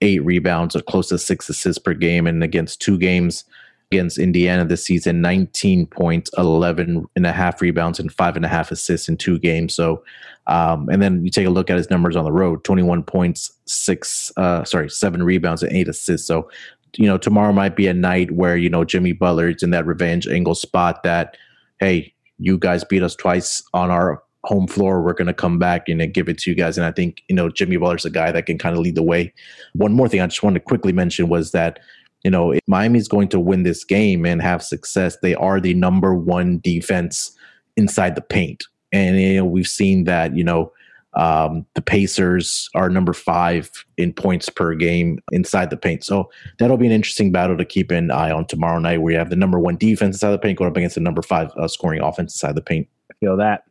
eight 0.00 0.24
rebounds 0.24 0.74
or 0.74 0.80
close 0.82 1.08
to 1.08 1.18
six 1.18 1.48
assists 1.48 1.78
per 1.78 1.94
game 1.94 2.26
and 2.26 2.42
against 2.42 2.80
two 2.80 2.98
games 2.98 3.44
against 3.92 4.18
indiana 4.18 4.64
this 4.64 4.84
season 4.84 5.20
19 5.20 5.86
points 5.86 6.30
11 6.38 7.04
and 7.16 7.26
a 7.26 7.32
half 7.32 7.60
rebounds 7.60 7.98
and 7.98 8.12
five 8.12 8.36
and 8.36 8.44
a 8.44 8.48
half 8.48 8.70
assists 8.70 9.08
in 9.08 9.16
two 9.16 9.38
games 9.38 9.74
so 9.74 10.02
um, 10.46 10.88
and 10.88 11.00
then 11.00 11.24
you 11.24 11.30
take 11.30 11.46
a 11.46 11.50
look 11.50 11.70
at 11.70 11.76
his 11.76 11.90
numbers 11.90 12.16
on 12.16 12.24
the 12.24 12.32
road 12.32 12.64
21 12.64 13.02
points 13.02 13.52
six 13.66 14.32
uh, 14.36 14.64
sorry 14.64 14.88
seven 14.88 15.22
rebounds 15.22 15.62
and 15.62 15.72
eight 15.72 15.88
assists 15.88 16.26
so 16.26 16.48
you 16.96 17.06
know 17.06 17.18
tomorrow 17.18 17.52
might 17.52 17.76
be 17.76 17.86
a 17.86 17.94
night 17.94 18.30
where 18.30 18.56
you 18.56 18.68
know 18.68 18.84
jimmy 18.84 19.12
butler 19.12 19.48
is 19.48 19.62
in 19.62 19.70
that 19.70 19.86
revenge 19.86 20.26
angle 20.26 20.54
spot 20.54 21.02
that 21.02 21.36
hey 21.80 22.12
you 22.38 22.58
guys 22.58 22.84
beat 22.84 23.02
us 23.02 23.14
twice 23.14 23.62
on 23.72 23.90
our 23.90 24.22
home 24.44 24.66
floor. 24.66 25.02
We're 25.02 25.12
going 25.12 25.28
to 25.28 25.34
come 25.34 25.58
back 25.58 25.88
and 25.88 26.12
give 26.12 26.28
it 26.28 26.38
to 26.38 26.50
you 26.50 26.56
guys. 26.56 26.76
And 26.76 26.84
I 26.84 26.90
think, 26.90 27.22
you 27.28 27.36
know, 27.36 27.48
Jimmy 27.48 27.76
Butler's 27.76 28.04
a 28.04 28.10
guy 28.10 28.32
that 28.32 28.46
can 28.46 28.58
kind 28.58 28.76
of 28.76 28.82
lead 28.82 28.96
the 28.96 29.02
way. 29.02 29.32
One 29.74 29.92
more 29.92 30.08
thing 30.08 30.20
I 30.20 30.26
just 30.26 30.42
wanted 30.42 30.60
to 30.60 30.64
quickly 30.64 30.92
mention 30.92 31.28
was 31.28 31.52
that, 31.52 31.78
you 32.24 32.30
know, 32.30 32.52
if 32.52 32.60
Miami's 32.66 33.08
going 33.08 33.28
to 33.28 33.40
win 33.40 33.62
this 33.62 33.84
game 33.84 34.24
and 34.24 34.40
have 34.42 34.62
success. 34.62 35.16
They 35.22 35.34
are 35.34 35.60
the 35.60 35.74
number 35.74 36.14
one 36.14 36.58
defense 36.58 37.36
inside 37.76 38.14
the 38.14 38.22
paint. 38.22 38.64
And, 38.92 39.20
you 39.20 39.36
know, 39.36 39.44
we've 39.44 39.66
seen 39.66 40.04
that, 40.04 40.36
you 40.36 40.44
know, 40.44 40.72
um, 41.14 41.66
the 41.74 41.82
Pacers 41.82 42.70
are 42.74 42.88
number 42.88 43.12
five 43.12 43.70
in 43.98 44.12
points 44.12 44.48
per 44.48 44.74
game 44.74 45.18
inside 45.30 45.70
the 45.70 45.76
paint. 45.76 46.04
So 46.04 46.30
that'll 46.58 46.78
be 46.78 46.86
an 46.86 46.92
interesting 46.92 47.32
battle 47.32 47.56
to 47.58 47.64
keep 47.64 47.90
an 47.90 48.10
eye 48.10 48.30
on 48.30 48.46
tomorrow 48.46 48.78
night, 48.78 49.02
where 49.02 49.12
you 49.12 49.18
have 49.18 49.30
the 49.30 49.36
number 49.36 49.58
one 49.58 49.76
defense 49.76 50.16
inside 50.16 50.30
the 50.30 50.38
paint 50.38 50.58
going 50.58 50.70
up 50.70 50.76
against 50.76 50.94
the 50.94 51.02
number 51.02 51.20
five 51.20 51.50
uh, 51.58 51.68
scoring 51.68 52.00
offense 52.00 52.34
inside 52.34 52.54
the 52.54 52.62
paint. 52.62 52.88
I 53.10 53.14
feel 53.20 53.36
that. 53.36 53.64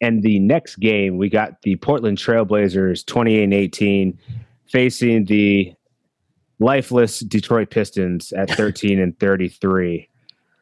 And 0.00 0.22
the 0.22 0.40
next 0.40 0.76
game, 0.76 1.18
we 1.18 1.28
got 1.28 1.62
the 1.62 1.76
Portland 1.76 2.18
Trailblazers 2.18 3.06
28 3.06 3.52
18 3.52 4.18
facing 4.66 5.26
the 5.26 5.72
lifeless 6.60 7.20
Detroit 7.20 7.70
Pistons 7.70 8.32
at 8.32 8.50
13 8.56 9.00
and 9.00 9.18
33. 9.18 10.08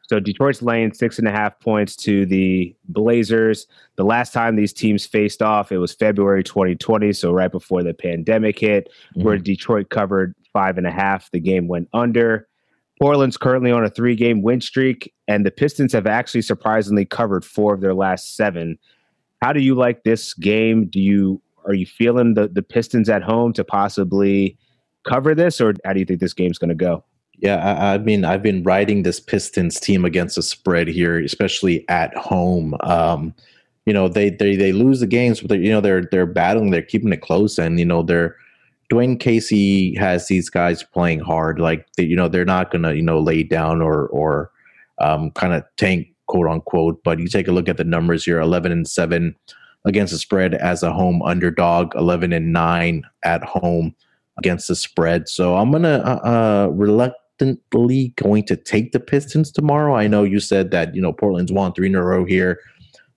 So 0.09 0.19
Detroit's 0.19 0.63
laying 0.63 0.91
six 0.91 1.19
and 1.19 1.27
a 1.27 1.31
half 1.31 1.59
points 1.59 1.95
to 1.97 2.25
the 2.25 2.75
Blazers. 2.87 3.67
The 3.95 4.03
last 4.03 4.33
time 4.33 4.55
these 4.55 4.73
teams 4.73 5.05
faced 5.05 5.43
off, 5.43 5.71
it 5.71 5.77
was 5.77 5.93
February 5.93 6.43
2020, 6.43 7.13
so 7.13 7.31
right 7.31 7.51
before 7.51 7.83
the 7.83 7.93
pandemic 7.93 8.57
hit, 8.57 8.89
mm-hmm. 9.11 9.23
where 9.23 9.37
Detroit 9.37 9.89
covered 9.91 10.33
five 10.51 10.79
and 10.79 10.87
a 10.87 10.91
half. 10.91 11.29
The 11.29 11.39
game 11.39 11.67
went 11.67 11.89
under. 11.93 12.47
Portland's 12.99 13.37
currently 13.37 13.71
on 13.71 13.85
a 13.85 13.89
three 13.89 14.15
game 14.15 14.41
win 14.41 14.61
streak, 14.61 15.13
and 15.27 15.45
the 15.45 15.51
Pistons 15.51 15.93
have 15.93 16.07
actually 16.07 16.41
surprisingly 16.41 17.05
covered 17.05 17.45
four 17.45 17.75
of 17.75 17.81
their 17.81 17.93
last 17.93 18.35
seven. 18.35 18.79
How 19.43 19.53
do 19.53 19.61
you 19.61 19.75
like 19.75 20.03
this 20.03 20.33
game? 20.33 20.87
Do 20.87 20.99
you 20.99 21.39
are 21.65 21.75
you 21.75 21.85
feeling 21.85 22.33
the 22.33 22.47
the 22.47 22.63
Pistons 22.63 23.09
at 23.09 23.21
home 23.21 23.53
to 23.53 23.63
possibly 23.63 24.57
cover 25.09 25.33
this, 25.33 25.59
or 25.59 25.73
how 25.83 25.93
do 25.93 25.99
you 25.99 26.05
think 26.05 26.19
this 26.19 26.33
game's 26.33 26.57
going 26.57 26.69
to 26.69 26.75
go? 26.75 27.03
Yeah, 27.37 27.55
I, 27.55 27.93
I, 27.93 27.97
mean, 27.97 28.25
I've 28.25 28.43
been 28.43 28.63
riding 28.63 29.03
this 29.03 29.19
Pistons 29.19 29.79
team 29.79 30.05
against 30.05 30.35
the 30.35 30.41
spread 30.41 30.87
here, 30.87 31.19
especially 31.19 31.87
at 31.89 32.15
home. 32.15 32.75
Um, 32.81 33.33
you 33.85 33.93
know, 33.93 34.07
they 34.07 34.29
they 34.29 34.55
they 34.55 34.71
lose 34.71 34.99
the 34.99 35.07
games, 35.07 35.41
but 35.41 35.59
you 35.59 35.71
know 35.71 35.81
they're 35.81 36.03
they're 36.11 36.25
battling, 36.27 36.69
they're 36.69 36.81
keeping 36.81 37.11
it 37.13 37.21
close, 37.21 37.57
and 37.57 37.79
you 37.79 37.85
know 37.85 38.03
they're 38.03 38.35
Dwane 38.91 39.19
Casey 39.19 39.95
has 39.95 40.27
these 40.27 40.49
guys 40.49 40.83
playing 40.83 41.19
hard, 41.19 41.59
like 41.59 41.87
they, 41.95 42.03
you 42.03 42.15
know 42.15 42.27
they're 42.27 42.45
not 42.45 42.71
gonna 42.71 42.93
you 42.93 43.01
know 43.01 43.19
lay 43.19 43.41
down 43.41 43.81
or 43.81 44.07
or 44.07 44.51
um, 44.99 45.31
kind 45.31 45.53
of 45.53 45.63
tank 45.77 46.07
quote 46.27 46.47
unquote. 46.47 47.03
But 47.03 47.19
you 47.19 47.27
take 47.27 47.47
a 47.47 47.51
look 47.51 47.69
at 47.69 47.77
the 47.77 47.83
numbers 47.83 48.25
here: 48.25 48.39
eleven 48.39 48.71
and 48.71 48.87
seven 48.87 49.35
against 49.85 50.11
the 50.11 50.19
spread 50.19 50.53
as 50.55 50.83
a 50.83 50.91
home 50.91 51.21
underdog, 51.21 51.95
eleven 51.95 52.33
and 52.33 52.51
nine 52.51 53.03
at 53.23 53.43
home 53.43 53.95
against 54.39 54.67
the 54.67 54.75
spread. 54.75 55.29
So 55.29 55.55
I'm 55.55 55.71
gonna 55.71 55.99
uh, 55.99 56.27
uh, 56.27 56.69
reluctantly 56.71 58.13
going 58.17 58.45
to 58.45 58.55
take 58.55 58.91
the 58.91 58.99
Pistons 58.99 59.51
tomorrow. 59.51 59.95
I 59.95 60.07
know 60.07 60.23
you 60.23 60.39
said 60.39 60.71
that 60.71 60.95
you 60.95 61.01
know 61.01 61.13
Portland's 61.13 61.51
won 61.51 61.73
three 61.73 61.87
in 61.87 61.95
a 61.95 62.03
row 62.03 62.25
here. 62.25 62.59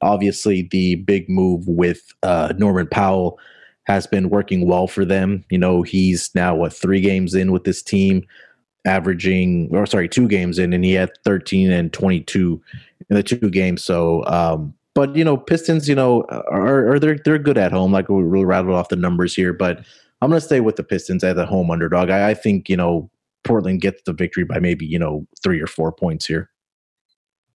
Obviously, 0.01 0.69
the 0.71 0.97
big 0.97 1.29
move 1.29 1.67
with 1.67 2.01
uh, 2.23 2.53
Norman 2.59 2.89
Powell 2.89 3.39
has 3.85 4.07
been 4.07 4.31
working 4.31 4.67
well 4.67 4.87
for 4.87 5.05
them. 5.05 5.45
You 5.51 5.59
know, 5.59 5.83
he's 5.83 6.35
now 6.35 6.55
what 6.55 6.73
three 6.73 7.01
games 7.01 7.35
in 7.35 7.53
with 7.53 7.65
this 7.65 7.83
team, 7.83 8.25
averaging 8.85 9.69
or 9.73 9.87
sorry, 9.87 10.09
two 10.09 10.29
games 10.29 10.59
in, 10.59 10.73
and 10.73 10.85
he 10.85 10.93
had 10.93 11.11
13 11.25 11.71
and 11.71 11.93
22 11.93 12.61
in 13.11 13.17
the 13.17 13.23
two 13.23 13.51
games. 13.51 13.83
So, 13.83 14.25
um, 14.27 14.75
but 14.95 15.17
you 15.17 15.25
know, 15.25 15.37
Pistons, 15.37 15.89
you 15.89 15.95
know, 15.95 16.23
are, 16.29 16.93
are 16.93 16.99
they're 16.99 17.19
they're 17.25 17.39
good 17.39 17.59
at 17.59 17.73
home. 17.73 17.93
Like 17.93 18.09
we 18.09 18.23
will 18.23 18.47
rattle 18.47 18.75
off 18.75 18.89
the 18.89 18.97
numbers 18.97 19.35
here, 19.35 19.53
but 19.53 19.85
I'm 20.23 20.31
going 20.31 20.41
to 20.41 20.47
stay 20.47 20.61
with 20.61 20.77
the 20.77 20.85
Pistons 20.85 21.25
as 21.25 21.37
a 21.37 21.45
home 21.45 21.69
underdog. 21.69 22.09
I, 22.09 22.31
I 22.31 22.35
think 22.35 22.69
you 22.69 22.77
know 22.77 23.11
Portland 23.43 23.81
gets 23.81 24.03
the 24.07 24.13
victory 24.13 24.45
by 24.45 24.61
maybe 24.61 24.87
you 24.87 24.99
know 24.99 25.27
three 25.43 25.61
or 25.61 25.67
four 25.67 25.91
points 25.91 26.25
here. 26.25 26.49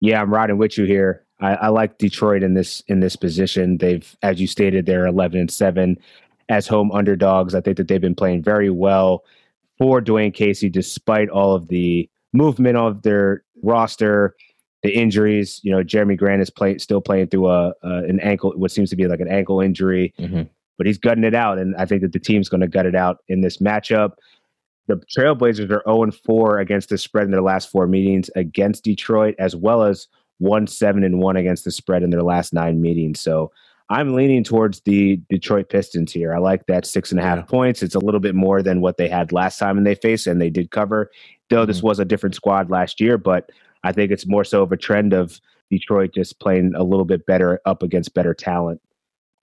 Yeah, 0.01 0.21
I'm 0.21 0.33
riding 0.33 0.57
with 0.57 0.77
you 0.77 0.83
here. 0.83 1.25
I, 1.39 1.55
I, 1.55 1.67
like 1.69 1.97
Detroit 1.97 2.43
in 2.43 2.55
this 2.55 2.83
in 2.87 2.99
this 2.99 3.15
position. 3.15 3.77
They've, 3.77 4.15
as 4.21 4.41
you 4.41 4.47
stated, 4.47 4.85
they're 4.85 5.05
11 5.05 5.39
and 5.39 5.49
seven 5.49 5.97
as 6.49 6.67
home 6.67 6.91
underdogs. 6.91 7.55
I 7.55 7.61
think 7.61 7.77
that 7.77 7.87
they've 7.87 8.01
been 8.01 8.15
playing 8.15 8.43
very 8.43 8.69
well 8.69 9.23
for 9.77 10.01
Dwane 10.01 10.33
Casey, 10.33 10.69
despite 10.69 11.29
all 11.29 11.55
of 11.55 11.69
the 11.69 12.09
movement 12.33 12.75
of 12.75 13.03
their 13.03 13.43
roster, 13.63 14.35
the 14.83 14.93
injuries. 14.93 15.61
You 15.63 15.71
know, 15.71 15.83
Jerami 15.83 16.17
Grant 16.17 16.41
is 16.41 16.49
playing 16.49 16.79
still 16.79 17.01
playing 17.01 17.27
through 17.27 17.47
a, 17.47 17.73
an 17.81 18.19
ankle, 18.19 18.51
what 18.57 18.71
seems 18.71 18.89
to 18.89 18.97
be 18.97 19.07
like 19.07 19.21
an 19.21 19.31
ankle 19.31 19.61
injury, 19.61 20.13
mm-hmm. 20.19 20.43
But 20.77 20.85
he's 20.85 20.97
gutting 20.97 21.23
it 21.23 21.35
out, 21.35 21.57
and 21.57 21.75
I 21.75 21.85
think 21.85 22.01
that 22.01 22.13
the 22.13 22.19
team's 22.19 22.49
going 22.49 22.61
to 22.61 22.67
gut 22.67 22.85
it 22.85 22.95
out 22.95 23.19
in 23.27 23.41
this 23.41 23.57
matchup. 23.57 24.13
The 24.87 25.01
Trailblazers 25.17 25.69
are 25.69 25.83
0 25.85 26.11
4 26.25 26.59
against 26.59 26.89
the 26.89 26.97
spread 26.97 27.25
in 27.25 27.31
their 27.31 27.41
last 27.41 27.69
four 27.69 27.87
meetings 27.87 28.29
against 28.35 28.83
Detroit, 28.83 29.35
as 29.37 29.55
well 29.55 29.83
as 29.83 30.07
one 30.39 30.67
seven 30.67 31.03
and 31.03 31.19
one 31.19 31.35
against 31.35 31.65
the 31.65 31.71
spread 31.71 32.03
in 32.03 32.09
their 32.09 32.23
last 32.23 32.53
nine 32.53 32.81
meetings. 32.81 33.19
So 33.19 33.51
I'm 33.89 34.13
leaning 34.13 34.43
towards 34.43 34.81
the 34.81 35.19
Detroit 35.29 35.69
Pistons 35.69 36.11
here. 36.11 36.33
I 36.33 36.39
like 36.39 36.65
that 36.67 36.85
six 36.85 37.11
and 37.11 37.19
a 37.19 37.23
half 37.23 37.47
points. 37.47 37.81
It's 37.81 37.95
a 37.95 37.99
little 37.99 38.19
bit 38.19 38.35
more 38.35 38.61
than 38.61 38.81
what 38.81 38.97
they 38.97 39.07
had 39.07 39.31
last 39.31 39.57
time 39.57 39.77
and 39.77 39.87
they 39.87 39.95
faced, 39.95 40.27
and 40.27 40.41
they 40.41 40.49
did 40.49 40.71
cover. 40.71 41.09
Though 41.49 41.65
this 41.65 41.77
mm-hmm. 41.77 41.87
was 41.87 41.99
a 41.99 42.05
different 42.05 42.35
squad 42.35 42.69
last 42.69 42.99
year, 42.99 43.17
but 43.17 43.49
I 43.83 43.91
think 43.93 44.11
it's 44.11 44.27
more 44.27 44.43
so 44.43 44.61
of 44.63 44.71
a 44.71 44.77
trend 44.77 45.13
of 45.13 45.39
Detroit 45.71 46.13
just 46.13 46.39
playing 46.39 46.73
a 46.75 46.83
little 46.83 47.05
bit 47.05 47.25
better 47.25 47.61
up 47.65 47.83
against 47.83 48.13
better 48.13 48.33
talent. 48.33 48.81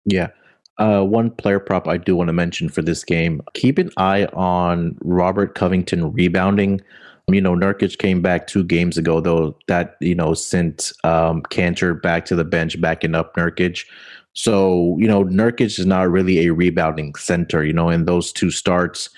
Yeah. 0.05 0.29
Uh, 0.79 1.03
one 1.03 1.29
player 1.29 1.59
prop 1.59 1.87
I 1.87 1.97
do 1.97 2.15
want 2.15 2.29
to 2.29 2.33
mention 2.33 2.69
for 2.69 2.81
this 2.81 3.03
game 3.03 3.41
keep 3.53 3.77
an 3.77 3.91
eye 3.97 4.25
on 4.33 4.97
Robert 5.01 5.53
Covington 5.53 6.11
rebounding. 6.13 6.81
You 7.27 7.41
know, 7.41 7.53
Nurkic 7.53 7.99
came 7.99 8.21
back 8.21 8.47
two 8.47 8.63
games 8.63 8.97
ago, 8.97 9.19
though, 9.19 9.55
that, 9.67 9.97
you 9.99 10.15
know, 10.15 10.33
sent 10.33 10.91
um, 11.03 11.43
Kanter 11.43 12.01
back 12.01 12.25
to 12.25 12.35
the 12.35 12.45
bench, 12.45 12.79
backing 12.81 13.13
up 13.13 13.35
Nurkic. 13.35 13.85
So, 14.33 14.95
you 14.99 15.07
know, 15.07 15.25
Nurkic 15.25 15.77
is 15.77 15.85
not 15.85 16.09
really 16.09 16.47
a 16.47 16.53
rebounding 16.53 17.13
center. 17.15 17.63
You 17.63 17.73
know, 17.73 17.89
in 17.89 18.05
those 18.05 18.31
two 18.31 18.49
starts, 18.49 19.09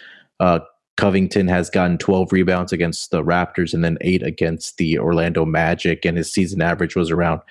uh, 0.41 0.59
Covington 0.97 1.47
has 1.47 1.69
gotten 1.69 1.97
12 1.97 2.31
rebounds 2.31 2.73
against 2.73 3.11
the 3.11 3.23
Raptors 3.23 3.73
and 3.73 3.83
then 3.83 3.97
eight 4.01 4.23
against 4.23 4.77
the 4.77 4.99
Orlando 4.99 5.45
Magic, 5.45 6.05
and 6.05 6.17
his 6.17 6.31
season 6.31 6.61
average 6.61 6.95
was 6.95 7.11
around 7.11 7.41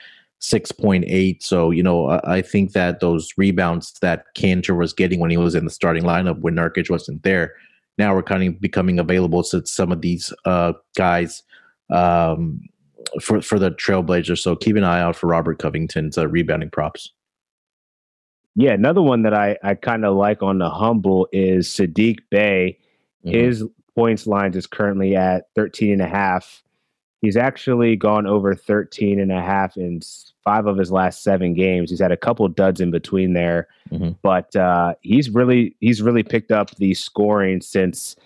6.8. 0.40 1.42
So, 1.42 1.70
you 1.70 1.83
know, 1.83 2.09
I, 2.09 2.37
I 2.37 2.42
think 2.42 2.72
that 2.72 3.00
those 3.00 3.31
rebounds 3.37 3.92
that 4.00 4.24
Kanter 4.37 4.76
was 4.76 4.92
getting 4.92 5.20
when 5.20 5.31
he 5.31 5.37
was 5.37 5.55
in 5.55 5.64
the 5.64 5.70
starting 5.70 6.05
lineup 6.05 6.40
when 6.40 6.55
Nurkic 6.55 6.90
wasn't 6.90 7.22
there 7.22 7.55
now 8.00 8.14
we're 8.14 8.22
kind 8.22 8.42
of 8.42 8.61
becoming 8.61 8.98
available 8.98 9.42
to 9.44 9.64
some 9.66 9.92
of 9.92 10.00
these 10.00 10.33
uh, 10.46 10.72
guys 10.96 11.42
um, 11.90 12.61
for 13.20 13.42
for 13.42 13.59
the 13.59 13.70
Trailblazers. 13.70 14.38
So 14.38 14.57
keep 14.57 14.74
an 14.76 14.85
eye 14.85 15.00
out 15.00 15.16
for 15.16 15.26
Robert 15.26 15.59
Covington's 15.59 16.16
uh, 16.16 16.26
rebounding 16.26 16.70
props. 16.70 17.12
Yeah, 18.57 18.72
another 18.72 19.03
one 19.03 19.22
that 19.22 19.35
I 19.35 19.59
I 19.62 19.74
kind 19.74 20.05
of 20.05 20.16
like 20.16 20.42
on 20.42 20.59
the 20.59 20.70
humble 20.70 21.29
is 21.31 21.68
Saddiq 21.68 22.20
Bey. 22.31 22.79
Mm-hmm. 23.24 23.38
His 23.38 23.64
points 23.94 24.26
lines 24.26 24.57
is 24.57 24.66
currently 24.66 25.14
at 25.14 25.44
13 25.55 25.92
and 25.92 26.03
a 26.03 26.09
half. 26.09 26.62
He's 27.21 27.37
actually 27.37 27.97
gone 27.97 28.27
over 28.27 28.55
13 28.55 29.21
and 29.21 29.31
a 29.31 29.43
half 29.43 29.77
in 29.77 30.01
five 30.43 30.67
of 30.67 30.79
his 30.79 30.91
last 30.91 31.23
seven 31.23 31.53
games. 31.53 31.91
He's 31.91 32.01
had 32.01 32.13
a 32.13 32.17
couple 32.17 32.49
duds 32.49 32.81
in 32.81 32.91
between 32.91 33.35
there, 33.35 33.69
mm-hmm. 33.91 34.13
but 34.23 34.55
uh, 34.57 34.95
he's 35.03 35.29
really 35.29 35.77
he's 35.81 36.01
really 36.01 36.23
picked 36.23 36.51
up 36.51 36.75
the 36.77 36.95
scoring 36.95 37.61
since 37.61 38.17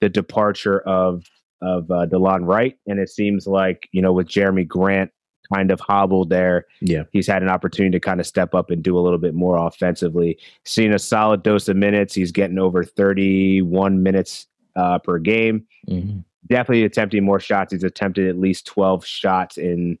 the 0.00 0.08
departure 0.08 0.80
of 0.80 1.24
of 1.62 1.90
uh, 1.90 2.06
Delon 2.06 2.46
Wright, 2.46 2.76
and 2.88 2.98
it 2.98 3.08
seems 3.08 3.46
like 3.46 3.88
you 3.92 4.02
know 4.02 4.12
with 4.12 4.26
Jerami 4.26 4.66
Grant 4.66 5.12
kind 5.54 5.70
of 5.70 5.78
hobbled 5.78 6.30
there, 6.30 6.66
yeah, 6.80 7.04
he's 7.12 7.28
had 7.28 7.42
an 7.42 7.48
opportunity 7.48 7.92
to 7.92 8.00
kind 8.00 8.18
of 8.18 8.26
step 8.26 8.52
up 8.52 8.70
and 8.70 8.82
do 8.82 8.98
a 8.98 9.00
little 9.00 9.18
bit 9.18 9.34
more 9.34 9.64
offensively. 9.64 10.38
Seeing 10.64 10.92
a 10.92 10.98
solid 10.98 11.44
dose 11.44 11.68
of 11.68 11.76
minutes, 11.76 12.14
he's 12.14 12.32
getting 12.32 12.58
over 12.58 12.82
31 12.82 14.02
minutes 14.02 14.48
uh, 14.74 14.98
per 14.98 15.18
game. 15.18 15.66
Mm-hmm 15.88 16.20
definitely 16.50 16.84
attempting 16.84 17.24
more 17.24 17.40
shots. 17.40 17.72
He's 17.72 17.84
attempted 17.84 18.28
at 18.28 18.38
least 18.38 18.66
12 18.66 19.06
shots 19.06 19.56
in 19.56 19.98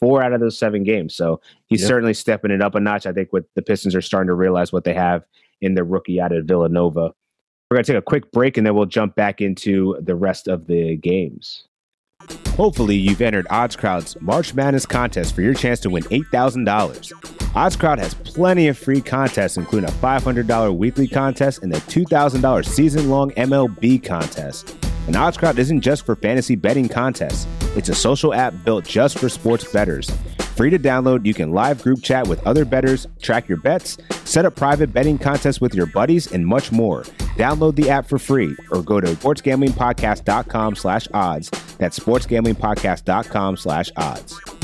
four 0.00 0.22
out 0.22 0.32
of 0.32 0.40
those 0.40 0.58
seven 0.58 0.82
games. 0.82 1.14
So 1.14 1.40
he's 1.66 1.80
yep. 1.80 1.88
certainly 1.88 2.14
stepping 2.14 2.50
it 2.50 2.60
up 2.60 2.74
a 2.74 2.80
notch. 2.80 3.06
I 3.06 3.12
think 3.12 3.32
what 3.32 3.44
the 3.54 3.62
Pistons 3.62 3.94
are 3.94 4.02
starting 4.02 4.28
to 4.28 4.34
realize 4.34 4.72
what 4.72 4.84
they 4.84 4.94
have 4.94 5.24
in 5.60 5.74
their 5.74 5.84
rookie 5.84 6.20
out 6.20 6.32
of 6.32 6.46
Villanova. 6.46 7.12
We're 7.70 7.76
going 7.76 7.84
to 7.84 7.92
take 7.92 7.98
a 7.98 8.02
quick 8.02 8.32
break 8.32 8.56
and 8.56 8.66
then 8.66 8.74
we'll 8.74 8.86
jump 8.86 9.14
back 9.14 9.40
into 9.40 9.96
the 10.02 10.16
rest 10.16 10.48
of 10.48 10.66
the 10.66 10.96
games. 10.96 11.68
Hopefully, 12.48 12.96
you've 12.96 13.22
entered 13.22 13.46
OddsCrowd's 13.48 14.20
March 14.20 14.52
Madness 14.52 14.84
contest 14.84 15.34
for 15.34 15.40
your 15.40 15.54
chance 15.54 15.80
to 15.80 15.88
win 15.88 16.02
$8,000. 16.04 17.12
OddsCrowd 17.54 17.98
has 17.98 18.12
plenty 18.12 18.68
of 18.68 18.76
free 18.76 19.00
contests, 19.00 19.56
including 19.56 19.88
a 19.88 19.92
$500 19.92 20.76
weekly 20.76 21.08
contest 21.08 21.62
and 21.62 21.72
a 21.72 21.78
$2,000 21.78 22.66
season 22.66 23.08
long 23.08 23.30
MLB 23.32 24.04
contest. 24.04 24.76
And 25.06 25.16
OddsCrowd 25.16 25.58
isn't 25.58 25.80
just 25.80 26.06
for 26.06 26.16
fantasy 26.16 26.56
betting 26.56 26.88
contests, 26.88 27.46
it's 27.76 27.88
a 27.88 27.94
social 27.94 28.34
app 28.34 28.54
built 28.64 28.84
just 28.84 29.18
for 29.18 29.28
sports 29.28 29.70
bettors. 29.72 30.10
Free 30.56 30.70
to 30.70 30.78
download, 30.78 31.24
you 31.24 31.32
can 31.32 31.52
live 31.52 31.82
group 31.82 32.02
chat 32.02 32.26
with 32.26 32.46
other 32.46 32.64
bettors, 32.64 33.06
track 33.22 33.48
your 33.48 33.58
bets, 33.58 33.96
set 34.24 34.44
up 34.44 34.56
private 34.56 34.92
betting 34.92 35.18
contests 35.18 35.60
with 35.60 35.74
your 35.74 35.86
buddies, 35.86 36.32
and 36.32 36.46
much 36.46 36.70
more. 36.70 37.02
Download 37.36 37.74
the 37.74 37.88
app 37.88 38.06
for 38.06 38.18
free 38.18 38.54
or 38.70 38.82
go 38.82 39.00
to 39.00 39.06
sportsgamblingpodcast.com 39.08 40.76
slash 40.76 41.08
odds. 41.14 41.50
That's 41.78 41.98
sportsgamblingpodcast.com 41.98 43.56
slash 43.56 43.90
odds 43.96 44.59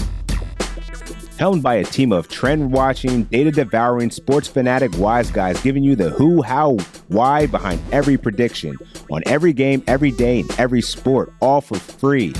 helmed 1.38 1.62
by 1.62 1.74
a 1.76 1.84
team 1.84 2.12
of 2.12 2.28
trend 2.28 2.72
watching, 2.72 3.24
data 3.24 3.50
devouring, 3.50 4.10
sports 4.10 4.48
fanatic 4.48 4.90
wise 4.98 5.30
guys 5.30 5.60
giving 5.62 5.82
you 5.82 5.94
the 5.96 6.10
who, 6.10 6.42
how, 6.42 6.76
why 7.08 7.46
behind 7.46 7.80
every 7.92 8.16
prediction 8.16 8.76
on 9.10 9.22
every 9.26 9.52
game, 9.52 9.82
every 9.86 10.10
day, 10.10 10.40
and 10.40 10.50
every 10.58 10.80
sport, 10.80 11.32
all 11.40 11.60
for 11.60 11.78
free. 11.78 12.32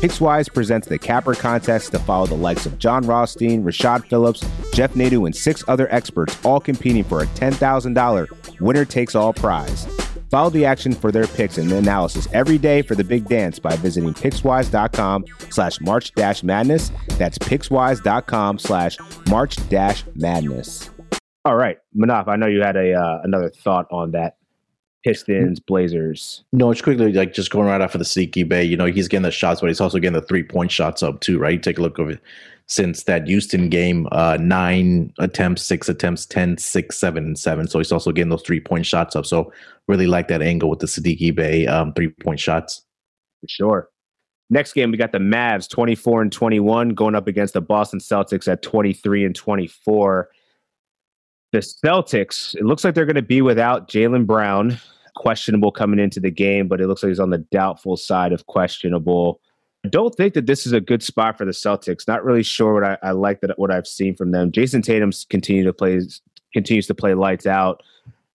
Pickswise 0.00 0.52
presents 0.52 0.86
the 0.86 0.98
Capper 0.98 1.34
contest 1.34 1.90
to 1.90 1.98
follow 1.98 2.26
the 2.26 2.34
likes 2.34 2.66
of 2.66 2.78
John 2.78 3.04
Rothstein, 3.04 3.64
Rashad 3.64 4.06
Phillips, 4.06 4.46
Jeff 4.72 4.94
Nadu, 4.94 5.26
and 5.26 5.34
six 5.34 5.64
other 5.66 5.92
experts, 5.92 6.38
all 6.44 6.60
competing 6.60 7.02
for 7.02 7.22
a 7.22 7.26
$10,000 7.26 8.60
winner 8.60 8.84
takes 8.84 9.14
all 9.14 9.32
prize. 9.32 9.86
Follow 10.30 10.50
the 10.50 10.64
action 10.64 10.92
for 10.92 11.10
their 11.10 11.26
picks 11.26 11.58
and 11.58 11.70
analysis 11.72 12.28
every 12.32 12.58
day 12.58 12.82
for 12.82 12.94
the 12.94 13.04
big 13.04 13.26
dance 13.26 13.58
by 13.58 13.74
visiting 13.76 14.12
Pickswise.com 14.12 15.24
slash 15.50 15.80
March 15.80 16.12
dash 16.14 16.42
madness. 16.42 16.90
That's 17.16 17.38
Pickswise.com 17.38 18.58
slash 18.58 18.98
March 19.28 19.56
dash 19.68 20.04
madness. 20.14 20.90
All 21.44 21.56
right, 21.56 21.78
Munaf, 21.96 22.28
I 22.28 22.36
know 22.36 22.46
you 22.46 22.60
had 22.60 22.76
a 22.76 22.92
uh, 22.92 23.20
another 23.24 23.48
thought 23.48 23.86
on 23.90 24.10
that 24.10 24.36
Pistons, 25.04 25.60
Blazers. 25.60 26.44
No, 26.52 26.70
it's 26.70 26.82
quickly 26.82 27.12
like 27.12 27.32
just 27.32 27.50
going 27.50 27.66
right 27.66 27.80
off 27.80 27.94
of 27.94 28.00
the 28.00 28.04
Saddiq 28.04 28.48
Bey. 28.48 28.64
You 28.64 28.76
know, 28.76 28.86
he's 28.86 29.08
getting 29.08 29.22
the 29.22 29.30
shots, 29.30 29.60
but 29.60 29.68
he's 29.68 29.80
also 29.80 29.98
getting 29.98 30.20
the 30.20 30.26
three 30.26 30.42
point 30.42 30.70
shots 30.70 31.02
up 31.02 31.20
too, 31.20 31.38
right? 31.38 31.62
Take 31.62 31.78
a 31.78 31.82
look 31.82 31.98
over 31.98 32.18
since 32.68 33.04
that 33.04 33.26
Houston 33.26 33.70
game, 33.70 34.06
uh, 34.12 34.36
nine 34.38 35.12
attempts, 35.18 35.62
six 35.62 35.88
attempts, 35.88 36.26
10, 36.26 36.58
six, 36.58 36.98
seven, 36.98 37.24
and 37.24 37.38
seven. 37.38 37.66
So 37.66 37.78
he's 37.78 37.90
also 37.90 38.12
getting 38.12 38.28
those 38.28 38.42
three 38.42 38.60
point 38.60 38.84
shots 38.84 39.16
up. 39.16 39.24
So 39.24 39.52
really 39.88 40.06
like 40.06 40.28
that 40.28 40.42
angle 40.42 40.68
with 40.68 40.80
the 40.80 40.86
Saddiq 40.86 41.34
Bey 41.34 41.66
um, 41.66 41.94
three 41.94 42.08
point 42.08 42.38
shots. 42.38 42.84
For 43.40 43.48
sure. 43.48 43.88
Next 44.50 44.72
game, 44.72 44.90
we 44.90 44.96
got 44.96 45.12
the 45.12 45.18
Mavs 45.18 45.68
24 45.68 46.22
and 46.22 46.32
21 46.32 46.90
going 46.90 47.14
up 47.14 47.26
against 47.26 47.54
the 47.54 47.60
Boston 47.60 48.00
Celtics 48.00 48.48
at 48.48 48.62
23 48.62 49.24
and 49.24 49.34
24. 49.34 50.28
The 51.52 51.58
Celtics, 51.58 52.54
it 52.54 52.64
looks 52.64 52.84
like 52.84 52.94
they're 52.94 53.06
going 53.06 53.16
to 53.16 53.22
be 53.22 53.42
without 53.42 53.88
Jaylen 53.88 54.26
Brown, 54.26 54.78
questionable 55.16 55.72
coming 55.72 55.98
into 55.98 56.20
the 56.20 56.30
game, 56.30 56.68
but 56.68 56.80
it 56.80 56.86
looks 56.86 57.02
like 57.02 57.08
he's 57.08 57.20
on 57.20 57.30
the 57.30 57.38
doubtful 57.50 57.96
side 57.96 58.32
of 58.32 58.46
questionable. 58.46 59.40
I 59.84 59.88
don't 59.88 60.14
think 60.14 60.34
that 60.34 60.46
this 60.46 60.66
is 60.66 60.72
a 60.72 60.80
good 60.80 61.02
spot 61.02 61.38
for 61.38 61.44
the 61.44 61.52
Celtics. 61.52 62.08
Not 62.08 62.24
really 62.24 62.42
sure 62.42 62.74
what 62.74 62.84
I, 62.84 62.98
I 63.02 63.10
like 63.12 63.40
that 63.42 63.58
what 63.58 63.70
I've 63.70 63.86
seen 63.86 64.16
from 64.16 64.32
them. 64.32 64.50
Jayson 64.50 64.82
Tatum's 64.82 65.24
continue 65.28 65.64
to 65.64 65.72
play 65.72 66.00
continues 66.52 66.86
to 66.88 66.94
play 66.94 67.14
lights 67.14 67.46
out, 67.46 67.82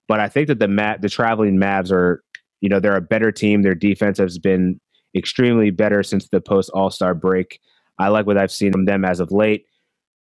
but 0.08 0.19
I 0.19 0.29
think 0.29 0.47
that 0.47 0.60
the 0.60 0.67
mat 0.67 1.01
the 1.01 1.10
traveling 1.10 1.58
Mavs 1.58 1.91
are, 1.91 2.23
you 2.62 2.69
know, 2.69 2.79
they're 2.79 2.95
a 2.95 3.01
better 3.01 3.32
team. 3.32 3.62
Their 3.62 3.75
defense 3.75 4.17
has 4.19 4.39
been 4.39 4.79
extremely 5.15 5.69
better 5.69 6.01
since 6.01 6.29
the 6.29 6.39
post 6.41 6.69
All 6.73 6.89
Star 6.89 7.13
break. 7.13 7.60
I 7.99 8.08
like 8.08 8.25
what 8.25 8.38
I've 8.38 8.51
seen 8.51 8.71
from 8.71 8.86
them 8.86 9.06
as 9.06 9.19
of 9.19 9.32
late. 9.32 9.65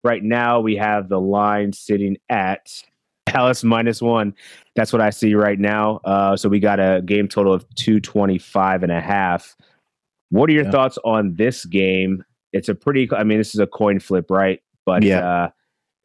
Right 0.04 0.22
now, 0.22 0.60
we 0.60 0.76
have 0.76 1.08
the 1.08 1.20
line 1.20 1.72
sitting 1.72 2.18
at 2.28 2.82
Dallas 3.26 3.64
minus 3.64 4.00
one. 4.00 4.34
That's 4.76 4.92
what 4.92 5.02
I 5.02 5.10
see 5.10 5.34
right 5.34 5.58
now. 5.58 5.96
Uh, 6.04 6.36
so 6.36 6.48
we 6.48 6.60
got 6.60 6.78
a 6.78 7.02
game 7.04 7.26
total 7.26 7.52
of 7.52 7.66
225 7.74 8.82
and 8.82 8.92
a 8.92 9.00
half. 9.00 9.56
What 10.30 10.50
are 10.50 10.52
your 10.52 10.64
yeah. 10.64 10.70
thoughts 10.70 10.98
on 11.04 11.34
this 11.36 11.64
game? 11.64 12.24
It's 12.52 12.68
a 12.68 12.74
pretty, 12.74 13.08
I 13.12 13.24
mean, 13.24 13.38
this 13.38 13.54
is 13.54 13.60
a 13.60 13.66
coin 13.66 14.00
flip, 14.00 14.30
right? 14.30 14.60
But 14.84 15.02
yeah. 15.02 15.26
Uh, 15.26 15.48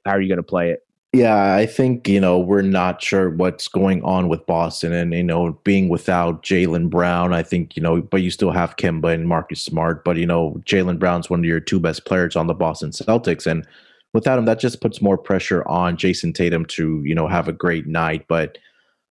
how 0.05 0.12
are 0.12 0.21
you 0.21 0.27
going 0.27 0.38
to 0.38 0.43
play 0.43 0.71
it? 0.71 0.86
Yeah, 1.13 1.55
I 1.55 1.65
think, 1.65 2.07
you 2.07 2.19
know, 2.19 2.39
we're 2.39 2.62
not 2.62 3.03
sure 3.03 3.29
what's 3.29 3.67
going 3.67 4.01
on 4.03 4.29
with 4.29 4.45
Boston 4.45 4.93
and, 4.93 5.13
you 5.13 5.23
know, 5.23 5.60
being 5.63 5.89
without 5.89 6.41
Jaylen 6.41 6.89
Brown, 6.89 7.34
I 7.34 7.43
think, 7.43 7.75
you 7.75 7.84
know, 7.84 8.01
but 8.01 8.21
you 8.21 8.31
still 8.31 8.51
have 8.51 8.77
Kemba 8.77 9.13
and 9.13 9.27
Marcus 9.27 9.62
Smart. 9.62 10.05
But, 10.05 10.17
you 10.17 10.25
know, 10.25 10.62
Jaylen 10.65 10.99
Brown's 10.99 11.29
one 11.29 11.39
of 11.39 11.45
your 11.45 11.60
two 11.60 11.79
best 11.79 12.05
players 12.05 12.36
on 12.36 12.47
the 12.47 12.53
Boston 12.53 12.91
Celtics. 12.91 13.45
And, 13.45 13.67
without 14.13 14.38
him, 14.38 14.45
that 14.45 14.60
just 14.60 14.81
puts 14.81 15.01
more 15.01 15.17
pressure 15.17 15.65
on 15.69 15.95
Jayson 15.95 16.34
Tatum 16.34 16.65
to, 16.65 17.01
you 17.05 17.15
know, 17.15 17.27
have 17.27 17.47
a 17.47 17.53
great 17.53 17.88
night. 17.88 18.25
But 18.27 18.57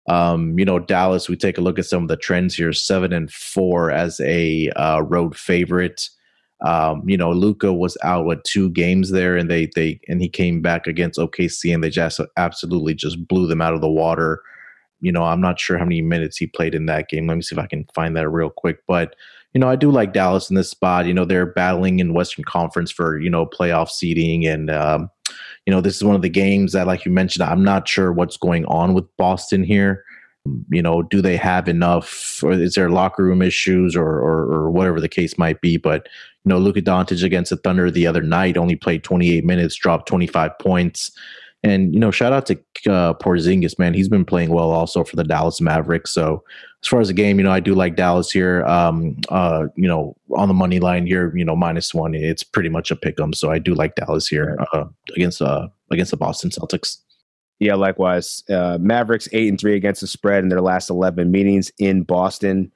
um, 0.07 0.57
you 0.59 0.65
know, 0.65 0.79
Dallas, 0.79 1.29
we 1.29 1.37
take 1.37 1.57
a 1.57 1.61
look 1.61 1.79
at 1.79 1.85
some 1.85 2.03
of 2.03 2.09
the 2.09 2.17
trends 2.17 2.55
here, 2.55 2.73
seven 2.73 3.13
and 3.13 3.31
four 3.31 3.89
as 3.91 4.19
a 4.21 4.69
uh, 4.71 5.01
road 5.01 5.37
favorite. 5.37 6.09
Um, 6.61 7.07
you 7.07 7.17
know, 7.17 7.31
Luka 7.31 7.73
was 7.73 7.97
out 8.03 8.25
with 8.25 8.43
two 8.43 8.69
games 8.69 9.11
there, 9.11 9.37
and 9.37 9.49
they 9.49 9.69
they 9.75 9.99
and 10.07 10.21
he 10.21 10.29
came 10.29 10.61
back 10.61 10.87
against 10.87 11.19
OKC, 11.19 11.73
and 11.73 11.83
they 11.83 11.89
just 11.89 12.19
absolutely 12.37 12.93
just 12.93 13.27
blew 13.27 13.47
them 13.47 13.61
out 13.61 13.73
of 13.73 13.81
the 13.81 13.89
water. 13.89 14.41
You 14.99 15.11
know, 15.11 15.23
I'm 15.23 15.41
not 15.41 15.59
sure 15.59 15.77
how 15.77 15.85
many 15.85 16.01
minutes 16.01 16.37
he 16.37 16.47
played 16.47 16.75
in 16.75 16.85
that 16.87 17.09
game. 17.09 17.27
Let 17.27 17.35
me 17.35 17.41
see 17.41 17.55
if 17.55 17.59
I 17.59 17.67
can 17.67 17.85
find 17.93 18.15
that 18.15 18.29
real 18.29 18.49
quick. 18.49 18.79
But 18.87 19.15
you 19.53 19.59
know, 19.59 19.69
I 19.69 19.75
do 19.75 19.91
like 19.91 20.13
Dallas 20.13 20.49
in 20.49 20.55
this 20.55 20.69
spot. 20.69 21.05
You 21.05 21.13
know, 21.13 21.25
they're 21.25 21.45
battling 21.45 21.99
in 21.99 22.13
Western 22.13 22.43
Conference 22.43 22.91
for 22.91 23.19
you 23.19 23.29
know 23.29 23.45
playoff 23.45 23.89
seeding, 23.89 24.45
and 24.45 24.69
um, 24.69 25.09
you 25.65 25.71
know, 25.71 25.81
this 25.81 25.95
is 25.95 26.03
one 26.03 26.15
of 26.15 26.21
the 26.21 26.29
games 26.29 26.73
that, 26.73 26.87
like 26.87 27.05
you 27.05 27.11
mentioned, 27.11 27.43
I'm 27.43 27.63
not 27.63 27.87
sure 27.87 28.11
what's 28.11 28.37
going 28.37 28.65
on 28.65 28.93
with 28.93 29.05
Boston 29.17 29.63
here. 29.63 30.03
You 30.69 30.81
know, 30.81 31.03
do 31.03 31.21
they 31.21 31.37
have 31.37 31.69
enough, 31.69 32.43
or 32.43 32.51
is 32.51 32.75
there 32.75 32.89
locker 32.89 33.23
room 33.23 33.41
issues, 33.41 33.95
or 33.95 34.05
or, 34.05 34.43
or 34.51 34.71
whatever 34.71 34.99
the 34.99 35.07
case 35.07 35.37
might 35.37 35.61
be? 35.61 35.77
But 35.77 36.09
you 36.43 36.49
know, 36.49 36.57
Luka 36.57 36.81
Doncic 36.81 37.23
against 37.23 37.49
the 37.49 37.57
Thunder 37.57 37.89
the 37.89 38.07
other 38.07 38.21
night 38.21 38.57
only 38.57 38.75
played 38.75 39.05
28 39.05 39.45
minutes, 39.45 39.75
dropped 39.75 40.07
25 40.09 40.51
points. 40.59 41.11
And 41.63 41.93
you 41.93 41.99
know, 41.99 42.11
shout 42.11 42.33
out 42.33 42.45
to 42.47 42.55
uh, 42.91 43.13
Porzingis, 43.13 43.79
man. 43.79 43.93
He's 43.93 44.09
been 44.09 44.25
playing 44.25 44.49
well 44.49 44.71
also 44.71 45.03
for 45.03 45.15
the 45.15 45.23
Dallas 45.23 45.61
Mavericks. 45.61 46.11
So 46.11 46.43
as 46.81 46.87
far 46.89 46.99
as 46.99 47.07
the 47.07 47.13
game, 47.13 47.37
you 47.37 47.43
know, 47.45 47.53
I 47.53 47.61
do 47.61 47.73
like 47.73 47.95
Dallas 47.95 48.29
here. 48.29 48.65
Um, 48.65 49.15
uh, 49.29 49.67
you 49.75 49.87
know, 49.87 50.17
on 50.35 50.49
the 50.49 50.53
money 50.53 50.81
line 50.81 51.07
here, 51.07 51.33
you 51.35 51.45
know, 51.45 51.55
minus 51.55 51.93
one, 51.93 52.13
it's 52.13 52.43
pretty 52.43 52.67
much 52.67 52.91
a 52.91 52.97
pick 52.97 53.19
'em. 53.19 53.31
So 53.31 53.49
I 53.49 53.59
do 53.59 53.73
like 53.73 53.95
Dallas 53.95 54.27
here 54.27 54.57
uh, 54.73 54.85
against 55.15 55.41
uh 55.41 55.69
against 55.89 56.11
the 56.11 56.17
Boston 56.17 56.49
Celtics. 56.49 56.97
Yeah, 57.59 57.75
likewise. 57.75 58.43
Uh, 58.49 58.77
Mavericks 58.81 59.29
eight 59.31 59.47
and 59.47 59.59
three 59.59 59.75
against 59.75 60.01
the 60.01 60.07
spread 60.07 60.43
in 60.43 60.49
their 60.49 60.59
last 60.59 60.89
eleven 60.89 61.31
meetings 61.31 61.71
in 61.77 62.03
Boston, 62.03 62.69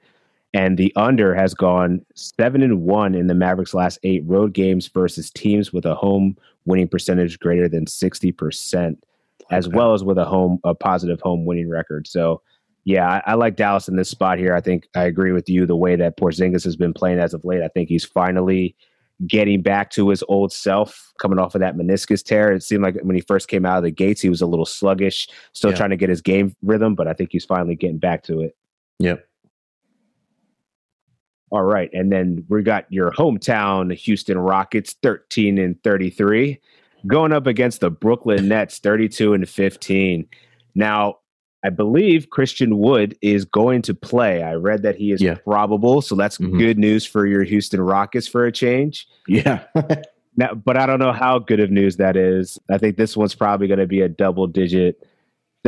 and 0.54 0.78
the 0.78 0.94
under 0.96 1.34
has 1.34 1.52
gone 1.52 2.00
seven 2.14 2.62
and 2.62 2.80
one 2.82 3.14
in 3.14 3.26
the 3.26 3.34
Mavericks' 3.34 3.74
last 3.74 3.98
eight 4.02 4.22
road 4.24 4.54
games 4.54 4.88
versus 4.88 5.30
teams 5.30 5.74
with 5.74 5.84
a 5.84 5.94
home 5.94 6.38
winning 6.68 6.88
percentage 6.88 7.38
greater 7.40 7.68
than 7.68 7.86
sixty 7.86 8.30
percent, 8.30 9.02
as 9.50 9.68
well 9.68 9.94
as 9.94 10.04
with 10.04 10.18
a 10.18 10.24
home 10.24 10.60
a 10.62 10.74
positive 10.74 11.20
home 11.20 11.44
winning 11.44 11.68
record. 11.68 12.06
So 12.06 12.42
yeah, 12.84 13.20
I, 13.26 13.32
I, 13.32 13.34
like 13.34 13.56
Dallas 13.56 13.88
in 13.88 13.96
this 13.96 14.08
spot 14.08 14.38
here. 14.38 14.54
I 14.54 14.62
think 14.62 14.88
I 14.94 15.02
agree 15.02 15.32
with 15.32 15.48
you. 15.48 15.66
The 15.66 15.76
way 15.76 15.96
that 15.96 16.16
Porzingis 16.16 16.64
has 16.64 16.76
been 16.76 16.94
playing 16.94 17.18
as 17.18 17.34
of 17.34 17.44
late, 17.44 17.62
I 17.62 17.68
think 17.68 17.88
he's 17.88 18.04
finally 18.04 18.74
getting 19.26 19.60
back 19.60 19.90
to 19.90 20.08
his 20.08 20.24
old 20.28 20.52
self, 20.52 21.12
coming 21.20 21.38
off 21.38 21.54
of 21.54 21.60
that 21.60 21.76
meniscus 21.76 22.24
tear. 22.24 22.52
It 22.52 22.62
seemed 22.62 22.82
like 22.82 22.96
when 23.02 23.16
he 23.16 23.20
first 23.20 23.48
came 23.48 23.66
out 23.66 23.76
of 23.76 23.82
the 23.82 23.90
gates, 23.90 24.20
he 24.20 24.28
was 24.30 24.40
a 24.40 24.46
little 24.46 24.64
sluggish, 24.64 25.28
still 25.52 25.70
yeah. 25.70 25.76
trying 25.76 25.90
to 25.90 25.96
get 25.96 26.08
his 26.08 26.22
game 26.22 26.54
rhythm, 26.62 26.94
but 26.94 27.08
I 27.08 27.12
think 27.12 27.30
he's 27.32 27.44
finally 27.44 27.74
getting 27.74 27.98
back 27.98 28.22
to 28.24 28.40
it. 28.40 28.56
Yep. 29.00 29.27
All 31.50 31.62
right, 31.62 31.90
and 31.92 32.12
then 32.12 32.44
we 32.48 32.62
got 32.62 32.90
your 32.92 33.10
hometown 33.12 33.94
Houston 33.94 34.38
Rockets, 34.38 34.96
thirteen 35.02 35.56
and 35.58 35.82
thirty-three, 35.82 36.60
going 37.06 37.32
up 37.32 37.46
against 37.46 37.80
the 37.80 37.90
Brooklyn 37.90 38.48
Nets, 38.48 38.78
thirty-two 38.78 39.32
and 39.32 39.48
fifteen. 39.48 40.28
Now, 40.74 41.18
I 41.64 41.70
believe 41.70 42.30
Christian 42.30 42.78
Wood 42.78 43.16
is 43.22 43.44
going 43.44 43.82
to 43.82 43.94
play. 43.94 44.42
I 44.42 44.54
read 44.54 44.82
that 44.82 44.96
he 44.96 45.10
is 45.10 45.22
yeah. 45.22 45.36
probable, 45.36 46.02
so 46.02 46.14
that's 46.14 46.38
mm-hmm. 46.38 46.58
good 46.58 46.78
news 46.78 47.06
for 47.06 47.26
your 47.26 47.42
Houston 47.44 47.80
Rockets 47.80 48.28
for 48.28 48.44
a 48.44 48.52
change. 48.52 49.08
Yeah. 49.26 49.64
now, 50.36 50.54
but 50.54 50.76
I 50.76 50.86
don't 50.86 51.00
know 51.00 51.12
how 51.12 51.38
good 51.38 51.60
of 51.60 51.70
news 51.70 51.96
that 51.96 52.16
is. 52.16 52.58
I 52.70 52.78
think 52.78 52.96
this 52.96 53.16
one's 53.16 53.34
probably 53.34 53.66
going 53.68 53.80
to 53.80 53.86
be 53.86 54.02
a 54.02 54.08
double 54.08 54.46
digit 54.46 55.07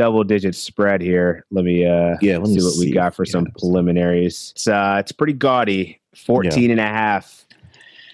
double 0.01 0.23
digit 0.23 0.55
spread 0.55 0.99
here. 0.99 1.45
Let 1.51 1.63
me 1.63 1.85
uh 1.85 2.17
yeah, 2.21 2.39
let 2.39 2.49
me 2.49 2.59
see 2.59 2.65
what 2.65 2.73
see. 2.73 2.87
we 2.87 2.91
got 2.91 3.13
for 3.13 3.23
some 3.23 3.45
preliminaries. 3.59 4.51
It's 4.55 4.67
uh 4.67 4.97
it's 4.99 5.11
pretty 5.11 5.33
gaudy. 5.33 6.01
14 6.15 6.63
yeah. 6.63 6.71
and 6.71 6.79
a 6.79 6.87
half 6.87 7.45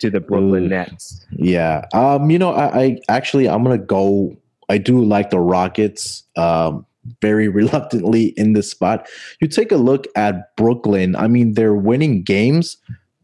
to 0.02 0.10
the 0.10 0.19
Brooklyn 0.19 0.65
Ooh. 0.65 0.69
Nets. 0.69 1.26
Yeah. 1.32 1.86
Um, 1.93 2.30
you 2.30 2.38
know, 2.38 2.54
I, 2.54 2.82
I 2.82 3.00
actually 3.08 3.47
I'm 3.47 3.63
gonna 3.63 3.78
go 3.78 4.36
I 4.67 4.78
do 4.78 5.02
like 5.02 5.30
the 5.30 5.39
Rockets. 5.39 6.23
Um 6.36 6.86
very 7.21 7.47
reluctantly 7.62 8.34
in 8.36 8.52
this 8.52 8.69
spot. 8.69 9.08
You 9.39 9.47
take 9.47 9.71
a 9.71 9.78
look 9.78 10.08
at 10.17 10.54
Brooklyn. 10.58 11.15
I 11.15 11.30
mean, 11.30 11.54
they're 11.54 11.73
winning 11.73 12.21
games, 12.21 12.76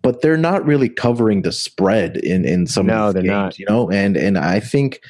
but 0.02 0.22
they're 0.22 0.38
not 0.38 0.66
really 0.66 0.88
covering 0.88 1.42
the 1.42 1.52
spread 1.52 2.16
in 2.16 2.46
in 2.46 2.66
some 2.66 2.86
no, 2.86 3.10
of 3.10 3.16
these 3.16 3.24
games. 3.24 3.30
Not. 3.30 3.60
You 3.60 3.66
know, 3.68 3.92
and 3.92 4.16
and 4.16 4.38
I 4.38 4.62
think 4.62 5.02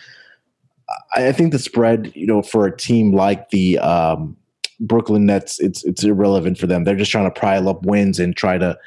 I 1.15 1.31
think 1.31 1.51
the 1.51 1.59
spread, 1.59 2.11
you 2.15 2.25
know, 2.25 2.41
for 2.41 2.65
a 2.65 2.75
team 2.75 3.13
like 3.13 3.49
the 3.49 3.79
um, 3.79 4.35
Brooklyn 4.79 5.25
Nets, 5.25 5.59
it's 5.59 5.83
it's 5.83 6.03
irrelevant 6.03 6.57
for 6.57 6.67
them. 6.67 6.83
They're 6.83 6.95
just 6.95 7.11
trying 7.11 7.31
to 7.31 7.39
pile 7.39 7.69
up 7.69 7.85
wins 7.85 8.19
and 8.19 8.35
try 8.35 8.57
to, 8.57 8.77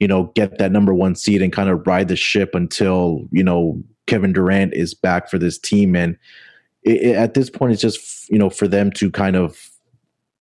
you 0.00 0.08
know, 0.08 0.32
get 0.34 0.58
that 0.58 0.72
number 0.72 0.92
one 0.94 1.14
seed 1.14 1.42
and 1.42 1.52
kind 1.52 1.68
of 1.68 1.86
ride 1.86 2.08
the 2.08 2.16
ship 2.16 2.54
until 2.54 3.26
you 3.30 3.44
know 3.44 3.82
Kevin 4.06 4.32
Durant 4.32 4.74
is 4.74 4.94
back 4.94 5.28
for 5.30 5.38
this 5.38 5.58
team 5.58 5.96
and 5.96 6.16
it, 6.86 7.02
it, 7.02 7.16
at 7.16 7.34
this 7.34 7.50
point, 7.50 7.72
it's 7.72 7.82
just 7.82 8.28
you 8.30 8.38
know 8.38 8.48
for 8.48 8.68
them 8.68 8.90
to 8.92 9.10
kind 9.10 9.36
of 9.36 9.70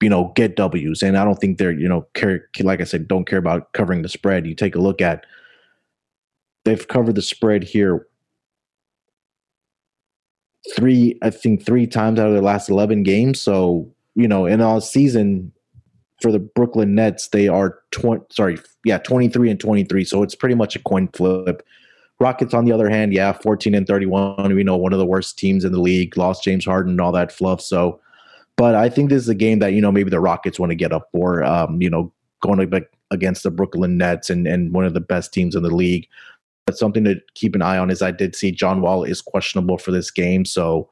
you 0.02 0.10
know 0.10 0.32
get 0.36 0.56
W's, 0.56 1.02
and 1.02 1.18
I 1.18 1.26
don't 1.26 1.40
think 1.40 1.58
they're 1.58 1.72
you 1.72 1.90
know 1.90 2.08
care 2.14 2.48
like 2.62 2.80
I 2.80 2.86
said, 2.86 3.08
don't 3.08 3.26
care 3.26 3.40
about 3.40 3.74
covering 3.74 4.04
the 4.04 4.10
spread. 4.10 4.46
You 4.46 4.56
take 4.56 4.76
a 4.76 4.82
look 4.82 5.02
at 5.02 5.26
they've 6.64 6.88
covered 6.88 7.16
the 7.16 7.22
spread 7.22 7.64
here 7.64 8.08
three, 10.75 11.17
I 11.21 11.30
think 11.30 11.65
three 11.65 11.88
times 11.88 12.19
out 12.19 12.28
of 12.28 12.34
their 12.34 12.41
last 12.41 12.69
eleven 12.69 13.04
games. 13.04 13.41
So 13.41 13.91
you 14.15 14.28
know, 14.28 14.45
in 14.45 14.62
all 14.62 14.82
season 14.82 15.51
for 16.21 16.32
the 16.32 16.39
Brooklyn 16.39 16.95
Nets, 16.95 17.28
they 17.30 17.47
are 17.47 17.80
twenty. 17.91 18.23
Sorry, 18.32 18.58
yeah, 18.84 18.97
twenty 18.99 19.28
three 19.28 19.49
and 19.49 19.60
twenty 19.60 19.84
three. 19.84 20.06
So 20.06 20.23
it's 20.23 20.36
pretty 20.36 20.56
much 20.56 20.75
a 20.75 20.80
coin 20.80 21.08
flip. 21.10 21.65
Rockets, 22.19 22.54
on 22.54 22.63
the 22.63 22.71
other 22.71 22.89
hand, 22.89 23.13
yeah, 23.13 23.34
14 23.34 23.75
and 23.75 23.86
31. 23.86 24.56
We 24.56 24.63
know 24.63 24.78
one 24.78 24.93
of 24.93 24.99
the 24.99 25.06
worst 25.06 25.38
teams 25.38 25.65
in 25.65 25.73
the 25.73 25.82
league, 25.82 26.15
lost 26.15 26.45
James 26.45 26.63
Harden 26.63 26.91
and 26.91 27.01
all 27.01 27.12
that 27.12 27.32
fluff. 27.32 27.60
So, 27.60 27.99
but 28.56 28.73
I 28.73 28.88
think 28.88 29.10
this 29.10 29.21
is 29.21 29.28
a 29.28 29.36
game 29.36 29.60
that, 29.60 29.73
you 29.73 29.82
know, 29.82 29.91
maybe 29.91 30.10
the 30.10 30.21
Rockets 30.21 30.58
want 30.58 30.69
to 30.69 30.75
get 30.75 30.93
up 30.93 31.10
for, 31.12 31.43
um, 31.43 31.82
you 31.82 31.89
know, 31.89 32.13
going 32.41 32.65
against 33.12 33.43
the 33.43 33.51
Brooklyn 33.51 33.97
Nets 33.97 34.30
and, 34.30 34.47
and 34.47 34.73
one 34.73 34.86
of 34.86 34.93
the 34.93 35.01
best 35.01 35.34
teams 35.34 35.56
in 35.56 35.63
the 35.63 35.75
league. 35.75 36.08
But 36.65 36.78
something 36.78 37.04
to 37.04 37.15
keep 37.36 37.56
an 37.56 37.62
eye 37.62 37.78
on 37.78 37.91
is 37.91 38.01
I 38.01 38.12
did 38.12 38.36
see 38.36 38.51
John 38.51 38.82
Wall 38.82 39.04
is 39.04 39.21
questionable 39.21 39.78
for 39.78 39.91
this 39.91 40.10
game. 40.10 40.45
So, 40.45 40.89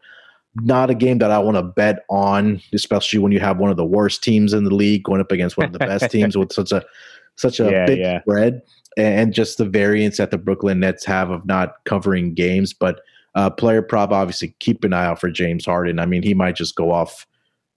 not 0.62 0.92
a 0.92 0.96
game 0.96 1.18
that 1.18 1.32
I 1.32 1.40
want 1.40 1.58
to 1.58 1.64
bet 1.64 2.06
on, 2.12 2.62
especially 2.74 3.18
when 3.18 3.32
you 3.32 3.40
have 3.40 3.58
one 3.58 3.72
of 3.72 3.78
the 3.78 3.86
worst 3.86 4.24
teams 4.24 4.54
in 4.54 4.66
the 4.66 4.76
league 4.76 5.04
going 5.04 5.20
up 5.20 5.32
against 5.32 5.58
one 5.58 5.66
of 5.66 5.74
the 5.74 5.80
best 5.80 6.12
teams 6.12 6.38
with 6.38 6.54
such 6.54 6.72
a 6.72 6.84
such 7.36 7.60
a 7.60 7.72
yeah, 7.72 7.86
big 7.88 8.00
yeah. 8.00 8.22
spread 8.22 8.62
and 8.98 9.34
just 9.34 9.58
the 9.58 9.66
variance 9.66 10.18
that 10.18 10.32
the 10.32 10.38
Brooklyn 10.38 10.80
Nets 10.80 11.06
have 11.06 11.30
of 11.30 11.46
not 11.46 11.84
covering 11.86 12.34
games. 12.34 12.74
But 12.74 13.02
uh, 13.36 13.50
player 13.50 13.82
prop, 13.82 14.12
obviously, 14.12 14.56
keep 14.60 14.84
an 14.84 14.94
eye 14.94 15.06
out 15.06 15.20
for 15.20 15.32
James 15.32 15.66
Harden. 15.66 16.00
I 16.00 16.06
mean, 16.06 16.24
he 16.24 16.34
might 16.34 16.56
just 16.56 16.76
go 16.76 16.92
off 16.92 17.26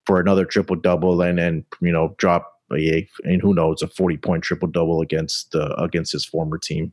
for 0.05 0.21
another 0.21 0.45
triple 0.45 0.77
double 0.77 1.21
and 1.23 1.41
and 1.41 1.65
you 1.81 1.93
know 1.93 2.15
drop 2.19 2.61
a 2.77 3.09
and 3.25 3.41
who 3.41 3.55
knows 3.55 3.83
a 3.83 3.89
forty 3.89 4.17
point 4.17 4.45
triple 4.45 4.69
double 4.69 5.01
against 5.01 5.55
uh, 5.55 5.75
against 5.79 6.13
his 6.13 6.25
former 6.25 6.59
team. 6.59 6.93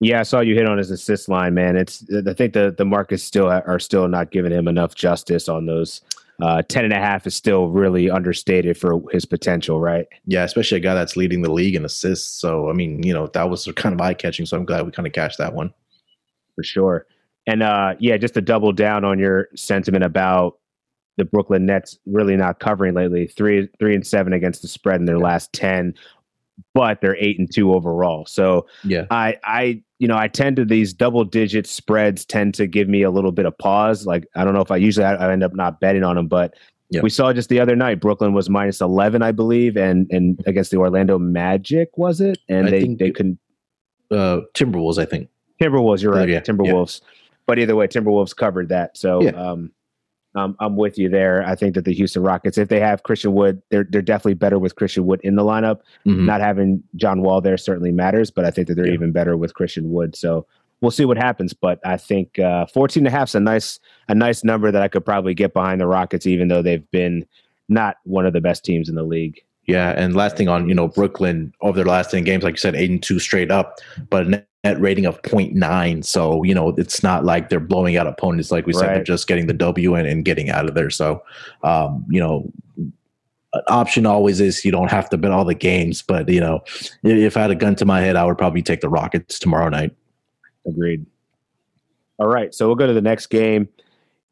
Yeah, 0.00 0.20
I 0.20 0.22
saw 0.22 0.40
you 0.40 0.54
hit 0.54 0.66
on 0.66 0.78
his 0.78 0.90
assist 0.90 1.28
line, 1.28 1.54
man. 1.54 1.76
It's 1.76 2.04
I 2.26 2.32
think 2.32 2.52
the 2.52 2.74
the 2.76 2.84
markets 2.84 3.22
still 3.22 3.48
are 3.48 3.78
still 3.78 4.06
not 4.08 4.30
giving 4.30 4.52
him 4.52 4.68
enough 4.68 4.94
justice 4.94 5.48
on 5.48 5.66
those. 5.66 6.00
Uh, 6.40 6.62
10 6.62 6.84
and 6.84 6.92
a 6.92 6.98
half 6.98 7.26
is 7.26 7.34
still 7.34 7.66
really 7.66 8.08
understated 8.08 8.78
for 8.78 9.02
his 9.10 9.24
potential, 9.24 9.80
right? 9.80 10.06
Yeah, 10.24 10.44
especially 10.44 10.78
a 10.78 10.80
guy 10.80 10.94
that's 10.94 11.16
leading 11.16 11.42
the 11.42 11.50
league 11.50 11.74
in 11.74 11.84
assists. 11.84 12.40
So, 12.40 12.70
I 12.70 12.74
mean, 12.74 13.02
you 13.02 13.12
know, 13.12 13.26
that 13.26 13.50
was 13.50 13.68
kind 13.74 13.92
of 13.92 14.00
eye 14.00 14.14
catching. 14.14 14.46
So 14.46 14.56
I'm 14.56 14.64
glad 14.64 14.86
we 14.86 14.92
kind 14.92 15.08
of 15.08 15.12
cashed 15.12 15.38
that 15.38 15.54
one. 15.54 15.74
For 16.54 16.62
sure. 16.62 17.06
And 17.48 17.62
uh, 17.62 17.94
yeah, 17.98 18.18
just 18.18 18.34
to 18.34 18.40
double 18.40 18.72
down 18.72 19.04
on 19.04 19.18
your 19.18 19.48
sentiment 19.56 20.04
about 20.04 20.58
the 21.16 21.24
Brooklyn 21.24 21.66
Nets 21.66 21.98
really 22.06 22.36
not 22.36 22.60
covering 22.60 22.94
lately, 22.94 23.26
three 23.26 23.68
three 23.78 23.94
and 23.94 24.06
seven 24.06 24.32
against 24.32 24.62
the 24.62 24.68
spread 24.68 25.00
in 25.00 25.06
their 25.06 25.18
last 25.18 25.52
ten, 25.52 25.94
but 26.74 27.00
they're 27.00 27.16
eight 27.16 27.38
and 27.38 27.52
two 27.52 27.74
overall. 27.74 28.26
So 28.26 28.66
yeah, 28.84 29.06
I 29.10 29.38
I 29.42 29.82
you 29.98 30.08
know 30.08 30.16
I 30.16 30.28
tend 30.28 30.56
to 30.56 30.64
these 30.64 30.92
double 30.92 31.24
digit 31.24 31.66
spreads 31.66 32.24
tend 32.24 32.54
to 32.54 32.66
give 32.66 32.88
me 32.88 33.02
a 33.02 33.10
little 33.10 33.32
bit 33.32 33.46
of 33.46 33.56
pause. 33.58 34.06
Like 34.06 34.26
I 34.34 34.44
don't 34.44 34.54
know 34.54 34.60
if 34.60 34.70
I 34.70 34.76
usually 34.76 35.04
I, 35.04 35.14
I 35.14 35.32
end 35.32 35.42
up 35.42 35.54
not 35.54 35.80
betting 35.80 36.04
on 36.04 36.16
them, 36.16 36.28
but 36.28 36.54
yeah. 36.90 37.00
we 37.00 37.10
saw 37.10 37.32
just 37.32 37.48
the 37.48 37.60
other 37.60 37.76
night 37.76 38.00
Brooklyn 38.00 38.32
was 38.32 38.48
minus 38.48 38.80
eleven, 38.80 39.22
I 39.22 39.32
believe, 39.32 39.76
and 39.76 40.06
and 40.10 40.40
against 40.46 40.70
the 40.70 40.78
Orlando 40.78 41.18
Magic 41.18 41.90
was 41.96 42.20
it? 42.20 42.38
And 42.48 42.66
I 42.66 42.70
they 42.70 42.94
they 42.94 43.10
couldn't. 43.10 43.38
Uh, 44.10 44.40
Timberwolves, 44.54 44.96
I 44.96 45.04
think. 45.04 45.28
Timberwolves, 45.60 46.02
you're 46.02 46.12
right. 46.12 46.28
yeah, 46.28 46.40
Timberwolves. 46.40 47.02
Yeah. 47.02 47.08
But 47.46 47.58
either 47.58 47.76
way, 47.76 47.88
Timberwolves 47.88 48.34
covered 48.34 48.70
that. 48.70 48.96
So 48.96 49.28
um, 49.36 49.70
um, 50.38 50.56
I'm 50.60 50.76
with 50.76 50.98
you 50.98 51.08
there. 51.08 51.44
I 51.46 51.54
think 51.54 51.74
that 51.74 51.84
the 51.84 51.92
Houston 51.92 52.22
Rockets, 52.22 52.58
if 52.58 52.68
they 52.68 52.80
have 52.80 53.02
Christian 53.02 53.34
Wood, 53.34 53.60
they're 53.70 53.84
they're 53.84 54.02
definitely 54.02 54.34
better 54.34 54.58
with 54.58 54.76
Christian 54.76 55.06
Wood 55.06 55.20
in 55.24 55.36
the 55.36 55.42
lineup. 55.42 55.80
Mm-hmm. 56.06 56.26
Not 56.26 56.40
having 56.40 56.82
John 56.96 57.22
Wall 57.22 57.40
there 57.40 57.56
certainly 57.56 57.92
matters, 57.92 58.30
but 58.30 58.44
I 58.44 58.50
think 58.50 58.68
that 58.68 58.74
they're 58.74 58.86
yeah. 58.86 58.94
even 58.94 59.12
better 59.12 59.36
with 59.36 59.54
Christian 59.54 59.92
Wood. 59.92 60.16
So 60.16 60.46
we'll 60.80 60.90
see 60.90 61.04
what 61.04 61.16
happens. 61.16 61.52
But 61.52 61.80
I 61.84 61.96
think 61.96 62.38
uh, 62.38 62.66
14 62.66 63.00
and 63.00 63.08
a 63.08 63.10
half 63.10 63.28
is 63.28 63.34
a 63.34 63.40
nice 63.40 63.80
a 64.08 64.14
nice 64.14 64.44
number 64.44 64.70
that 64.70 64.82
I 64.82 64.88
could 64.88 65.04
probably 65.04 65.34
get 65.34 65.52
behind 65.52 65.80
the 65.80 65.86
Rockets, 65.86 66.26
even 66.26 66.48
though 66.48 66.62
they've 66.62 66.88
been 66.90 67.26
not 67.68 67.96
one 68.04 68.26
of 68.26 68.32
the 68.32 68.40
best 68.40 68.64
teams 68.64 68.88
in 68.88 68.94
the 68.94 69.02
league. 69.02 69.42
Yeah, 69.66 69.90
and 69.90 70.16
last 70.16 70.36
thing 70.36 70.48
on 70.48 70.68
you 70.68 70.74
know 70.74 70.88
Brooklyn 70.88 71.52
over 71.60 71.76
their 71.76 71.84
last 71.84 72.10
ten 72.10 72.24
games, 72.24 72.42
like 72.42 72.54
you 72.54 72.58
said, 72.58 72.74
eight 72.74 72.90
and 72.90 73.02
two 73.02 73.18
straight 73.18 73.50
up, 73.50 73.78
but 74.08 74.48
net 74.68 74.80
rating 74.80 75.06
of 75.06 75.20
0.9. 75.22 76.04
So 76.04 76.42
you 76.42 76.54
know 76.54 76.70
it's 76.76 77.02
not 77.02 77.24
like 77.24 77.48
they're 77.48 77.60
blowing 77.60 77.96
out 77.96 78.06
opponents. 78.06 78.50
Like 78.50 78.66
we 78.66 78.72
right. 78.74 78.80
said, 78.80 78.88
they're 78.96 79.04
just 79.04 79.26
getting 79.26 79.46
the 79.46 79.54
W 79.54 79.94
and, 79.94 80.06
and 80.06 80.24
getting 80.24 80.50
out 80.50 80.68
of 80.68 80.74
there. 80.74 80.90
So 80.90 81.22
um, 81.62 82.04
you 82.08 82.20
know, 82.20 82.50
an 82.76 83.62
option 83.68 84.06
always 84.06 84.40
is 84.40 84.64
you 84.64 84.72
don't 84.72 84.90
have 84.90 85.08
to 85.10 85.16
bet 85.16 85.30
all 85.30 85.44
the 85.44 85.54
games. 85.54 86.02
But 86.02 86.28
you 86.28 86.40
know, 86.40 86.60
if 87.02 87.36
I 87.36 87.42
had 87.42 87.50
a 87.50 87.56
gun 87.56 87.74
to 87.76 87.84
my 87.84 88.00
head, 88.00 88.16
I 88.16 88.24
would 88.24 88.38
probably 88.38 88.62
take 88.62 88.80
the 88.80 88.88
Rockets 88.88 89.38
tomorrow 89.38 89.68
night. 89.68 89.94
Agreed. 90.66 91.06
All 92.18 92.28
right, 92.28 92.52
so 92.52 92.66
we'll 92.66 92.76
go 92.76 92.86
to 92.86 92.92
the 92.92 93.00
next 93.00 93.26
game. 93.26 93.68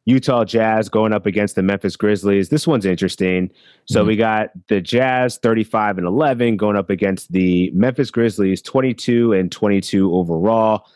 Utah 0.07 0.45
Jazz 0.45 0.89
going 0.89 1.13
up 1.13 1.27
against 1.27 1.57
the 1.57 1.63
Memphis 1.63 1.97
Grizzlies. 1.97 2.49
This 2.49 2.67
one's 2.67 2.87
interesting. 2.87 3.51
So 3.87 4.01
mm-hmm. 4.01 4.09
we 4.09 4.17
got 4.17 4.51
the 4.69 4.81
Jazz 4.81 5.37
35 5.39 5.99
and 5.99 6.07
11 6.07 6.57
going 6.57 6.77
up 6.77 6.91
against 6.91 7.33
the 7.33 7.71
Memphis 7.73 8.13
Grizzlies 8.13 8.63
22 8.63 9.33
and 9.33 9.51
22 9.51 10.15
overall. 10.15 10.87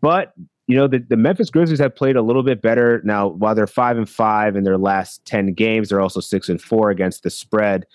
But 0.00 0.32
you 0.66 0.76
know 0.76 0.86
the, 0.86 0.98
the 0.98 1.16
Memphis 1.16 1.50
Grizzlies 1.50 1.80
have 1.80 1.96
played 1.96 2.14
a 2.14 2.22
little 2.22 2.44
bit 2.44 2.62
better 2.62 3.02
now. 3.04 3.26
While 3.26 3.56
they're 3.56 3.66
five 3.66 3.98
and 3.98 4.08
five 4.08 4.54
in 4.54 4.62
their 4.62 4.78
last 4.78 5.24
ten 5.24 5.52
games, 5.52 5.88
they're 5.88 6.00
also 6.00 6.20
six 6.20 6.48
and 6.48 6.62
four 6.62 6.90
against 6.90 7.24
the 7.24 7.30
spread. 7.30 7.86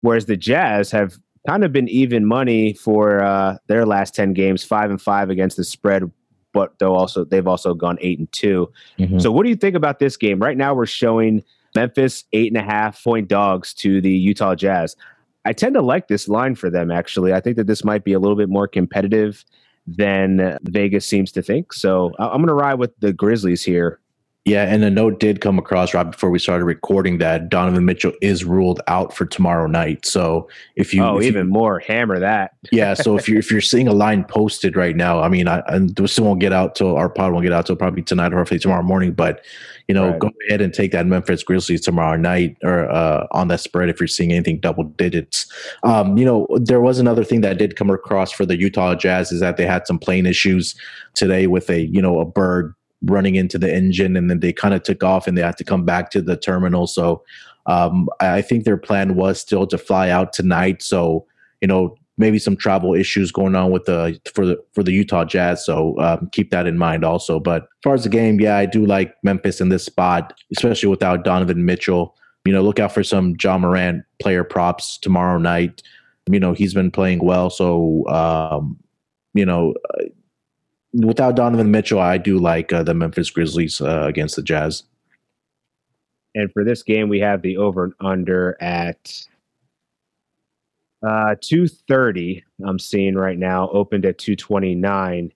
Whereas 0.00 0.26
the 0.26 0.36
Jazz 0.36 0.90
have 0.90 1.18
kind 1.46 1.62
of 1.62 1.72
been 1.72 1.88
even 1.88 2.26
money 2.26 2.72
for 2.72 3.22
uh, 3.22 3.58
their 3.68 3.86
last 3.86 4.12
ten 4.12 4.32
games, 4.32 4.64
five 4.64 4.90
and 4.90 5.00
five 5.00 5.30
against 5.30 5.56
the 5.56 5.62
spread 5.62 6.10
but 6.56 6.78
they'll 6.78 6.94
also 6.94 7.24
they've 7.24 7.46
also 7.46 7.74
gone 7.74 7.98
eight 8.00 8.18
and 8.18 8.32
2 8.32 8.72
mm-hmm. 8.98 9.18
So 9.18 9.30
what 9.30 9.42
do 9.42 9.50
you 9.50 9.56
think 9.56 9.76
about 9.76 9.98
this 9.98 10.16
game? 10.16 10.40
Right 10.40 10.56
now 10.56 10.74
we're 10.74 10.86
showing 10.86 11.44
Memphis 11.74 12.24
eight 12.32 12.50
and 12.50 12.56
a 12.56 12.64
half 12.64 13.04
point 13.04 13.28
dogs 13.28 13.74
to 13.74 14.00
the 14.00 14.10
Utah 14.10 14.54
Jazz. 14.54 14.96
I 15.44 15.52
tend 15.52 15.74
to 15.74 15.82
like 15.82 16.08
this 16.08 16.28
line 16.28 16.54
for 16.54 16.70
them 16.70 16.90
actually. 16.90 17.34
I 17.34 17.40
think 17.40 17.56
that 17.58 17.66
this 17.66 17.84
might 17.84 18.04
be 18.04 18.14
a 18.14 18.18
little 18.18 18.36
bit 18.36 18.48
more 18.48 18.66
competitive 18.66 19.44
than 19.86 20.58
Vegas 20.62 21.06
seems 21.06 21.30
to 21.32 21.42
think. 21.42 21.74
So 21.74 22.12
I'm 22.18 22.38
going 22.38 22.48
to 22.48 22.54
ride 22.54 22.78
with 22.78 22.98
the 23.00 23.12
Grizzlies 23.12 23.62
here 23.62 24.00
yeah, 24.46 24.62
and 24.62 24.84
a 24.84 24.90
note 24.90 25.18
did 25.18 25.40
come 25.40 25.58
across 25.58 25.92
right 25.92 26.08
before 26.08 26.30
we 26.30 26.38
started 26.38 26.64
recording 26.66 27.18
that 27.18 27.48
Donovan 27.48 27.84
Mitchell 27.84 28.12
is 28.22 28.44
ruled 28.44 28.80
out 28.86 29.12
for 29.12 29.26
tomorrow 29.26 29.66
night. 29.66 30.06
So 30.06 30.48
if 30.76 30.94
you 30.94 31.02
oh 31.02 31.18
if 31.18 31.24
even 31.24 31.46
you, 31.46 31.52
more 31.52 31.80
hammer 31.80 32.20
that 32.20 32.52
yeah. 32.70 32.94
So 32.94 33.18
if 33.18 33.28
you're 33.28 33.40
if 33.40 33.50
you're 33.50 33.60
seeing 33.60 33.88
a 33.88 33.92
line 33.92 34.22
posted 34.22 34.76
right 34.76 34.94
now, 34.94 35.20
I 35.20 35.28
mean, 35.28 35.48
I 35.48 35.64
and 35.66 35.90
still 36.08 36.26
won't 36.26 36.38
get 36.38 36.52
out 36.52 36.76
till 36.76 36.96
our 36.96 37.08
pod 37.08 37.32
won't 37.32 37.42
get 37.42 37.52
out 37.52 37.66
till 37.66 37.74
probably 37.74 38.02
tonight 38.02 38.32
or 38.32 38.36
hopefully 38.36 38.60
tomorrow 38.60 38.84
morning. 38.84 39.14
But 39.14 39.44
you 39.88 39.94
know, 39.96 40.10
right. 40.10 40.20
go 40.20 40.30
ahead 40.48 40.60
and 40.60 40.72
take 40.72 40.92
that 40.92 41.06
Memphis 41.06 41.42
Grizzlies 41.42 41.80
tomorrow 41.80 42.16
night 42.16 42.56
or 42.62 42.88
uh, 42.88 43.26
on 43.32 43.48
that 43.48 43.58
spread 43.58 43.88
if 43.88 43.98
you're 43.98 44.06
seeing 44.06 44.30
anything 44.30 44.60
double 44.60 44.84
digits. 44.84 45.52
Um, 45.82 46.16
you 46.16 46.24
know, 46.24 46.46
there 46.54 46.80
was 46.80 47.00
another 47.00 47.24
thing 47.24 47.40
that 47.40 47.58
did 47.58 47.74
come 47.74 47.90
across 47.90 48.30
for 48.30 48.46
the 48.46 48.56
Utah 48.56 48.94
Jazz 48.94 49.32
is 49.32 49.40
that 49.40 49.56
they 49.56 49.66
had 49.66 49.88
some 49.88 49.98
plane 49.98 50.24
issues 50.24 50.76
today 51.14 51.48
with 51.48 51.68
a 51.68 51.80
you 51.80 52.00
know 52.00 52.20
a 52.20 52.24
bird 52.24 52.72
running 53.06 53.34
into 53.34 53.58
the 53.58 53.72
engine 53.72 54.16
and 54.16 54.30
then 54.30 54.40
they 54.40 54.52
kind 54.52 54.74
of 54.74 54.82
took 54.82 55.02
off 55.02 55.26
and 55.26 55.36
they 55.36 55.42
had 55.42 55.56
to 55.58 55.64
come 55.64 55.84
back 55.84 56.10
to 56.10 56.20
the 56.20 56.36
terminal. 56.36 56.86
So 56.86 57.22
um, 57.66 58.08
i 58.20 58.40
think 58.42 58.64
their 58.64 58.76
plan 58.76 59.16
was 59.16 59.40
still 59.40 59.66
to 59.66 59.78
fly 59.78 60.10
out 60.10 60.32
tonight. 60.32 60.82
So 60.82 61.26
you 61.60 61.68
know 61.68 61.96
maybe 62.18 62.38
some 62.38 62.56
travel 62.56 62.94
issues 62.94 63.30
going 63.30 63.54
on 63.54 63.70
with 63.70 63.84
the 63.84 64.18
for 64.34 64.46
the 64.46 64.62
for 64.72 64.82
the 64.82 64.92
utah 64.92 65.24
jazz. 65.24 65.64
So 65.64 65.98
um, 66.00 66.28
keep 66.32 66.50
that 66.50 66.66
in 66.66 66.78
mind 66.78 67.04
also. 67.04 67.40
But 67.40 67.62
as 67.62 67.68
far 67.82 67.94
as 67.94 68.04
the 68.04 68.08
game 68.10 68.40
yeah 68.40 68.56
i 68.56 68.66
do 68.66 68.86
like 68.86 69.14
memphis 69.22 69.60
in 69.60 69.68
this 69.68 69.84
spot 69.84 70.32
especially 70.56 70.88
without 70.88 71.24
donovan 71.24 71.64
mitchell. 71.64 72.14
You 72.44 72.52
know 72.52 72.62
look 72.62 72.78
out 72.78 72.92
for 72.92 73.02
some 73.02 73.34
Ja 73.42 73.58
Morant 73.58 74.04
player 74.20 74.44
props 74.44 74.98
tomorrow 74.98 75.38
night. 75.38 75.82
You 76.30 76.40
know 76.40 76.52
he's 76.52 76.74
been 76.74 76.90
playing 76.90 77.24
well. 77.24 77.50
So 77.50 78.06
um, 78.08 78.78
you 79.34 79.44
know 79.44 79.74
without 81.04 81.36
Donovan 81.36 81.70
Mitchell, 81.70 82.00
I 82.00 82.18
do 82.18 82.38
like 82.38 82.72
uh, 82.72 82.82
the 82.82 82.94
Memphis 82.94 83.30
Grizzlies 83.30 83.80
uh, 83.80 84.04
against 84.06 84.36
the 84.36 84.42
Jazz. 84.42 84.84
And 86.34 86.52
for 86.52 86.64
this 86.64 86.82
game, 86.82 87.08
we 87.08 87.20
have 87.20 87.42
the 87.42 87.56
over 87.56 87.84
and 87.84 87.94
under 88.00 88.56
at 88.60 89.26
uh, 91.06 91.34
230. 91.40 92.44
I'm 92.66 92.78
seeing 92.78 93.14
right 93.14 93.38
now, 93.38 93.68
opened 93.70 94.04
at 94.04 94.18
229. 94.18 95.32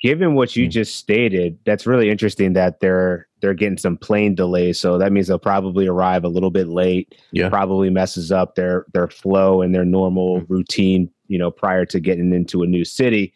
Given 0.00 0.34
what 0.34 0.56
you 0.56 0.66
mm. 0.66 0.70
just 0.70 0.96
stated, 0.96 1.58
that's 1.64 1.86
really 1.86 2.10
interesting 2.10 2.54
that 2.54 2.80
they're 2.80 3.28
they're 3.40 3.54
getting 3.54 3.78
some 3.78 3.96
plane 3.96 4.34
delays. 4.34 4.80
So 4.80 4.98
that 4.98 5.12
means 5.12 5.28
they'll 5.28 5.38
probably 5.38 5.86
arrive 5.86 6.24
a 6.24 6.28
little 6.28 6.50
bit 6.50 6.68
late. 6.68 7.14
Yeah. 7.30 7.48
Probably 7.48 7.90
messes 7.90 8.32
up 8.32 8.54
their 8.56 8.86
their 8.94 9.08
flow 9.08 9.62
and 9.62 9.74
their 9.74 9.84
normal 9.84 10.40
mm. 10.40 10.46
routine, 10.48 11.10
you 11.28 11.38
know, 11.38 11.50
prior 11.50 11.84
to 11.86 12.00
getting 12.00 12.32
into 12.32 12.62
a 12.62 12.66
new 12.66 12.84
city. 12.84 13.32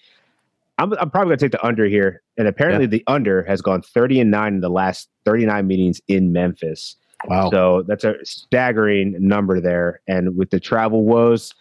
I'm, 0.78 0.92
I'm 0.94 1.10
probably 1.10 1.28
going 1.28 1.38
to 1.38 1.44
take 1.44 1.52
the 1.52 1.66
under 1.66 1.86
here. 1.86 2.22
And 2.36 2.46
apparently, 2.46 2.84
yeah. 2.84 2.90
the 2.90 3.04
under 3.06 3.42
has 3.44 3.62
gone 3.62 3.82
30 3.82 4.20
and 4.20 4.30
9 4.30 4.54
in 4.54 4.60
the 4.60 4.68
last 4.68 5.08
39 5.24 5.66
meetings 5.66 6.00
in 6.08 6.32
Memphis. 6.32 6.96
Wow. 7.24 7.50
So 7.50 7.82
that's 7.82 8.04
a 8.04 8.14
staggering 8.24 9.16
number 9.18 9.60
there. 9.60 10.00
And 10.06 10.36
with 10.36 10.50
the 10.50 10.60
travel 10.60 11.04
woes, 11.04 11.54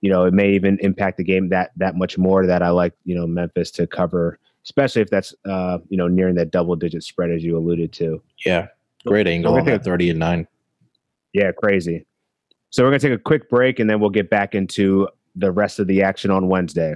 you 0.00 0.10
know, 0.10 0.24
it 0.24 0.34
may 0.34 0.52
even 0.52 0.78
impact 0.80 1.16
the 1.16 1.24
game 1.24 1.48
that 1.48 1.72
that 1.76 1.96
much 1.96 2.16
more 2.18 2.46
that 2.46 2.62
I 2.62 2.70
like, 2.70 2.92
you 3.04 3.14
know, 3.14 3.26
Memphis 3.26 3.70
to 3.72 3.86
cover, 3.86 4.38
especially 4.64 5.02
if 5.02 5.10
that's 5.10 5.34
uh, 5.46 5.78
you 5.88 5.96
know, 5.96 6.08
nearing 6.08 6.34
that 6.36 6.50
double 6.50 6.76
digit 6.76 7.02
spread 7.02 7.30
as 7.30 7.42
you 7.42 7.56
alluded 7.56 7.92
to. 7.94 8.22
Yeah. 8.44 8.68
Great 9.06 9.26
angle 9.26 9.54
on 9.54 9.64
that 9.64 9.84
30 9.84 10.10
and 10.10 10.18
9. 10.18 10.48
Yeah, 11.32 11.52
crazy. 11.52 12.06
So 12.70 12.82
we're 12.82 12.90
gonna 12.90 13.00
take 13.00 13.12
a 13.12 13.18
quick 13.18 13.48
break 13.48 13.80
and 13.80 13.88
then 13.90 13.98
we'll 13.98 14.10
get 14.10 14.30
back 14.30 14.54
into 14.54 15.08
the 15.34 15.50
rest 15.50 15.78
of 15.78 15.86
the 15.86 16.02
action 16.02 16.30
on 16.30 16.48
Wednesday. 16.48 16.94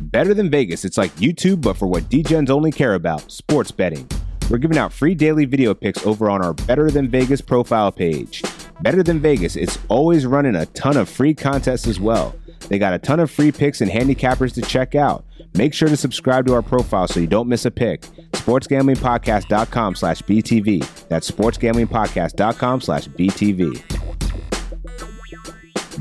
Better 0.00 0.34
Than 0.34 0.50
Vegas, 0.50 0.84
it's 0.84 0.98
like 0.98 1.14
YouTube, 1.16 1.62
but 1.62 1.76
for 1.76 1.86
what 1.86 2.04
Degens 2.04 2.50
only 2.50 2.72
care 2.72 2.94
about 2.94 3.30
sports 3.30 3.70
betting. 3.70 4.08
We're 4.50 4.58
giving 4.58 4.76
out 4.76 4.92
free 4.92 5.14
daily 5.14 5.44
video 5.44 5.72
picks 5.72 6.04
over 6.04 6.28
on 6.28 6.44
our 6.44 6.52
Better 6.52 6.90
Than 6.90 7.08
Vegas 7.08 7.40
profile 7.40 7.92
page. 7.92 8.42
Better 8.80 9.02
Than 9.02 9.20
Vegas, 9.20 9.56
it's 9.56 9.78
always 9.88 10.26
running 10.26 10.56
a 10.56 10.66
ton 10.66 10.96
of 10.96 11.08
free 11.08 11.32
contests 11.32 11.86
as 11.86 12.00
well. 12.00 12.34
They 12.68 12.78
got 12.78 12.92
a 12.92 12.98
ton 12.98 13.20
of 13.20 13.30
free 13.30 13.52
picks 13.52 13.80
and 13.80 13.90
handicappers 13.90 14.52
to 14.54 14.62
check 14.62 14.94
out. 14.94 15.24
Make 15.54 15.72
sure 15.72 15.88
to 15.88 15.96
subscribe 15.96 16.46
to 16.46 16.54
our 16.54 16.62
profile 16.62 17.06
so 17.06 17.20
you 17.20 17.26
don't 17.26 17.48
miss 17.48 17.64
a 17.64 17.70
pick. 17.70 18.02
SportsGamblingPodcast.com 18.32 19.94
slash 19.94 20.22
BTV. 20.22 21.08
That's 21.08 21.30
sportsgamblingpodcast.com 21.30 22.80
slash 22.80 23.08
BTV. 23.08 23.82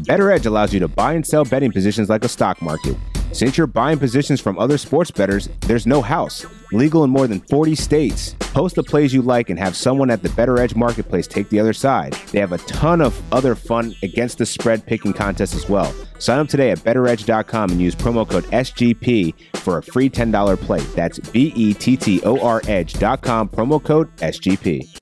Bettor 0.05 0.31
Edge 0.31 0.45
allows 0.47 0.73
you 0.73 0.79
to 0.79 0.87
buy 0.87 1.13
and 1.13 1.25
sell 1.25 1.45
betting 1.45 1.71
positions 1.71 2.09
like 2.09 2.25
a 2.25 2.29
stock 2.29 2.61
market. 2.61 2.97
Since 3.33 3.57
you're 3.57 3.65
buying 3.65 3.97
positions 3.97 4.39
from 4.39 4.59
other 4.59 4.77
sports 4.77 5.09
bettors, 5.09 5.49
there's 5.61 5.87
no 5.87 6.03
house. 6.03 6.45
Legal 6.71 7.03
in 7.03 7.09
more 7.09 7.25
than 7.25 7.39
40 7.39 7.73
states. 7.73 8.35
Post 8.53 8.75
the 8.75 8.83
plays 8.83 9.11
you 9.11 9.23
like 9.23 9.49
and 9.49 9.57
have 9.57 9.75
someone 9.75 10.11
at 10.11 10.21
the 10.21 10.29
Bettor 10.29 10.59
Edge 10.59 10.75
Marketplace 10.75 11.25
take 11.25 11.49
the 11.49 11.59
other 11.59 11.73
side. 11.73 12.13
They 12.31 12.39
have 12.39 12.51
a 12.51 12.59
ton 12.59 13.01
of 13.01 13.19
other 13.33 13.55
fun 13.55 13.95
against 14.03 14.37
the 14.37 14.45
spread 14.45 14.85
picking 14.85 15.13
contests 15.13 15.55
as 15.55 15.67
well. 15.67 15.91
Sign 16.19 16.37
up 16.37 16.47
today 16.47 16.69
at 16.69 16.77
bettoredge.com 16.79 17.71
and 17.71 17.81
use 17.81 17.95
promo 17.95 18.29
code 18.29 18.43
SGP 18.45 19.33
for 19.55 19.79
a 19.79 19.83
free 19.83 20.11
$10 20.11 20.57
play. 20.57 20.81
That's 20.95 21.17
B 21.17 21.51
E 21.55 21.73
T 21.73 21.97
T 21.97 22.21
O 22.21 22.39
R 22.39 22.61
edge.com, 22.67 23.49
promo 23.49 23.83
code 23.83 24.15
SGP. 24.17 24.99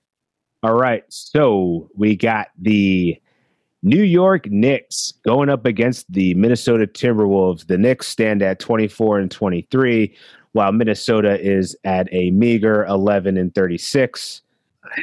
All 0.63 0.75
right, 0.75 1.03
so 1.09 1.89
we 1.97 2.15
got 2.15 2.47
the 2.57 3.21
New 3.83 4.03
York 4.03 4.49
Knicks 4.49 5.13
going 5.25 5.49
up 5.49 5.65
against 5.65 6.11
the 6.11 6.33
Minnesota 6.35 6.85
Timberwolves. 6.85 7.65
The 7.65 7.77
Knicks 7.77 8.07
stand 8.07 8.41
at 8.41 8.59
24 8.59 9.19
and 9.19 9.31
23, 9.31 10.15
while 10.51 10.71
Minnesota 10.71 11.39
is 11.39 11.75
at 11.83 12.07
a 12.11 12.31
meager 12.31 12.85
11 12.85 13.37
and 13.37 13.53
36. 13.55 14.41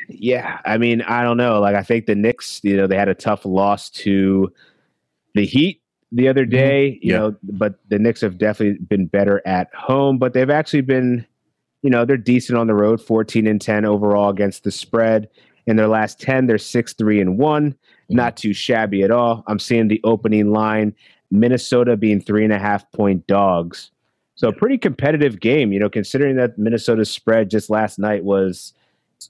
Yeah, 0.08 0.58
I 0.64 0.78
mean, 0.78 1.02
I 1.02 1.22
don't 1.22 1.36
know. 1.36 1.60
Like, 1.60 1.74
I 1.74 1.82
think 1.82 2.06
the 2.06 2.14
Knicks, 2.14 2.60
you 2.62 2.76
know, 2.76 2.86
they 2.86 2.96
had 2.96 3.08
a 3.08 3.14
tough 3.14 3.44
loss 3.44 3.90
to 3.90 4.52
the 5.34 5.44
Heat 5.44 5.82
the 6.12 6.28
other 6.28 6.44
mm-hmm. 6.44 6.50
day, 6.50 6.98
you 7.02 7.12
yeah. 7.12 7.18
know, 7.18 7.36
but 7.42 7.74
the 7.88 7.98
Knicks 7.98 8.20
have 8.20 8.38
definitely 8.38 8.78
been 8.84 9.06
better 9.06 9.42
at 9.46 9.74
home, 9.74 10.18
but 10.18 10.32
they've 10.32 10.50
actually 10.50 10.82
been, 10.82 11.26
you 11.82 11.90
know, 11.90 12.04
they're 12.04 12.16
decent 12.16 12.58
on 12.58 12.66
the 12.66 12.74
road, 12.74 13.00
14 13.00 13.46
and 13.46 13.60
10 13.60 13.84
overall 13.84 14.30
against 14.30 14.64
the 14.64 14.70
spread. 14.70 15.28
In 15.66 15.76
their 15.76 15.88
last 15.88 16.18
10, 16.20 16.46
they're 16.46 16.58
6 16.58 16.92
3 16.94 17.20
and 17.20 17.38
1 17.38 17.74
not 18.08 18.36
too 18.36 18.52
shabby 18.52 19.02
at 19.02 19.10
all. 19.10 19.44
I'm 19.46 19.58
seeing 19.58 19.88
the 19.88 20.00
opening 20.04 20.52
line, 20.52 20.94
Minnesota 21.30 21.96
being 21.96 22.20
three 22.20 22.44
and 22.44 22.52
a 22.52 22.58
half 22.58 22.90
point 22.92 23.26
dogs. 23.26 23.90
So 24.34 24.52
pretty 24.52 24.78
competitive 24.78 25.40
game, 25.40 25.72
you 25.72 25.80
know, 25.80 25.90
considering 25.90 26.36
that 26.36 26.58
Minnesota's 26.58 27.10
spread 27.10 27.50
just 27.50 27.70
last 27.70 27.98
night 27.98 28.22
was 28.22 28.72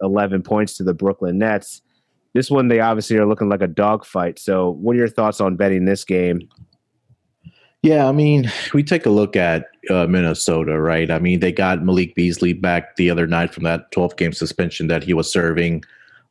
11 0.03 0.43
points 0.43 0.77
to 0.77 0.85
the 0.85 0.95
Brooklyn 0.95 1.39
Nets. 1.39 1.83
This 2.35 2.51
one, 2.51 2.69
they 2.69 2.81
obviously 2.81 3.17
are 3.17 3.27
looking 3.27 3.49
like 3.49 3.63
a 3.63 3.67
dogfight. 3.67 4.39
So, 4.39 4.71
what 4.71 4.95
are 4.95 4.99
your 4.99 5.09
thoughts 5.09 5.41
on 5.41 5.57
betting 5.57 5.87
this 5.87 6.05
game? 6.05 6.47
Yeah, 7.83 8.07
I 8.07 8.13
mean, 8.13 8.51
we 8.75 8.83
take 8.83 9.07
a 9.07 9.11
look 9.11 9.35
at 9.35 9.67
uh, 9.89 10.07
Minnesota, 10.07 10.79
right? 10.81 11.11
I 11.11 11.19
mean, 11.21 11.41
they 11.41 11.53
got 11.53 11.83
Malik 11.83 12.15
Beasley 12.15 12.53
back 12.53 12.97
the 12.97 13.09
other 13.09 13.27
night 13.27 13.55
from 13.55 13.65
that 13.65 13.91
12 13.93 14.17
game 14.17 14.33
suspension 14.33 14.89
that 14.89 15.05
he 15.05 15.15
was 15.15 15.33
serving. 15.33 15.85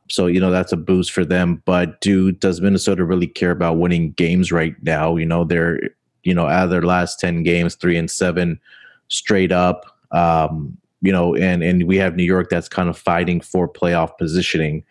So, 0.10 0.28
you 0.28 0.40
know, 0.40 0.52
that's 0.52 0.72
a 0.72 0.78
boost 0.78 1.12
for 1.12 1.26
them. 1.26 1.62
But 1.66 2.02
do 2.02 2.32
does 2.32 2.62
Minnesota 2.62 3.04
really 3.04 3.28
care 3.28 3.52
about 3.52 3.78
winning 3.78 4.12
games 4.12 4.52
right 4.52 4.76
now? 4.82 5.16
You 5.16 5.26
know, 5.26 5.44
they're, 5.44 5.80
you 6.24 6.34
know, 6.34 6.48
out 6.48 6.66
of 6.66 6.70
their 6.70 6.82
last 6.82 7.20
10 7.20 7.44
games, 7.44 7.76
three 7.76 7.98
and 7.98 8.10
seven 8.10 8.60
straight 9.08 9.52
up. 9.52 9.86
Um, 10.12 10.78
you 11.02 11.12
know, 11.12 11.36
and 11.36 11.64
and 11.64 11.88
we 11.88 11.98
have 11.98 12.16
New 12.16 12.24
York 12.24 12.50
that's 12.50 12.70
kind 12.70 12.90
of 12.90 12.98
fighting 12.98 13.40
for 13.42 13.68
playoff 13.68 14.18
positioning 14.18 14.84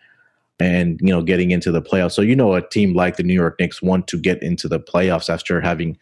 and 0.59 0.99
you 1.01 1.09
know 1.09 1.21
getting 1.21 1.51
into 1.51 1.71
the 1.71 1.81
playoffs. 1.81 2.13
So 2.13 2.21
you 2.21 2.35
know 2.35 2.53
a 2.53 2.67
team 2.67 2.93
like 2.93 3.17
the 3.17 3.23
New 3.23 3.33
York 3.33 3.59
Knicks 3.59 3.81
want 3.81 4.07
to 4.07 4.17
get 4.17 4.41
into 4.41 4.67
the 4.67 4.79
playoffs 4.79 5.29
after 5.29 5.61
having 5.61 5.97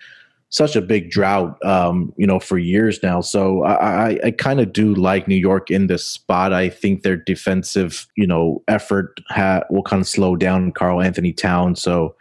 such 0.49 0.75
a 0.75 0.81
big 0.81 1.09
drought, 1.09 1.63
um, 1.65 2.13
you 2.17 2.25
know, 2.25 2.39
for 2.39 2.57
years 2.57 3.01
now. 3.03 3.19
So 3.19 3.63
I, 3.63 3.73
I, 4.09 4.19
I 4.25 4.31
kind 4.31 4.59
of 4.59 4.71
do 4.71 4.93
like 4.93 5.27
New 5.27 5.35
York 5.35 5.69
in 5.69 5.87
this 5.87 6.07
spot. 6.07 6.53
I 6.53 6.69
think 6.69 7.01
their 7.01 7.17
defensive, 7.17 8.07
you 8.15 8.27
know, 8.27 8.63
effort 8.67 9.19
ha- 9.29 9.63
will 9.69 9.83
kind 9.83 10.01
of 10.01 10.07
slow 10.07 10.35
down 10.35 10.71
Karl-Anthony 10.71 11.33
Town. 11.33 11.75
So, 11.75 12.15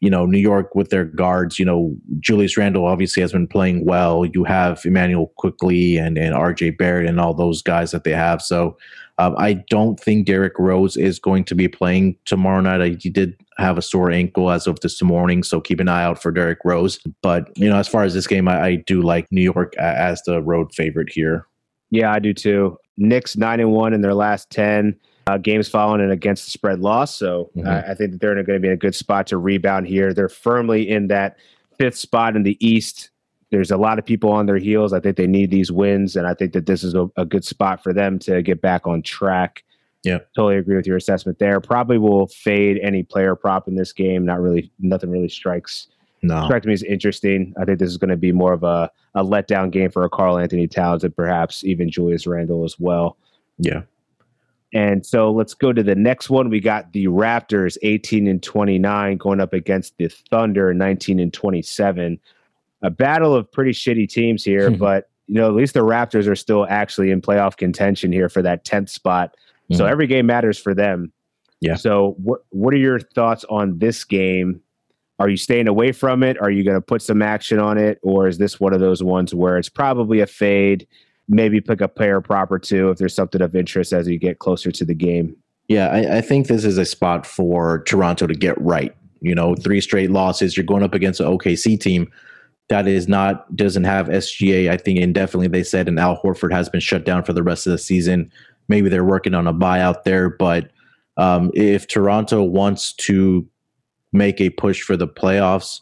you 0.00 0.08
know, 0.08 0.26
New 0.26 0.38
York 0.38 0.74
with 0.74 0.90
their 0.90 1.04
guards, 1.04 1.58
you 1.58 1.64
know, 1.64 1.94
Julius 2.20 2.56
Randle 2.56 2.86
obviously 2.86 3.20
has 3.20 3.32
been 3.32 3.48
playing 3.48 3.84
well. 3.84 4.24
You 4.24 4.44
have 4.44 4.84
Immanuel 4.86 5.32
Quickley 5.36 5.96
and, 5.96 6.16
and 6.16 6.34
RJ 6.34 6.78
Barrett 6.78 7.08
and 7.08 7.20
all 7.20 7.34
those 7.34 7.62
guys 7.62 7.90
that 7.90 8.04
they 8.04 8.12
have. 8.12 8.40
So 8.40 8.76
um, 9.18 9.34
I 9.38 9.54
don't 9.70 9.98
think 9.98 10.26
Derrick 10.26 10.58
Rose 10.58 10.96
is 10.96 11.18
going 11.18 11.44
to 11.44 11.54
be 11.54 11.68
playing 11.68 12.16
tomorrow 12.26 12.60
night. 12.60 12.80
I, 12.80 12.96
he 13.00 13.10
did 13.10 13.36
have 13.58 13.78
a 13.78 13.82
sore 13.82 14.10
ankle 14.10 14.50
as 14.50 14.66
of 14.66 14.80
this 14.80 15.02
morning, 15.02 15.42
so 15.42 15.60
keep 15.60 15.80
an 15.80 15.88
eye 15.88 16.02
out 16.02 16.20
for 16.20 16.30
Derrick 16.30 16.58
Rose. 16.64 16.98
But 17.22 17.56
you 17.56 17.68
know, 17.68 17.76
as 17.76 17.88
far 17.88 18.04
as 18.04 18.14
this 18.14 18.26
game, 18.26 18.48
I, 18.48 18.62
I 18.62 18.74
do 18.76 19.02
like 19.02 19.30
New 19.30 19.42
York 19.42 19.76
as 19.76 20.22
the 20.22 20.42
road 20.42 20.72
favorite 20.74 21.10
here. 21.10 21.46
Yeah, 21.90 22.12
I 22.12 22.18
do 22.18 22.34
too. 22.34 22.76
Knicks 22.96 23.36
nine 23.36 23.60
and 23.60 23.72
one 23.72 23.92
in 23.92 24.00
their 24.00 24.14
last 24.14 24.50
ten 24.50 24.98
uh, 25.26 25.38
games 25.38 25.68
following 25.68 26.00
and 26.00 26.12
against 26.12 26.44
the 26.44 26.50
spread 26.50 26.80
loss. 26.80 27.14
So 27.14 27.50
mm-hmm. 27.56 27.66
uh, 27.66 27.82
I 27.90 27.94
think 27.94 28.12
that 28.12 28.20
they're 28.20 28.34
going 28.34 28.56
to 28.56 28.60
be 28.60 28.68
in 28.68 28.74
a 28.74 28.78
good 28.78 28.94
spot 28.94 29.26
to 29.28 29.38
rebound 29.38 29.86
here. 29.86 30.12
They're 30.12 30.28
firmly 30.28 30.88
in 30.88 31.08
that 31.08 31.38
fifth 31.78 31.96
spot 31.96 32.36
in 32.36 32.42
the 32.42 32.56
East 32.66 33.10
there's 33.50 33.70
a 33.70 33.76
lot 33.76 33.98
of 33.98 34.04
people 34.04 34.30
on 34.30 34.46
their 34.46 34.58
heels. 34.58 34.92
I 34.92 35.00
think 35.00 35.16
they 35.16 35.26
need 35.26 35.50
these 35.50 35.70
wins, 35.70 36.16
and 36.16 36.26
I 36.26 36.34
think 36.34 36.52
that 36.52 36.66
this 36.66 36.82
is 36.82 36.94
a, 36.94 37.08
a 37.16 37.24
good 37.24 37.44
spot 37.44 37.82
for 37.82 37.92
them 37.92 38.18
to 38.20 38.42
get 38.42 38.60
back 38.60 38.86
on 38.86 39.02
track. 39.02 39.62
Yeah, 40.06 40.18
totally 40.34 40.56
agree 40.56 40.76
with 40.76 40.86
your 40.86 40.96
assessment 40.96 41.38
there. 41.38 41.60
Probably 41.60 41.98
will 41.98 42.28
fade 42.28 42.78
any 42.82 43.02
player 43.02 43.34
prop 43.34 43.68
in 43.68 43.74
this 43.74 43.92
game. 43.92 44.24
Not 44.24 44.40
really, 44.40 44.70
nothing 44.78 45.10
really 45.10 45.28
strikes 45.28 45.88
no. 46.22 46.44
strikes 46.46 46.66
me 46.66 46.72
as 46.72 46.82
interesting. 46.82 47.54
I 47.60 47.64
think 47.64 47.78
this 47.78 47.90
is 47.90 47.98
going 47.98 48.10
to 48.10 48.16
be 48.16 48.32
more 48.32 48.52
of 48.52 48.62
a, 48.62 48.90
a 49.14 49.24
letdown 49.24 49.70
game 49.70 49.90
for 49.90 50.04
a 50.04 50.10
Karl-Anthony 50.10 50.66
Towns 50.66 51.04
and 51.04 51.14
perhaps 51.14 51.64
even 51.64 51.90
Julius 51.90 52.26
Randle 52.26 52.64
as 52.64 52.78
well. 52.78 53.16
Yeah. 53.58 53.82
And 54.72 55.06
so 55.06 55.30
let's 55.30 55.54
go 55.54 55.72
to 55.72 55.82
the 55.82 55.94
next 55.94 56.28
one. 56.28 56.50
We 56.50 56.60
got 56.60 56.92
the 56.92 57.06
Raptors 57.06 57.78
18 57.82 58.26
and 58.26 58.42
29 58.42 59.16
going 59.16 59.40
up 59.40 59.52
against 59.52 59.96
the 59.96 60.08
Thunder 60.08 60.74
19 60.74 61.20
and 61.20 61.32
27 61.32 62.18
a 62.82 62.90
battle 62.90 63.34
of 63.34 63.50
pretty 63.50 63.72
shitty 63.72 64.08
teams 64.08 64.44
here, 64.44 64.70
but 64.86 65.08
you 65.26 65.34
know, 65.34 65.48
at 65.48 65.54
least 65.54 65.74
the 65.74 65.80
Raptors 65.80 66.28
are 66.28 66.36
still 66.36 66.66
actually 66.68 67.10
in 67.10 67.20
playoff 67.20 67.56
contention 67.56 68.12
here 68.12 68.28
for 68.28 68.42
that 68.42 68.64
10th 68.64 68.90
spot. 68.90 69.34
Mm-hmm. 69.70 69.76
So 69.76 69.86
every 69.86 70.06
game 70.06 70.26
matters 70.26 70.58
for 70.58 70.74
them. 70.74 71.12
Yeah. 71.60 71.74
So 71.74 72.14
what 72.18 72.40
what 72.50 72.74
are 72.74 72.78
your 72.78 73.00
thoughts 73.00 73.44
on 73.48 73.78
this 73.78 74.04
game? 74.04 74.60
Are 75.18 75.28
you 75.28 75.36
staying 75.36 75.66
away 75.66 75.92
from 75.92 76.22
it? 76.22 76.38
Are 76.40 76.50
you 76.50 76.62
going 76.62 76.76
to 76.76 76.82
put 76.82 77.00
some 77.00 77.22
action 77.22 77.58
on 77.58 77.78
it 77.78 77.98
or 78.02 78.28
is 78.28 78.36
this 78.36 78.60
one 78.60 78.74
of 78.74 78.80
those 78.80 79.02
ones 79.02 79.34
where 79.34 79.56
it's 79.56 79.70
probably 79.70 80.20
a 80.20 80.26
fade? 80.26 80.86
Maybe 81.28 81.60
pick 81.60 81.80
a 81.80 81.88
player 81.88 82.20
prop 82.20 82.52
or 82.52 82.58
two 82.58 82.90
if 82.90 82.98
there's 82.98 83.14
something 83.14 83.40
of 83.40 83.56
interest 83.56 83.92
as 83.92 84.06
you 84.06 84.18
get 84.18 84.38
closer 84.38 84.70
to 84.70 84.84
the 84.84 84.94
game. 84.94 85.34
Yeah, 85.68 85.88
I, 85.88 86.18
I 86.18 86.20
think 86.20 86.46
this 86.46 86.64
is 86.64 86.78
a 86.78 86.84
spot 86.84 87.26
for 87.26 87.82
Toronto 87.84 88.26
to 88.26 88.34
get 88.34 88.60
right. 88.60 88.94
You 89.20 89.34
know, 89.34 89.56
three 89.56 89.80
straight 89.80 90.10
losses. 90.10 90.56
You're 90.56 90.66
going 90.66 90.82
up 90.82 90.94
against 90.94 91.18
an 91.18 91.26
OKC 91.26 91.80
team 91.80 92.12
that 92.68 92.88
is 92.88 93.08
not 93.08 93.54
doesn't 93.54 93.84
have 93.84 94.08
SGA. 94.08 94.70
I 94.70 94.76
think 94.76 94.98
indefinitely 94.98 95.48
they 95.48 95.62
said, 95.62 95.88
and 95.88 95.98
Al 95.98 96.20
Horford 96.20 96.52
has 96.52 96.68
been 96.68 96.80
shut 96.80 97.04
down 97.04 97.22
for 97.22 97.32
the 97.32 97.42
rest 97.42 97.66
of 97.66 97.72
the 97.72 97.78
season. 97.78 98.30
Maybe 98.68 98.88
they're 98.88 99.04
working 99.04 99.34
on 99.34 99.46
a 99.46 99.54
buyout 99.54 100.04
there, 100.04 100.30
but 100.30 100.70
um, 101.16 101.50
if 101.54 101.86
Toronto 101.86 102.42
wants 102.42 102.92
to 102.94 103.46
make 104.12 104.40
a 104.40 104.50
push 104.50 104.82
for 104.82 104.96
the 104.96 105.08
playoffs, 105.08 105.80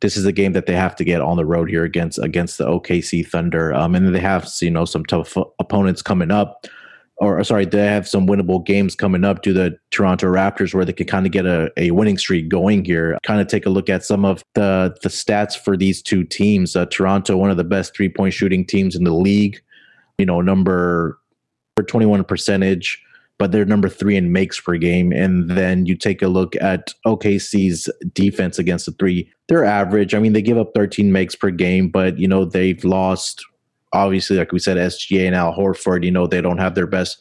this 0.00 0.16
is 0.16 0.24
a 0.24 0.32
game 0.32 0.52
that 0.52 0.66
they 0.66 0.74
have 0.74 0.94
to 0.96 1.04
get 1.04 1.20
on 1.20 1.36
the 1.36 1.46
road 1.46 1.68
here 1.68 1.84
against 1.84 2.18
against 2.18 2.58
the 2.58 2.66
OKC 2.66 3.26
Thunder. 3.26 3.74
Um, 3.74 3.94
and 3.94 4.14
they 4.14 4.20
have 4.20 4.48
you 4.60 4.70
know 4.70 4.84
some 4.84 5.04
tough 5.04 5.36
opponents 5.58 6.02
coming 6.02 6.30
up 6.30 6.66
or 7.20 7.42
sorry, 7.42 7.64
they 7.64 7.84
have 7.84 8.06
some 8.06 8.26
winnable 8.26 8.64
games 8.64 8.94
coming 8.94 9.24
up 9.24 9.42
to 9.42 9.52
the 9.52 9.76
Toronto 9.90 10.28
Raptors 10.28 10.72
where 10.72 10.84
they 10.84 10.92
can 10.92 11.06
kind 11.06 11.26
of 11.26 11.32
get 11.32 11.46
a, 11.46 11.70
a 11.76 11.90
winning 11.90 12.16
streak 12.16 12.48
going 12.48 12.84
here. 12.84 13.18
Kind 13.24 13.40
of 13.40 13.48
take 13.48 13.66
a 13.66 13.70
look 13.70 13.88
at 13.88 14.04
some 14.04 14.24
of 14.24 14.42
the 14.54 14.96
the 15.02 15.08
stats 15.08 15.56
for 15.56 15.76
these 15.76 16.00
two 16.00 16.22
teams. 16.22 16.76
Uh, 16.76 16.86
Toronto, 16.86 17.36
one 17.36 17.50
of 17.50 17.56
the 17.56 17.64
best 17.64 17.94
three 17.94 18.08
point 18.08 18.34
shooting 18.34 18.64
teams 18.64 18.94
in 18.94 19.04
the 19.04 19.12
league. 19.12 19.60
You 20.18 20.26
know, 20.26 20.40
number 20.40 21.18
twenty 21.82 22.06
one 22.06 22.24
percentage, 22.24 23.02
but 23.38 23.52
they're 23.52 23.64
number 23.64 23.88
three 23.88 24.16
in 24.16 24.32
makes 24.32 24.60
per 24.60 24.76
game. 24.76 25.12
And 25.12 25.50
then 25.50 25.86
you 25.86 25.96
take 25.96 26.22
a 26.22 26.28
look 26.28 26.56
at 26.56 26.94
OKC's 27.06 27.88
defense 28.12 28.58
against 28.58 28.86
the 28.86 28.92
three. 28.92 29.30
They're 29.48 29.64
average. 29.64 30.14
I 30.14 30.18
mean, 30.18 30.32
they 30.32 30.42
give 30.42 30.58
up 30.58 30.72
thirteen 30.74 31.12
makes 31.12 31.34
per 31.34 31.50
game, 31.50 31.88
but 31.88 32.18
you 32.18 32.28
know 32.28 32.44
they've 32.44 32.84
lost 32.84 33.44
obviously, 33.92 34.36
like 34.36 34.52
we 34.52 34.58
said, 34.58 34.76
SGA 34.76 35.26
and 35.26 35.34
Al 35.34 35.54
Horford, 35.54 36.04
you 36.04 36.10
know, 36.10 36.26
they 36.26 36.40
don't 36.40 36.58
have 36.58 36.74
their 36.74 36.86
best 36.86 37.18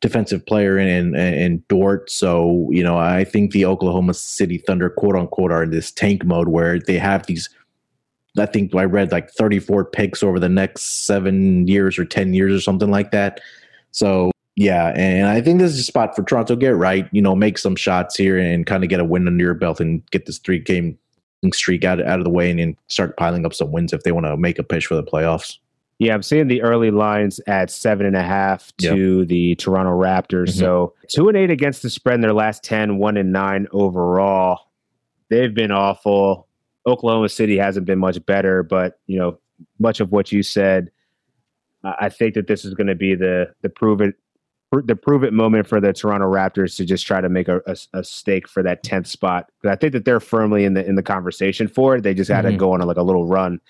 defensive 0.00 0.44
player 0.44 0.78
in, 0.78 1.14
in, 1.14 1.34
in 1.34 1.64
Dort. 1.68 2.10
So, 2.10 2.68
you 2.70 2.82
know, 2.82 2.98
I 2.98 3.24
think 3.24 3.52
the 3.52 3.64
Oklahoma 3.64 4.14
City 4.14 4.58
Thunder, 4.58 4.90
quote 4.90 5.16
unquote, 5.16 5.52
are 5.52 5.62
in 5.62 5.70
this 5.70 5.90
tank 5.90 6.24
mode 6.24 6.48
where 6.48 6.78
they 6.78 6.98
have 6.98 7.26
these. 7.26 7.48
I 8.36 8.46
think 8.46 8.74
I 8.74 8.84
read 8.84 9.12
like 9.12 9.30
34 9.30 9.84
picks 9.86 10.22
over 10.22 10.40
the 10.40 10.48
next 10.48 11.06
seven 11.06 11.68
years 11.68 11.98
or 11.98 12.04
10 12.04 12.34
years 12.34 12.52
or 12.52 12.60
something 12.60 12.90
like 12.90 13.12
that. 13.12 13.40
So, 13.94 14.32
yeah, 14.56 14.88
and 14.96 15.28
I 15.28 15.40
think 15.40 15.60
this 15.60 15.72
is 15.72 15.78
a 15.78 15.84
spot 15.84 16.16
for 16.16 16.24
Toronto. 16.24 16.56
Get 16.56 16.74
right, 16.74 17.08
you 17.12 17.22
know, 17.22 17.36
make 17.36 17.58
some 17.58 17.76
shots 17.76 18.16
here 18.16 18.36
and 18.36 18.66
kind 18.66 18.82
of 18.82 18.90
get 18.90 18.98
a 18.98 19.04
win 19.04 19.28
under 19.28 19.42
your 19.42 19.54
belt 19.54 19.80
and 19.80 20.04
get 20.10 20.26
this 20.26 20.38
three 20.38 20.58
game 20.58 20.98
streak 21.52 21.84
out, 21.84 22.04
out 22.04 22.18
of 22.18 22.24
the 22.24 22.30
way 22.30 22.50
and, 22.50 22.58
and 22.58 22.76
start 22.88 23.16
piling 23.16 23.46
up 23.46 23.54
some 23.54 23.70
wins 23.70 23.92
if 23.92 24.02
they 24.02 24.10
want 24.10 24.26
to 24.26 24.36
make 24.36 24.58
a 24.58 24.64
push 24.64 24.86
for 24.86 24.96
the 24.96 25.02
playoffs. 25.02 25.58
Yeah, 26.00 26.14
I'm 26.14 26.24
seeing 26.24 26.48
the 26.48 26.60
early 26.62 26.90
lines 26.90 27.38
at 27.46 27.70
seven 27.70 28.04
and 28.04 28.16
a 28.16 28.22
half 28.22 28.72
to 28.78 29.20
yep. 29.20 29.28
the 29.28 29.54
Toronto 29.54 29.92
Raptors. 29.92 30.50
Mm-hmm. 30.50 30.58
So 30.58 30.94
two 31.08 31.28
and 31.28 31.36
eight 31.36 31.50
against 31.50 31.82
the 31.82 31.90
spread 31.90 32.16
in 32.16 32.20
their 32.20 32.32
last 32.32 32.64
10, 32.64 32.98
one 32.98 33.16
and 33.16 33.32
nine 33.32 33.68
overall. 33.70 34.70
They've 35.28 35.54
been 35.54 35.70
awful. 35.70 36.48
Oklahoma 36.84 37.28
City 37.28 37.56
hasn't 37.56 37.86
been 37.86 38.00
much 38.00 38.24
better, 38.26 38.64
but 38.64 38.98
you 39.06 39.18
know, 39.18 39.38
much 39.78 40.00
of 40.00 40.10
what 40.10 40.32
you 40.32 40.42
said, 40.42 40.90
I 41.84 42.08
think 42.08 42.34
that 42.34 42.46
this 42.46 42.64
is 42.64 42.74
going 42.74 42.86
to 42.86 42.94
be 42.94 43.14
the 43.14 43.52
the 43.62 43.68
prove 43.68 44.00
it 44.00 44.14
the 44.82 44.96
prove 44.96 45.22
it 45.22 45.32
moment 45.32 45.66
for 45.66 45.80
the 45.80 45.92
Toronto 45.92 46.26
Raptors 46.26 46.76
to 46.76 46.84
just 46.84 47.06
try 47.06 47.20
to 47.20 47.28
make 47.28 47.48
a, 47.48 47.60
a, 47.66 47.76
a 47.92 48.02
stake 48.02 48.48
for 48.48 48.62
that 48.62 48.82
tenth 48.82 49.06
spot. 49.06 49.50
I 49.64 49.76
think 49.76 49.92
that 49.92 50.04
they're 50.04 50.20
firmly 50.20 50.64
in 50.64 50.74
the 50.74 50.84
in 50.84 50.96
the 50.96 51.02
conversation 51.02 51.68
for 51.68 51.96
it. 51.96 52.02
They 52.02 52.14
just 52.14 52.30
had 52.30 52.44
mm-hmm. 52.44 52.54
to 52.54 52.58
go 52.58 52.72
on 52.72 52.80
a, 52.80 52.86
like 52.86 52.96
a 52.96 53.02
little 53.02 53.26
run, 53.26 53.60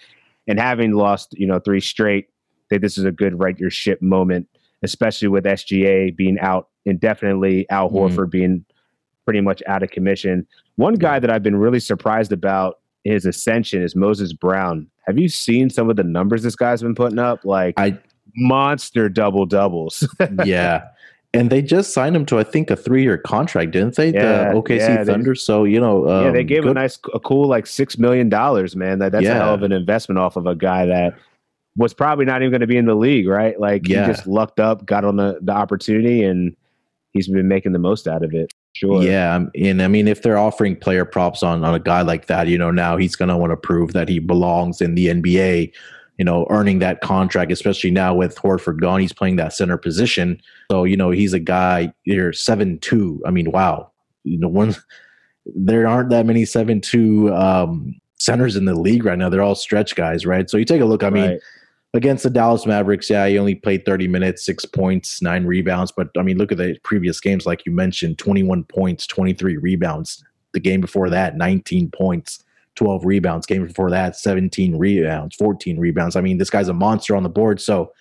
and 0.47 0.59
having 0.59 0.93
lost 0.93 1.35
you 1.39 1.47
know 1.47 1.59
three 1.59 1.81
straight, 1.81 2.29
I 2.29 2.65
think 2.71 2.83
this 2.83 2.97
is 2.97 3.05
a 3.05 3.13
good 3.13 3.39
right 3.39 3.59
your 3.59 3.71
ship 3.71 4.01
moment, 4.01 4.49
especially 4.83 5.29
with 5.29 5.45
SGA 5.45 6.17
being 6.17 6.39
out 6.39 6.69
indefinitely, 6.85 7.69
Al 7.71 7.89
mm-hmm. 7.89 7.97
Horford 7.97 8.31
being 8.31 8.65
pretty 9.25 9.41
much 9.41 9.63
out 9.67 9.83
of 9.83 9.91
commission. 9.91 10.47
One 10.77 10.95
guy 10.95 11.19
that 11.19 11.31
I've 11.31 11.43
been 11.43 11.57
really 11.57 11.81
surprised 11.81 12.33
about 12.33 12.81
his 13.05 13.27
ascension 13.27 13.83
is 13.83 13.95
Moses 13.95 14.33
Brown. 14.33 14.89
Have 15.07 15.19
you 15.19 15.29
seen 15.29 15.71
some 15.71 15.91
of 15.91 15.97
the 15.97 16.05
numbers 16.05 16.43
this 16.43 16.57
guy's 16.57 16.83
been 16.83 16.95
putting 16.95 17.19
up? 17.19 17.45
Like 17.45 17.75
I 17.79 17.99
monster 18.37 19.09
double 19.09 19.47
doubles. 19.47 20.09
yeah. 20.45 20.89
And 21.33 21.51
they 21.51 21.63
just 21.63 21.93
signed 21.93 22.15
him 22.15 22.25
to, 22.27 22.39
I 22.39 22.45
think, 22.45 22.71
a 22.71 22.77
three-year 22.77 23.19
contract, 23.19 23.73
didn't 23.73 23.97
they? 23.97 24.13
Yeah, 24.13 24.53
the 24.53 24.61
OKC 24.61 24.79
yeah, 24.79 25.05
Thunder. 25.05 25.33
They, 25.33 25.39
so 25.39 25.65
you 25.65 25.81
know, 25.81 26.09
um, 26.09 26.27
yeah, 26.27 26.31
they 26.31 26.41
um, 26.41 26.47
gave 26.47 26.63
good. 26.63 26.71
him 26.71 26.77
a 26.77 26.81
nice, 26.81 26.97
a 27.13 27.19
cool, 27.19 27.49
like 27.49 27.67
six 27.67 27.99
million 27.99 28.29
dollars. 28.29 28.77
Man, 28.77 29.01
that, 29.01 29.11
that's 29.11 29.25
yeah. 29.25 29.33
a 29.33 29.45
hell 29.45 29.55
of 29.55 29.65
an 29.65 29.73
investment 29.73 30.21
off 30.21 30.37
of 30.37 30.47
a 30.47 30.55
guy 30.55 30.87
that 30.87 31.15
was 31.77 31.93
probably 31.93 32.25
not 32.25 32.41
even 32.43 32.53
going 32.53 32.61
to 32.61 32.69
be 32.69 32.77
in 32.77 32.87
the 32.87 32.95
league, 32.95 33.27
right? 33.27 33.59
Like 33.59 33.89
yeah. 33.89 34.07
he 34.07 34.13
just 34.13 34.29
lucked 34.29 34.61
up, 34.61 34.87
got 34.87 35.05
on 35.05 35.17
the, 35.17 35.41
the 35.43 35.51
opportunity, 35.51 36.23
and 36.23 36.55
he's 37.13 37.29
been 37.29 37.49
making 37.49 37.73
the 37.73 37.81
most 37.81 38.07
out 38.07 38.23
of 38.23 38.33
it. 38.33 38.55
Sure. 38.75 39.03
Yeah, 39.03 39.47
and 39.55 39.83
I 39.83 39.89
mean, 39.89 40.09
if 40.09 40.23
they're 40.23 40.39
offering 40.39 40.77
player 40.77 41.05
props 41.05 41.43
on 41.43 41.65
on 41.65 41.75
a 41.75 41.79
guy 41.79 42.03
like 42.03 42.27
that, 42.27 42.49
you 42.49 42.59
know, 42.59 42.71
now 42.71 42.97
he's 42.97 43.17
going 43.17 43.29
to 43.29 43.37
want 43.37 43.53
to 43.53 43.57
prove 43.57 43.93
that 43.93 44.09
he 44.09 44.19
belongs 44.19 44.81
in 44.81 44.95
the 44.95 45.07
NBA 45.07 45.73
you 46.19 46.25
know, 46.25 46.47
earning 46.51 46.79
that 46.79 47.01
contract, 47.01 47.51
especially 47.51 47.91
now 47.91 48.15
with 48.15 48.37
Horford 48.37 48.81
gone. 48.81 49.01
He's 49.01 49.13
playing 49.13 49.37
that 49.37 49.53
center 49.53 49.77
position. 49.77 50.41
So, 50.71 50.85
you 50.85 50.97
know, 50.97 51.11
he's 51.11 51.33
a 51.33 51.41
guy 51.41 51.93
here, 52.03 52.33
seven 52.33 52.79
two. 52.79 53.21
I 53.27 53.31
mean, 53.31 53.51
wow. 53.51 53.91
You 54.23 54.39
know, 54.39 54.49
one 54.49 54.75
there 55.47 55.87
aren't 55.87 56.11
that 56.11 56.25
many 56.25 56.45
seven 56.45 56.81
two 56.81 57.35
um 57.35 58.01
centers 58.19 58.57
in 58.57 58.65
the 58.65 58.75
league 58.75 59.05
right 59.05 59.19
now. 59.19 59.29
They're 59.29 59.43
all 59.43 59.57
stretch 59.57 59.97
guys, 59.97 60.25
right? 60.25 60.49
So 60.49 60.57
you 60.57 60.65
take 60.65 60.81
a 60.81 60.87
look, 60.87 61.03
I 61.03 61.11
mean, 61.11 61.31
right. 61.31 61.41
Against 61.95 62.25
the 62.25 62.31
Dallas 62.31 62.67
Mavericks, 62.67 63.09
yeah, 63.09 63.27
he 63.27 63.39
only 63.39 63.55
played 63.55 63.87
30 63.87 64.09
minutes, 64.09 64.45
six 64.45 64.65
points, 64.65 65.23
nine 65.23 65.47
rebounds. 65.47 65.93
But 65.93 66.09
I 66.19 66.23
mean, 66.23 66.37
look 66.37 66.53
at 66.53 66.59
the 66.59 66.77
previous 66.83 67.21
games, 67.21 67.47
like 67.47 67.65
you 67.65 67.73
mentioned, 67.73 68.19
21 68.19 68.65
points, 68.65 69.07
23 69.07 69.57
rebounds. 69.57 70.23
The 70.53 70.61
game 70.61 70.81
before 70.81 71.09
that, 71.11 71.37
19 71.37 71.91
points. 71.91 72.45
12 72.77 73.05
rebounds. 73.05 73.47
Game 73.47 73.67
before 73.67 73.91
that, 73.91 74.17
17 74.17 74.77
rebounds, 74.77 75.37
14 75.37 75.79
rebounds. 75.79 76.17
I 76.17 76.21
mean, 76.21 76.39
this 76.39 76.51
guy's 76.51 76.69
a 76.69 76.73
monster 76.73 77.15
on 77.15 77.23
the 77.23 77.29
board. 77.29 77.61
So, 77.61 77.93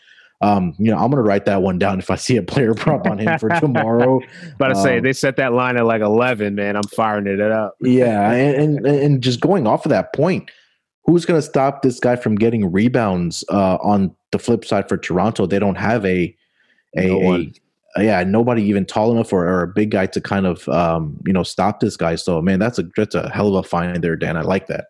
um, 0.42 0.74
you 0.80 0.90
know, 0.90 0.98
I'm 0.98 1.12
going 1.12 1.24
to 1.24 1.30
write 1.30 1.46
that 1.46 1.62
one 1.62 1.78
down 1.78 2.00
if 2.00 2.10
I 2.10 2.16
see 2.16 2.38
a 2.38 2.42
player 2.42 2.74
prop 2.76 3.06
on 3.06 3.20
him 3.20 3.38
for 3.38 3.50
tomorrow. 3.50 4.20
but 4.58 4.72
I 4.72 4.76
um, 4.76 4.84
say 4.84 5.00
they 5.00 5.14
set 5.14 5.36
that 5.36 5.54
line 5.54 5.78
at 5.78 5.86
like 5.86 6.02
11, 6.02 6.56
man. 6.56 6.76
I'm 6.76 6.84
firing 6.84 7.28
it 7.28 7.40
up. 7.40 7.76
yeah, 7.82 8.32
and, 8.32 8.80
and, 8.80 8.88
and 8.88 9.22
just 9.22 9.40
going 9.40 9.68
off 9.68 9.86
of 9.86 9.92
that 9.92 10.12
point, 10.14 10.50
who's 11.06 11.26
going 11.26 11.38
to 11.38 11.46
stop 11.46 11.82
this 11.82 12.00
guy 12.00 12.16
from 12.16 12.36
getting 12.36 12.72
rebounds 12.72 13.44
uh, 13.50 13.78
on 13.82 14.16
the 14.32 14.40
flip 14.40 14.66
side 14.66 14.88
for 14.88 14.98
Toronto? 14.98 15.46
They 15.46 15.60
don't 15.60 15.78
have 15.78 16.06
a 16.06 16.36
a, 16.96 17.08
no 17.08 17.36
a 17.36 17.54
yeah, 18.04 18.24
nobody 18.24 18.64
even 18.64 18.86
tall 18.86 19.12
enough 19.12 19.32
or, 19.32 19.48
or, 19.48 19.62
a 19.62 19.68
big 19.68 19.92
guy 19.92 20.08
to 20.08 20.22
kind 20.22 20.48
of 20.48 20.68
um, 20.70 21.18
you 21.26 21.34
know 21.34 21.44
stop 21.44 21.80
this 21.80 21.96
guy. 21.96 22.16
So 22.16 22.42
man, 22.42 22.60
that's 22.60 22.80
a 22.80 22.84
that's 22.96 23.16
a 23.16 23.30
hell 23.30 23.56
of 23.56 23.66
a 23.66 23.68
find 23.68 24.04
there, 24.04 24.16
Dan. 24.16 24.38
I 24.38 24.42
like 24.42 24.68
that. 24.68 24.88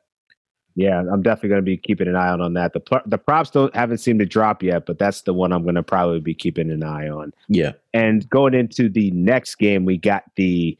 Yeah, 0.75 0.99
I'm 0.99 1.21
definitely 1.21 1.49
going 1.49 1.61
to 1.61 1.65
be 1.65 1.77
keeping 1.77 2.07
an 2.07 2.15
eye 2.15 2.29
out 2.29 2.41
on 2.41 2.53
that. 2.53 2.73
The 2.73 3.01
the 3.05 3.17
props 3.17 3.51
don't 3.51 3.75
haven't 3.75 3.99
seemed 3.99 4.19
to 4.19 4.25
drop 4.25 4.63
yet, 4.63 4.85
but 4.85 4.97
that's 4.97 5.21
the 5.21 5.33
one 5.33 5.51
I'm 5.51 5.63
going 5.63 5.75
to 5.75 5.83
probably 5.83 6.19
be 6.19 6.33
keeping 6.33 6.71
an 6.71 6.83
eye 6.83 7.09
on. 7.09 7.33
Yeah. 7.47 7.73
And 7.93 8.27
going 8.29 8.53
into 8.53 8.89
the 8.89 9.11
next 9.11 9.55
game, 9.55 9.85
we 9.85 9.97
got 9.97 10.23
the 10.35 10.77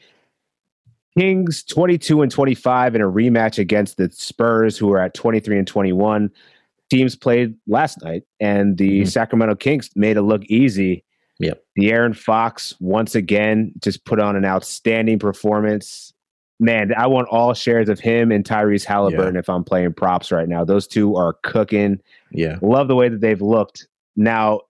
Kings 1.17 1.63
22 1.63 2.21
and 2.21 2.31
25 2.31 2.95
in 2.95 3.01
a 3.01 3.05
rematch 3.05 3.59
against 3.59 3.97
the 3.97 4.09
Spurs, 4.11 4.77
who 4.77 4.91
are 4.91 4.99
at 4.99 5.13
23 5.13 5.57
and 5.57 5.67
21. 5.67 6.31
Teams 6.89 7.15
played 7.15 7.55
last 7.67 8.03
night, 8.03 8.23
and 8.39 8.77
the 8.77 9.01
mm-hmm. 9.01 9.07
Sacramento 9.07 9.55
Kings 9.55 9.89
made 9.95 10.17
it 10.17 10.23
look 10.23 10.43
easy 10.45 11.03
Yep. 11.39 11.63
De'Aaron 11.79 12.15
Fox 12.15 12.75
once 12.79 13.15
again 13.15 13.73
just 13.81 14.05
put 14.05 14.19
on 14.19 14.35
an 14.35 14.45
outstanding 14.45 15.19
performance. 15.19 16.13
Man, 16.59 16.93
I 16.95 17.07
want 17.07 17.27
all 17.29 17.53
shares 17.53 17.89
of 17.89 17.99
him 17.99 18.31
and 18.31 18.45
Tyrese 18.45 18.85
Halliburton 18.85 19.33
yeah. 19.33 19.39
if 19.39 19.49
I'm 19.49 19.63
playing 19.63 19.93
props 19.93 20.31
right 20.31 20.47
now. 20.47 20.63
Those 20.63 20.87
two 20.87 21.15
are 21.15 21.33
cooking. 21.43 21.99
Yeah. 22.31 22.59
Love 22.61 22.87
the 22.87 22.95
way 22.95 23.09
that 23.09 23.21
they've 23.21 23.41
looked. 23.41 23.87
Now, 24.15 24.61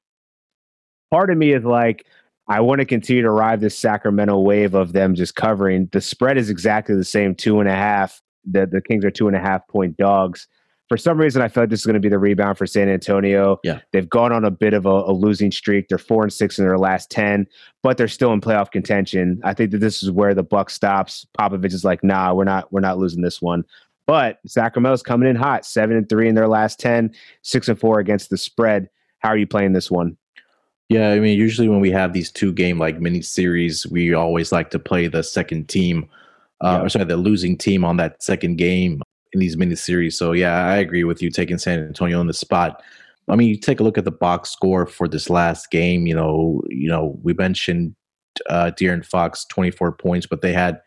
part 1.11 1.29
of 1.29 1.37
me 1.37 1.53
is 1.53 1.63
like, 1.63 2.05
I 2.47 2.59
want 2.61 2.79
to 2.79 2.85
continue 2.85 3.21
to 3.21 3.31
ride 3.31 3.61
this 3.61 3.77
Sacramento 3.77 4.39
wave 4.39 4.73
of 4.73 4.93
them 4.93 5.15
just 5.15 5.35
covering. 5.35 5.89
The 5.91 6.01
spread 6.01 6.37
is 6.37 6.49
exactly 6.49 6.95
the 6.95 7.05
same, 7.05 7.35
two 7.35 7.59
and 7.59 7.69
a 7.69 7.75
half. 7.75 8.21
The 8.45 8.65
the 8.65 8.81
Kings 8.81 9.05
are 9.05 9.11
two 9.11 9.27
and 9.27 9.35
a 9.35 9.39
half 9.39 9.67
point 9.67 9.97
dogs 9.97 10.47
for 10.93 10.97
some 10.97 11.19
reason, 11.19 11.41
I 11.41 11.47
felt 11.47 11.63
like 11.63 11.69
this 11.69 11.79
is 11.79 11.85
going 11.85 11.95
to 11.95 11.99
be 11.99 12.09
the 12.09 12.19
rebound 12.19 12.55
for 12.57 12.67
San 12.67 12.89
Antonio. 12.89 13.59
Yeah, 13.63 13.79
they've 13.91 14.07
gone 14.07 14.31
on 14.31 14.45
a 14.45 14.51
bit 14.51 14.75
of 14.75 14.85
a, 14.85 14.89
a, 14.89 15.11
losing 15.11 15.51
streak. 15.51 15.87
They're 15.87 15.97
four 15.97 16.21
and 16.21 16.31
six 16.31 16.59
in 16.59 16.65
their 16.65 16.77
last 16.77 17.09
ten, 17.09 17.47
but 17.81 17.97
they're 17.97 18.07
still 18.07 18.33
in 18.33 18.41
playoff 18.41 18.69
contention. 18.69 19.41
I 19.43 19.55
think 19.55 19.71
that 19.71 19.79
this 19.79 20.03
is 20.03 20.11
where 20.11 20.35
the 20.35 20.43
buck 20.43 20.69
stops. 20.69 21.25
Popovich 21.35 21.73
is 21.73 21.83
like, 21.83 22.03
nah, 22.03 22.33
we're 22.33 22.43
not, 22.43 22.71
we're 22.71 22.81
not 22.81 22.99
losing 22.99 23.23
this 23.23 23.41
one. 23.41 23.63
But 24.05 24.37
Sacramento's 24.45 25.01
coming 25.01 25.29
in 25.29 25.35
hot, 25.35 25.65
seven 25.65 25.95
and 25.95 26.07
three 26.07 26.27
in 26.27 26.35
their 26.35 26.49
last 26.49 26.79
10, 26.79 27.11
six 27.41 27.69
and 27.69 27.79
four 27.79 27.99
against 27.99 28.29
the 28.29 28.37
spread. 28.37 28.89
How 29.17 29.29
are 29.29 29.37
you 29.37 29.47
playing 29.47 29.73
this 29.73 29.89
one? 29.89 30.17
Yeah, 30.93 31.09
I 31.11 31.19
mean, 31.19 31.37
usually 31.37 31.67
when 31.67 31.79
we 31.79 31.91
have 31.91 32.13
these 32.13 32.31
two 32.31 32.53
game 32.53 32.79
like 32.79 32.99
mini 32.99 33.21
series, 33.21 33.87
we 33.87 34.13
always 34.13 34.51
like 34.51 34.69
to 34.71 34.79
play 34.79 35.07
the 35.07 35.23
second 35.23 35.67
team, 35.67 36.09
uh, 36.63 36.77
yeah. 36.77 36.85
or 36.85 36.89
sorry, 36.89 37.05
the 37.05 37.17
losing 37.17 37.57
team 37.57 37.83
on 37.83 37.97
that 37.97 38.21
second 38.21 38.57
game 38.57 39.01
in 39.33 39.39
these 39.39 39.57
mini 39.57 39.75
series. 39.75 40.17
So 40.17 40.31
yeah, 40.31 40.65
I 40.65 40.77
agree 40.77 41.03
with 41.03 41.21
you 41.21 41.29
taking 41.29 41.57
San 41.57 41.79
Antonio 41.79 42.19
on 42.19 42.27
the 42.27 42.33
spot. 42.33 42.81
I 43.29 43.35
mean, 43.35 43.49
you 43.49 43.57
take 43.57 43.79
a 43.79 43.83
look 43.83 43.97
at 43.97 44.05
the 44.05 44.11
box 44.11 44.49
score 44.49 44.85
for 44.85 45.07
this 45.07 45.29
last 45.29 45.71
game. 45.71 46.07
You 46.07 46.15
know, 46.15 46.61
you 46.69 46.89
know, 46.89 47.17
we 47.23 47.33
mentioned 47.33 47.95
uh, 48.49 48.71
De'Aaron 48.77 49.05
Fox, 49.05 49.45
twenty 49.45 49.71
four 49.71 49.91
points, 49.91 50.27
but 50.27 50.41
they 50.41 50.53
had 50.53 50.81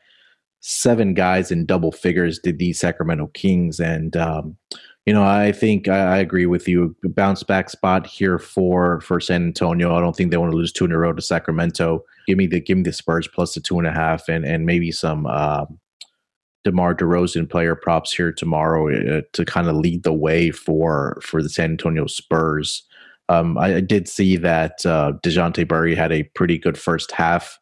seven 0.60 1.14
guys 1.14 1.50
in 1.50 1.64
double 1.66 1.92
figures. 1.92 2.38
Did 2.38 2.58
the 2.58 2.72
Sacramento 2.72 3.28
Kings, 3.28 3.80
and 3.80 4.16
um, 4.16 4.56
you 5.06 5.14
know, 5.14 5.22
I 5.22 5.52
think 5.52 5.86
I, 5.86 6.16
I, 6.16 6.18
agree 6.18 6.46
with 6.46 6.66
you. 6.66 6.96
Bounce 7.04 7.44
back 7.44 7.70
spot 7.70 8.06
here 8.06 8.38
for 8.38 9.00
for 9.00 9.20
San 9.20 9.44
Antonio. 9.44 9.94
I 9.94 10.00
don't 10.00 10.16
think 10.16 10.32
they 10.32 10.36
want 10.36 10.50
to 10.50 10.56
lose 10.56 10.72
two 10.72 10.84
in 10.84 10.92
a 10.92 10.98
row 10.98 11.12
to 11.12 11.22
Sacramento. 11.22 12.04
Give 12.26 12.36
me 12.36 12.48
the 12.48 12.60
give 12.60 12.78
me 12.78 12.82
the 12.82 12.92
Spurs 12.92 13.28
plus 13.28 13.54
the 13.54 13.60
two 13.60 13.78
and 13.78 13.86
a 13.86 13.92
half, 13.92 14.28
and 14.28 14.44
and 14.44 14.66
maybe 14.66 14.92
some. 14.92 15.26
Uh, 15.26 15.66
DeMar 16.64 16.96
DeRozan 16.96 17.48
player 17.48 17.76
props 17.76 18.12
here 18.12 18.32
tomorrow 18.32 18.88
uh, 18.88 19.20
to 19.34 19.44
kind 19.44 19.68
of 19.68 19.76
lead 19.76 20.02
the 20.02 20.12
way 20.12 20.50
for 20.50 21.16
for 21.22 21.40
the 21.40 21.48
San 21.48 21.70
Antonio 21.70 22.08
Spurs. 22.08 22.82
Um, 23.28 23.56
I, 23.56 23.76
I, 23.76 23.80
did 23.80 24.08
see 24.08 24.36
that 24.38 24.84
uh, 24.84 25.12
Dejounte 25.22 25.70
Murray 25.70 25.94
had 25.94 26.10
a 26.10 26.24
pretty 26.34 26.58
good 26.58 26.76
first 26.76 27.12
half 27.12 27.60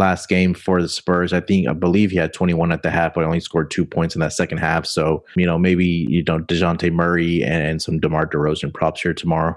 last 0.00 0.28
game 0.28 0.54
for 0.54 0.82
the 0.82 0.88
Spurs. 0.88 1.32
I 1.32 1.40
think 1.40 1.68
I 1.68 1.72
believe 1.72 2.10
he 2.10 2.16
had 2.16 2.32
21 2.32 2.72
at 2.72 2.82
the 2.82 2.90
half, 2.90 3.14
but 3.14 3.24
only 3.24 3.38
scored 3.38 3.70
two 3.70 3.84
points 3.84 4.16
in 4.16 4.20
that 4.20 4.32
second 4.32 4.58
half. 4.58 4.86
So 4.86 5.24
you 5.36 5.46
know 5.46 5.58
maybe 5.58 5.86
you 6.08 6.24
know 6.24 6.40
Dejounte 6.40 6.92
Murray 6.92 7.44
and, 7.44 7.62
and 7.62 7.82
some 7.82 8.00
DeMar 8.00 8.26
DeRozan 8.26 8.74
props 8.74 9.02
here 9.02 9.14
tomorrow. 9.14 9.56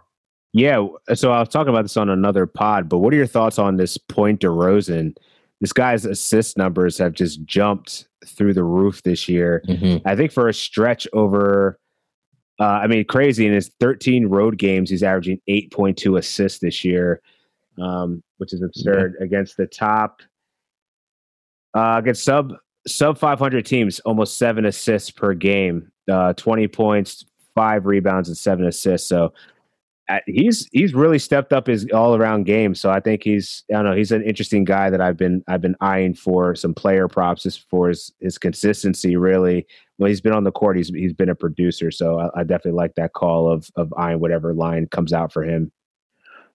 Yeah, 0.56 0.86
so 1.16 1.32
I 1.32 1.39
was 1.39 1.50
talking 1.50 1.70
about 1.70 1.82
this 1.82 1.98
on 1.98 2.10
another 2.10 2.46
pod, 2.46 2.88
but 2.88 3.00
what 3.00 3.12
are 3.12 3.18
your 3.18 3.26
thoughts 3.26 3.58
on 3.58 3.78
this 3.78 3.98
point 3.98 4.41
DeRozan? 4.41 5.16
this 5.64 5.72
guy's 5.72 6.06
assist 6.06 6.58
numbers 6.58 6.98
have 6.98 7.14
just 7.14 7.41
jumped 7.46 8.10
through 8.26 8.54
the 8.54 8.66
roof 8.66 9.02
this 9.04 9.30
year. 9.30 9.64
Mm-hmm. 9.70 10.06
I 10.06 10.14
think 10.14 10.34
for 10.34 10.50
a 10.50 10.54
stretch 10.54 11.08
over, 11.14 11.80
uh, 12.60 12.66
I 12.66 12.88
mean, 12.88 13.06
crazy 13.06 13.48
in 13.48 13.54
his 13.54 13.72
13 13.80 14.26
road 14.28 14.58
games, 14.58 14.89
he's 14.89 15.04
averaging 15.04 15.39
8.2 15.50 16.20
assists 16.20 16.60
this 16.60 16.84
year, 16.84 17.22
um, 17.82 18.22
which 18.39 18.52
is 18.52 18.62
absurd 18.62 19.14
mm-hmm. 19.14 19.24
against 19.24 19.56
the 19.56 19.66
top, 19.66 20.22
uh, 21.74 21.96
against 21.98 22.24
sub 22.24 22.54
sub 22.88 23.18
500 23.18 23.66
teams, 23.66 24.00
almost 24.02 24.38
seven 24.38 24.66
assists 24.66 25.10
per 25.10 25.34
game, 25.34 25.92
uh, 26.12 26.34
20 26.34 26.68
points, 26.68 27.26
five 27.56 27.86
rebounds, 27.86 28.28
and 28.28 28.38
seven 28.38 28.66
assists. 28.66 29.08
So 29.08 29.34
he's 30.26 30.68
he's 30.72 30.94
really 30.94 31.20
stepped 31.20 31.54
up 31.54 31.68
his 31.68 31.88
all 31.94 32.16
around 32.16 32.46
game. 32.46 32.76
So 32.76 32.90
I 32.90 33.00
think 33.00 33.24
he's 33.24 33.64
I 33.70 33.76
don't 33.76 33.86
know 33.86 33.96
he's 33.96 34.12
an 34.12 34.24
interesting 34.24 34.64
guy 34.64 34.90
that 34.90 35.02
I've 35.02 35.18
been 35.18 35.44
I've 35.48 35.62
been 35.62 35.76
eyeing 35.82 36.14
for 36.14 36.56
some 36.56 36.74
player 36.74 37.08
props 37.08 37.44
just 37.44 37.68
for 37.70 37.90
his 37.90 38.12
his 38.20 38.38
consistency. 38.38 39.16
Really, 39.16 39.66
when 39.98 40.10
he's 40.10 40.22
been 40.22 40.34
on 40.34 40.44
the 40.44 40.52
court, 40.52 40.78
he's 40.78 40.90
he's 40.90 41.14
been 41.14 41.30
a 41.30 41.36
producer. 41.36 41.90
So 41.92 42.20
I, 42.20 42.42
I 42.42 42.44
definitely 42.44 42.78
like 42.78 42.96
that 42.96 43.14
call 43.14 43.50
of 43.50 43.70
of 43.76 43.94
eyeing 43.98 44.20
whatever 44.20 44.54
line 44.54 44.88
comes 44.88 45.14
out 45.14 45.32
for 45.32 45.44
him. 45.44 45.72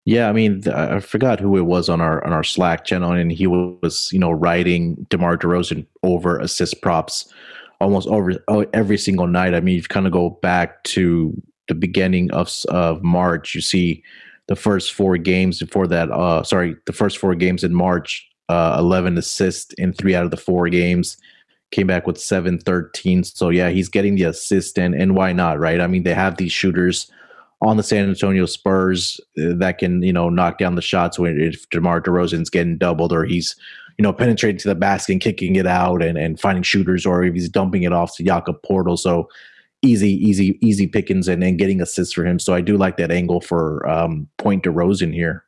Yeah, 0.08 0.30
I 0.30 0.32
mean, 0.32 0.66
I 0.70 1.00
forgot 1.00 1.38
who 1.38 1.58
it 1.58 1.66
was 1.66 1.90
on 1.90 2.00
our 2.00 2.24
on 2.24 2.32
our 2.32 2.42
Slack 2.42 2.86
channel, 2.86 3.12
and 3.12 3.30
he 3.30 3.46
was 3.46 4.08
you 4.10 4.18
know 4.18 4.30
writing 4.30 5.06
DeMar 5.10 5.36
DeRozan 5.36 5.84
over 6.02 6.38
assist 6.38 6.80
props 6.80 7.30
almost 7.78 8.08
over 8.08 8.42
oh, 8.48 8.64
every 8.72 8.96
single 8.96 9.26
night. 9.26 9.52
I 9.52 9.60
mean, 9.60 9.76
you 9.76 9.82
kind 9.82 10.06
of 10.06 10.12
go 10.14 10.30
back 10.30 10.82
to 10.84 11.38
the 11.68 11.74
beginning 11.74 12.30
of 12.30 12.50
of 12.70 13.02
March, 13.02 13.54
you 13.54 13.60
see 13.60 14.02
the 14.46 14.56
first 14.56 14.94
four 14.94 15.18
games 15.18 15.58
before 15.58 15.86
that. 15.88 16.10
Uh, 16.10 16.42
sorry, 16.42 16.74
the 16.86 16.94
first 16.94 17.18
four 17.18 17.34
games 17.34 17.62
in 17.62 17.74
March, 17.74 18.26
uh, 18.48 18.76
11 18.78 19.18
assists 19.18 19.74
in 19.74 19.92
three 19.92 20.14
out 20.14 20.24
of 20.24 20.30
the 20.30 20.38
four 20.38 20.70
games. 20.70 21.18
Came 21.70 21.86
back 21.86 22.06
with 22.06 22.18
7 22.18 22.58
13. 22.60 23.24
So, 23.24 23.50
yeah, 23.50 23.68
he's 23.68 23.90
getting 23.90 24.14
the 24.14 24.22
assist, 24.22 24.78
and, 24.78 24.94
and 24.94 25.14
why 25.14 25.34
not, 25.34 25.58
right? 25.58 25.82
I 25.82 25.86
mean, 25.86 26.04
they 26.04 26.14
have 26.14 26.38
these 26.38 26.50
shooters 26.50 27.12
on 27.60 27.76
the 27.76 27.82
San 27.82 28.08
Antonio 28.08 28.46
Spurs 28.46 29.20
uh, 29.38 29.54
that 29.56 29.78
can, 29.78 30.02
you 30.02 30.12
know, 30.12 30.28
knock 30.28 30.58
down 30.58 30.74
the 30.74 30.82
shots 30.82 31.18
when 31.18 31.40
if 31.40 31.68
DeMar 31.70 32.00
DeRozan's 32.00 32.50
getting 32.50 32.78
doubled 32.78 33.12
or 33.12 33.24
he's, 33.24 33.56
you 33.98 34.02
know, 34.02 34.12
penetrating 34.12 34.58
to 34.58 34.68
the 34.68 34.74
basket 34.74 35.12
and 35.12 35.20
kicking 35.20 35.56
it 35.56 35.66
out 35.66 36.02
and, 36.02 36.16
and 36.16 36.38
finding 36.38 36.62
shooters 36.62 37.04
or 37.04 37.24
if 37.24 37.34
he's 37.34 37.48
dumping 37.48 37.82
it 37.82 37.92
off 37.92 38.14
to 38.16 38.22
Jakob 38.22 38.56
Poeltl. 38.62 38.98
So, 38.98 39.28
easy, 39.82 40.12
easy, 40.12 40.58
easy 40.60 40.86
pickings 40.86 41.28
and, 41.28 41.42
and 41.42 41.58
getting 41.58 41.80
assists 41.80 42.12
for 42.12 42.24
him. 42.24 42.38
So 42.38 42.52
I 42.52 42.60
do 42.60 42.76
like 42.76 42.96
that 42.96 43.12
angle 43.12 43.40
for 43.40 43.88
um, 43.88 44.28
Point 44.36 44.64
DeRozan 44.64 45.14
here. 45.14 45.44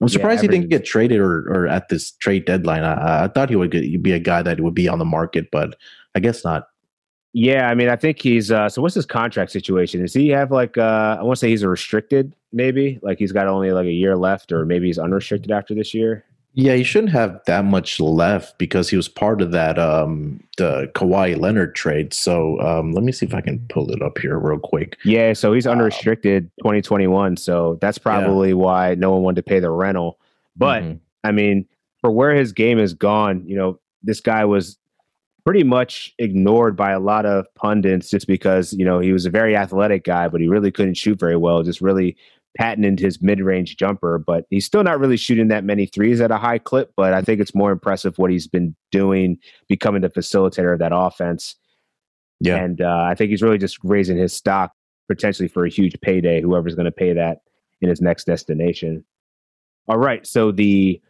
I'm 0.00 0.08
surprised 0.08 0.42
yeah, 0.42 0.50
he 0.50 0.58
didn't 0.58 0.70
get 0.70 0.84
traded 0.84 1.20
or, 1.20 1.48
or 1.48 1.68
at 1.68 1.88
this 1.88 2.10
trade 2.12 2.44
deadline. 2.44 2.82
I, 2.82 3.24
I 3.24 3.28
thought 3.28 3.48
he 3.50 3.56
would 3.56 3.70
get, 3.70 4.02
be 4.02 4.12
a 4.12 4.18
guy 4.18 4.42
that 4.42 4.60
would 4.60 4.74
be 4.74 4.88
on 4.88 4.98
the 4.98 5.04
market, 5.04 5.48
but 5.52 5.76
I 6.14 6.20
guess 6.20 6.44
not. 6.44 6.64
Yeah, 7.34 7.68
I 7.68 7.74
mean, 7.74 7.88
I 7.88 7.96
think 7.96 8.20
he's. 8.20 8.50
Uh, 8.50 8.68
so, 8.68 8.82
what's 8.82 8.94
his 8.94 9.06
contract 9.06 9.50
situation? 9.50 10.00
Does 10.00 10.12
he 10.12 10.28
have 10.28 10.50
like? 10.50 10.76
Uh, 10.76 11.16
I 11.18 11.22
want 11.22 11.36
to 11.36 11.40
say 11.40 11.48
he's 11.48 11.62
a 11.62 11.68
restricted, 11.68 12.34
maybe. 12.52 12.98
Like 13.02 13.18
he's 13.18 13.32
got 13.32 13.48
only 13.48 13.72
like 13.72 13.86
a 13.86 13.92
year 13.92 14.16
left, 14.16 14.52
or 14.52 14.66
maybe 14.66 14.86
he's 14.86 14.98
unrestricted 14.98 15.50
after 15.50 15.74
this 15.74 15.94
year. 15.94 16.24
Yeah, 16.54 16.74
he 16.74 16.84
shouldn't 16.84 17.12
have 17.12 17.40
that 17.46 17.64
much 17.64 17.98
left 17.98 18.58
because 18.58 18.90
he 18.90 18.96
was 18.96 19.08
part 19.08 19.40
of 19.40 19.52
that 19.52 19.78
um 19.78 20.44
the 20.58 20.90
Kawhi 20.94 21.38
Leonard 21.40 21.74
trade. 21.74 22.12
So 22.12 22.60
um 22.60 22.92
let 22.92 23.04
me 23.04 23.12
see 23.12 23.24
if 23.24 23.34
I 23.34 23.40
can 23.40 23.64
pull 23.70 23.90
it 23.90 24.02
up 24.02 24.18
here 24.18 24.38
real 24.38 24.58
quick. 24.58 24.98
Yeah, 25.04 25.32
so 25.32 25.54
he's 25.54 25.66
unrestricted 25.66 26.44
um, 26.44 26.72
2021. 26.72 27.38
So 27.38 27.78
that's 27.80 27.96
probably 27.96 28.50
yeah. 28.50 28.54
why 28.54 28.94
no 28.96 29.12
one 29.12 29.22
wanted 29.22 29.36
to 29.36 29.48
pay 29.48 29.60
the 29.60 29.70
rental. 29.70 30.18
But 30.54 30.82
mm-hmm. 30.82 30.98
I 31.24 31.32
mean, 31.32 31.66
for 32.02 32.10
where 32.10 32.34
his 32.34 32.52
game 32.52 32.78
has 32.78 32.92
gone, 32.92 33.44
you 33.46 33.56
know, 33.56 33.80
this 34.02 34.20
guy 34.20 34.44
was 34.44 34.76
pretty 35.44 35.64
much 35.64 36.14
ignored 36.18 36.76
by 36.76 36.92
a 36.92 37.00
lot 37.00 37.26
of 37.26 37.46
pundits 37.54 38.10
just 38.10 38.26
because, 38.26 38.72
you 38.72 38.84
know, 38.84 39.00
he 39.00 39.12
was 39.12 39.26
a 39.26 39.30
very 39.30 39.56
athletic 39.56 40.04
guy, 40.04 40.28
but 40.28 40.40
he 40.40 40.48
really 40.48 40.70
couldn't 40.70 40.94
shoot 40.94 41.18
very 41.18 41.36
well, 41.36 41.62
just 41.62 41.80
really 41.80 42.16
patented 42.56 43.00
his 43.00 43.20
mid-range 43.22 43.76
jumper, 43.76 44.18
but 44.18 44.44
he's 44.50 44.66
still 44.66 44.82
not 44.82 45.00
really 45.00 45.16
shooting 45.16 45.48
that 45.48 45.64
many 45.64 45.86
threes 45.86 46.20
at 46.20 46.30
a 46.30 46.36
high 46.36 46.58
clip. 46.58 46.92
But 46.96 47.14
I 47.14 47.22
think 47.22 47.40
it's 47.40 47.54
more 47.54 47.72
impressive 47.72 48.18
what 48.18 48.30
he's 48.30 48.46
been 48.46 48.76
doing, 48.90 49.38
becoming 49.68 50.02
the 50.02 50.10
facilitator 50.10 50.72
of 50.72 50.78
that 50.78 50.92
offense. 50.94 51.56
Yeah, 52.40 52.56
and 52.56 52.80
uh, 52.80 53.06
I 53.08 53.14
think 53.14 53.30
he's 53.30 53.42
really 53.42 53.58
just 53.58 53.78
raising 53.82 54.18
his 54.18 54.32
stock 54.32 54.72
potentially 55.08 55.48
for 55.48 55.64
a 55.64 55.70
huge 55.70 56.00
payday. 56.02 56.40
Whoever's 56.40 56.74
going 56.74 56.86
to 56.86 56.92
pay 56.92 57.12
that 57.12 57.38
in 57.80 57.88
his 57.88 58.00
next 58.00 58.24
destination. 58.24 59.04
All 59.88 59.98
right, 59.98 60.26
so 60.26 60.52
the 60.52 61.00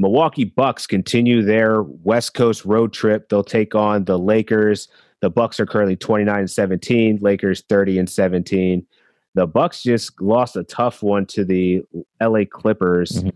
Milwaukee 0.00 0.44
Bucks 0.44 0.86
continue 0.86 1.42
their 1.42 1.82
West 1.82 2.34
Coast 2.34 2.64
road 2.64 2.92
trip. 2.92 3.28
They'll 3.28 3.44
take 3.44 3.74
on 3.74 4.04
the 4.06 4.18
Lakers. 4.18 4.88
The 5.20 5.30
Bucks 5.30 5.60
are 5.60 5.66
currently 5.66 5.96
29 5.96 6.38
and 6.38 6.50
17, 6.50 7.18
Lakers 7.20 7.62
30 7.68 7.98
and 7.98 8.08
17 8.10 8.86
the 9.34 9.46
Bucks 9.46 9.82
just 9.82 10.20
lost 10.20 10.56
a 10.56 10.64
tough 10.64 11.02
one 11.02 11.26
to 11.26 11.44
the 11.44 11.82
LA 12.20 12.40
Clippers 12.50 13.12
mm-hmm. 13.12 13.30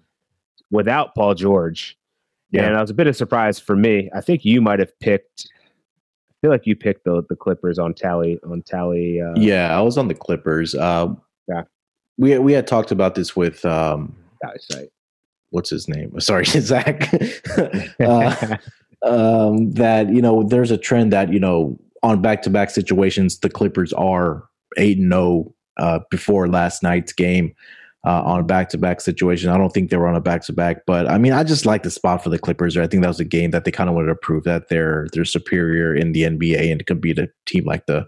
without 0.71 1.15
Paul 1.15 1.35
George. 1.35 1.97
Yeah. 2.51 2.65
And 2.65 2.77
that 2.77 2.81
was 2.81 2.91
a 2.91 2.95
bit 2.95 3.07
of 3.07 3.17
surprise 3.17 3.59
for 3.59 3.77
me. 3.77 4.11
I 4.15 4.21
think 4.21 4.45
you 4.45 4.61
might 4.61 4.79
have 4.79 4.99
picked 5.01 5.49
I 6.31 6.35
feel 6.47 6.51
like 6.51 6.67
you 6.67 6.77
picked 6.77 7.05
the 7.05 7.25
the 7.29 7.37
Clippers 7.37 7.79
on 7.79 7.95
tally 7.95 8.39
on 8.45 8.63
tally 8.63 9.21
uh, 9.21 9.33
Yeah, 9.35 9.77
I 9.77 9.81
was 9.81 9.97
on 9.97 10.09
the 10.09 10.15
Clippers. 10.15 10.75
Uh, 10.75 11.15
yeah. 11.49 11.63
We 12.19 12.39
we 12.39 12.53
had 12.53 12.67
talked 12.67 12.91
about 12.91 13.15
this 13.15 13.35
with 13.35 13.65
um 13.65 14.15
right. 14.43 14.89
What's 15.55 15.71
his 15.71 15.89
name? 15.89 16.13
Sorry, 16.21 16.45
Zach. 16.45 17.09
uh, 18.01 18.57
um, 19.03 19.71
that 19.73 20.11
you 20.11 20.21
know, 20.21 20.43
there's 20.43 20.71
a 20.71 20.79
trend 20.79 21.13
that 21.13 21.33
you 21.33 21.41
know 21.41 21.79
on 22.03 22.21
back 22.21 22.43
to 22.43 22.51
back 22.51 22.71
situations, 22.71 23.39
the 23.39 23.49
Clippers 23.49 23.93
are 23.93 24.45
eight 24.77 24.99
and 24.99 25.13
zero 25.13 25.23
oh 25.23 25.55
uh, 25.79 26.01
before 26.11 26.49
last 26.49 26.83
night's 26.83 27.13
game 27.13 27.55
uh, 28.05 28.23
on 28.23 28.41
a 28.41 28.43
back 28.43 28.69
to 28.71 28.79
back 28.79 29.01
situation. 29.01 29.51
I 29.51 29.57
don't 29.57 29.71
think 29.71 29.91
they 29.91 29.97
were 29.97 30.09
on 30.09 30.17
a 30.17 30.21
back 30.21 30.43
to 30.45 30.53
back, 30.53 30.85
but 30.87 31.09
I 31.09 31.19
mean, 31.19 31.33
I 31.33 31.45
just 31.45 31.67
like 31.67 31.83
the 31.83 31.91
spot 31.91 32.23
for 32.23 32.31
the 32.31 32.39
Clippers. 32.39 32.77
I 32.77 32.87
think 32.87 33.03
that 33.03 33.09
was 33.09 33.21
a 33.21 33.25
game 33.25 33.51
that 33.53 33.65
they 33.65 33.71
kind 33.71 33.89
of 33.89 33.95
wanted 33.95 34.09
to 34.09 34.17
prove 34.17 34.45
that 34.45 34.69
they're 34.69 35.07
they're 35.13 35.25
superior 35.25 35.95
in 35.95 36.13
the 36.13 36.23
NBA 36.23 36.71
and 36.71 36.87
could 36.87 37.01
beat 37.01 37.19
a 37.19 37.29
team 37.47 37.65
like 37.65 37.87
the 37.87 38.07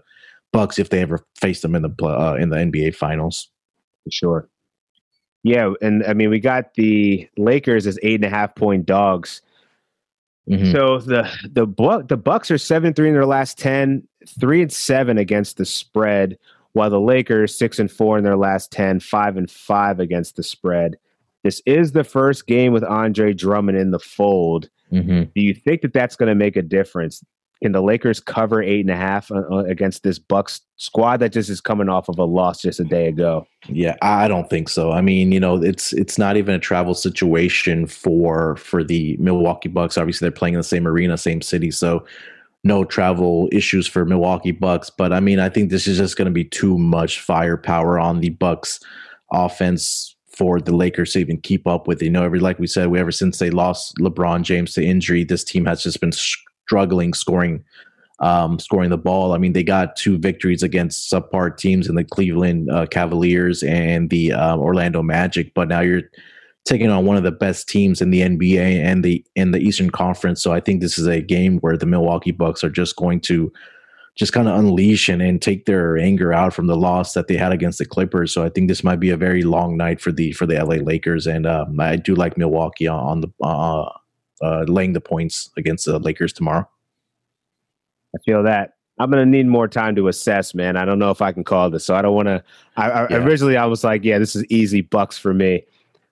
Bucks 0.53 0.79
if 0.79 0.89
they 0.89 1.01
ever 1.01 1.25
face 1.39 1.61
them 1.61 1.75
in 1.75 1.81
the 1.81 1.93
uh, 2.03 2.35
in 2.39 2.49
the 2.49 2.57
NBA 2.57 2.95
Finals. 2.95 3.49
For 4.03 4.11
sure. 4.11 4.49
Yeah, 5.47 5.73
and 5.81 6.03
I 6.05 6.13
mean, 6.13 6.29
we 6.29 6.39
got 6.39 6.73
the 6.73 7.27
Lakers 7.37 7.87
as 7.87 7.97
eight 8.03 8.15
and 8.15 8.25
a 8.25 8.29
half 8.29 8.55
point 8.55 8.85
dogs. 8.85 9.41
Mm-hmm. 10.49 10.71
So 10.71 10.99
the 10.99 11.29
the 11.43 12.05
the 12.07 12.17
Bucks 12.17 12.51
are 12.51 12.57
seven 12.57 12.93
three 12.93 13.07
in 13.07 13.13
their 13.13 13.25
last 13.25 13.57
ten, 13.57 14.07
three 14.39 14.61
and 14.61 14.71
seven 14.71 15.17
against 15.17 15.57
the 15.57 15.65
spread 15.65 16.37
while 16.73 16.89
the 16.89 16.99
Lakers 16.99 17.57
six 17.57 17.79
and 17.79 17.91
four 17.91 18.17
in 18.17 18.23
their 18.23 18.37
last 18.37 18.71
10, 18.71 18.99
five 18.99 19.35
and 19.35 19.49
five 19.49 19.99
against 19.99 20.35
the 20.35 20.43
spread. 20.43 20.95
This 21.43 21.61
is 21.65 21.91
the 21.91 22.03
first 22.03 22.45
game 22.45 22.71
with 22.71 22.83
Andre 22.83 23.33
Drummond 23.33 23.77
in 23.77 23.91
the 23.91 23.99
fold. 23.99 24.69
Mm-hmm. 24.91 25.23
Do 25.35 25.41
you 25.41 25.53
think 25.53 25.81
that 25.81 25.93
that's 25.93 26.15
going 26.15 26.29
to 26.29 26.35
make 26.35 26.55
a 26.55 26.61
difference? 26.61 27.23
Can 27.61 27.71
the 27.71 27.81
Lakers 27.81 28.19
cover 28.19 28.61
eight 28.61 28.81
and 28.81 28.91
a 28.91 28.95
half 28.95 29.31
uh, 29.31 29.41
uh, 29.51 29.63
against 29.65 30.03
this 30.03 30.19
Bucks 30.19 30.61
squad 30.75 31.17
that 31.17 31.33
just 31.33 31.49
is 31.49 31.59
coming 31.59 31.89
off 31.89 32.07
of 32.07 32.19
a 32.19 32.23
loss 32.23 32.61
just 32.61 32.79
a 32.79 32.83
day 32.83 33.07
ago? 33.07 33.47
Yeah, 33.67 33.95
I 34.01 34.27
don't 34.27 34.49
think 34.49 34.69
so. 34.69 34.91
I 34.91 35.01
mean, 35.01 35.31
you 35.31 35.39
know, 35.39 35.61
it's 35.61 35.91
it's 35.93 36.17
not 36.17 36.37
even 36.37 36.53
a 36.53 36.59
travel 36.59 36.93
situation 36.93 37.87
for 37.87 38.55
for 38.57 38.83
the 38.83 39.17
Milwaukee 39.19 39.69
Bucks. 39.69 39.97
Obviously, 39.97 40.25
they're 40.25 40.31
playing 40.31 40.53
in 40.53 40.59
the 40.59 40.63
same 40.63 40.87
arena, 40.87 41.17
same 41.17 41.41
city, 41.41 41.71
so 41.71 42.05
no 42.63 42.83
travel 42.83 43.49
issues 43.51 43.87
for 43.87 44.05
Milwaukee 44.05 44.51
Bucks. 44.51 44.89
But 44.89 45.11
I 45.11 45.19
mean, 45.19 45.39
I 45.39 45.49
think 45.49 45.69
this 45.69 45.87
is 45.87 45.97
just 45.97 46.17
going 46.17 46.27
to 46.27 46.31
be 46.31 46.45
too 46.45 46.77
much 46.77 47.21
firepower 47.21 47.99
on 47.99 48.19
the 48.19 48.29
Bucks 48.29 48.79
offense 49.31 50.15
for 50.27 50.61
the 50.61 50.75
Lakers 50.75 51.13
to 51.13 51.19
even 51.19 51.41
keep 51.41 51.65
up 51.65 51.87
with. 51.87 52.01
You 52.01 52.11
know, 52.11 52.23
every 52.23 52.39
like 52.39 52.59
we 52.59 52.67
said, 52.67 52.89
we 52.89 52.99
ever 52.99 53.11
since 53.11 53.39
they 53.39 53.49
lost 53.49 53.95
LeBron 53.97 54.43
James 54.43 54.73
to 54.73 54.83
injury, 54.83 55.23
this 55.23 55.43
team 55.43 55.65
has 55.65 55.81
just 55.81 55.99
been 55.99 56.11
struggling 56.67 57.13
scoring 57.13 57.63
um, 58.19 58.57
scoring 58.59 58.89
the 58.89 58.97
ball. 58.97 59.33
I 59.33 59.37
mean, 59.37 59.53
they 59.53 59.63
got 59.63 59.95
two 59.95 60.17
victories 60.17 60.63
against 60.63 61.11
subpar 61.11 61.55
teams 61.55 61.87
in 61.87 61.95
the 61.95 62.03
Cleveland 62.03 62.69
uh, 62.71 62.87
Cavaliers 62.87 63.61
and 63.63 64.09
the 64.09 64.33
uh, 64.33 64.57
Orlando 64.57 65.03
Magic, 65.03 65.53
but 65.53 65.67
now 65.67 65.81
you're 65.81 66.01
taking 66.65 66.89
on 66.89 67.05
one 67.05 67.15
of 67.15 67.23
the 67.23 67.31
best 67.31 67.69
teams 67.69 68.01
in 68.01 68.09
the 68.09 68.21
NBA 68.21 68.83
and 68.83 69.05
the 69.05 69.23
in 69.35 69.51
the 69.51 69.59
Eastern 69.59 69.91
Conference. 69.91 70.41
So 70.41 70.51
I 70.51 70.59
think 70.59 70.81
this 70.81 70.97
is 70.97 71.07
a 71.07 71.21
game 71.21 71.59
where 71.59 71.77
the 71.77 71.85
Milwaukee 71.85 72.31
Bucks 72.31 72.63
are 72.63 72.69
just 72.69 72.95
going 72.95 73.21
to 73.21 73.51
just 74.15 74.33
kind 74.33 74.47
of 74.47 74.57
unleash 74.57 75.09
and, 75.09 75.21
and 75.21 75.39
take 75.39 75.65
their 75.65 75.95
anger 75.95 76.33
out 76.33 76.51
from 76.51 76.65
the 76.65 76.75
loss 76.75 77.13
that 77.13 77.27
they 77.27 77.37
had 77.37 77.51
against 77.51 77.77
the 77.77 77.85
Clippers. 77.85 78.33
So 78.33 78.43
I 78.43 78.49
think 78.49 78.67
this 78.67 78.83
might 78.83 78.99
be 78.99 79.11
a 79.11 79.17
very 79.17 79.43
long 79.43 79.77
night 79.77 80.01
for 80.01 80.11
the 80.11 80.31
for 80.31 80.47
the 80.47 80.55
LA 80.55 80.77
Lakers, 80.83 81.27
and 81.27 81.45
um, 81.45 81.79
I 81.79 81.95
do 81.97 82.15
like 82.15 82.37
Milwaukee 82.37 82.87
on, 82.87 83.21
the 83.21 83.31
uh, 83.43 83.89
uh, 84.41 84.63
laying 84.67 84.93
the 84.93 85.01
points 85.01 85.49
against 85.57 85.85
the 85.85 85.99
Lakers 85.99 86.33
tomorrow. 86.33 86.67
I 88.15 88.19
feel 88.25 88.43
that. 88.43 88.73
I'm 88.99 89.11
gonna 89.11 89.25
need 89.25 89.47
more 89.47 89.67
time 89.67 89.95
to 89.95 90.07
assess, 90.07 90.55
man. 90.55 90.75
I 90.75 90.85
don't 90.85 90.97
know 90.97 91.11
if 91.11 91.21
I 91.21 91.31
can 91.31 91.43
call 91.43 91.69
this, 91.69 91.85
so 91.85 91.95
I 91.95 92.01
don't 92.01 92.15
want 92.15 92.27
to. 92.27 92.43
I, 92.77 92.89
I 92.89 93.07
yeah. 93.09 93.17
originally 93.17 93.55
I 93.55 93.65
was 93.65 93.83
like, 93.83 94.03
yeah, 94.03 94.17
this 94.17 94.35
is 94.35 94.43
easy 94.45 94.81
bucks 94.81 95.17
for 95.17 95.33
me. 95.33 95.63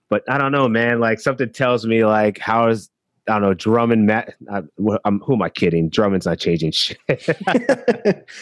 But 0.10 0.24
I 0.30 0.38
don't 0.38 0.52
know, 0.52 0.70
man. 0.70 1.00
Like 1.00 1.20
something 1.20 1.52
tells 1.52 1.86
me 1.86 2.06
like 2.06 2.38
how 2.38 2.68
is 2.68 2.90
I 3.28 3.34
don't 3.34 3.42
know 3.42 3.54
Drummond. 3.54 4.06
Matt, 4.06 4.36
I, 4.52 4.62
I'm, 5.04 5.20
who 5.22 5.34
am 5.34 5.42
I 5.42 5.50
kidding? 5.50 5.90
Drummond's 5.90 6.26
not 6.26 6.38
changing 6.38 6.72
shit. 6.74 7.00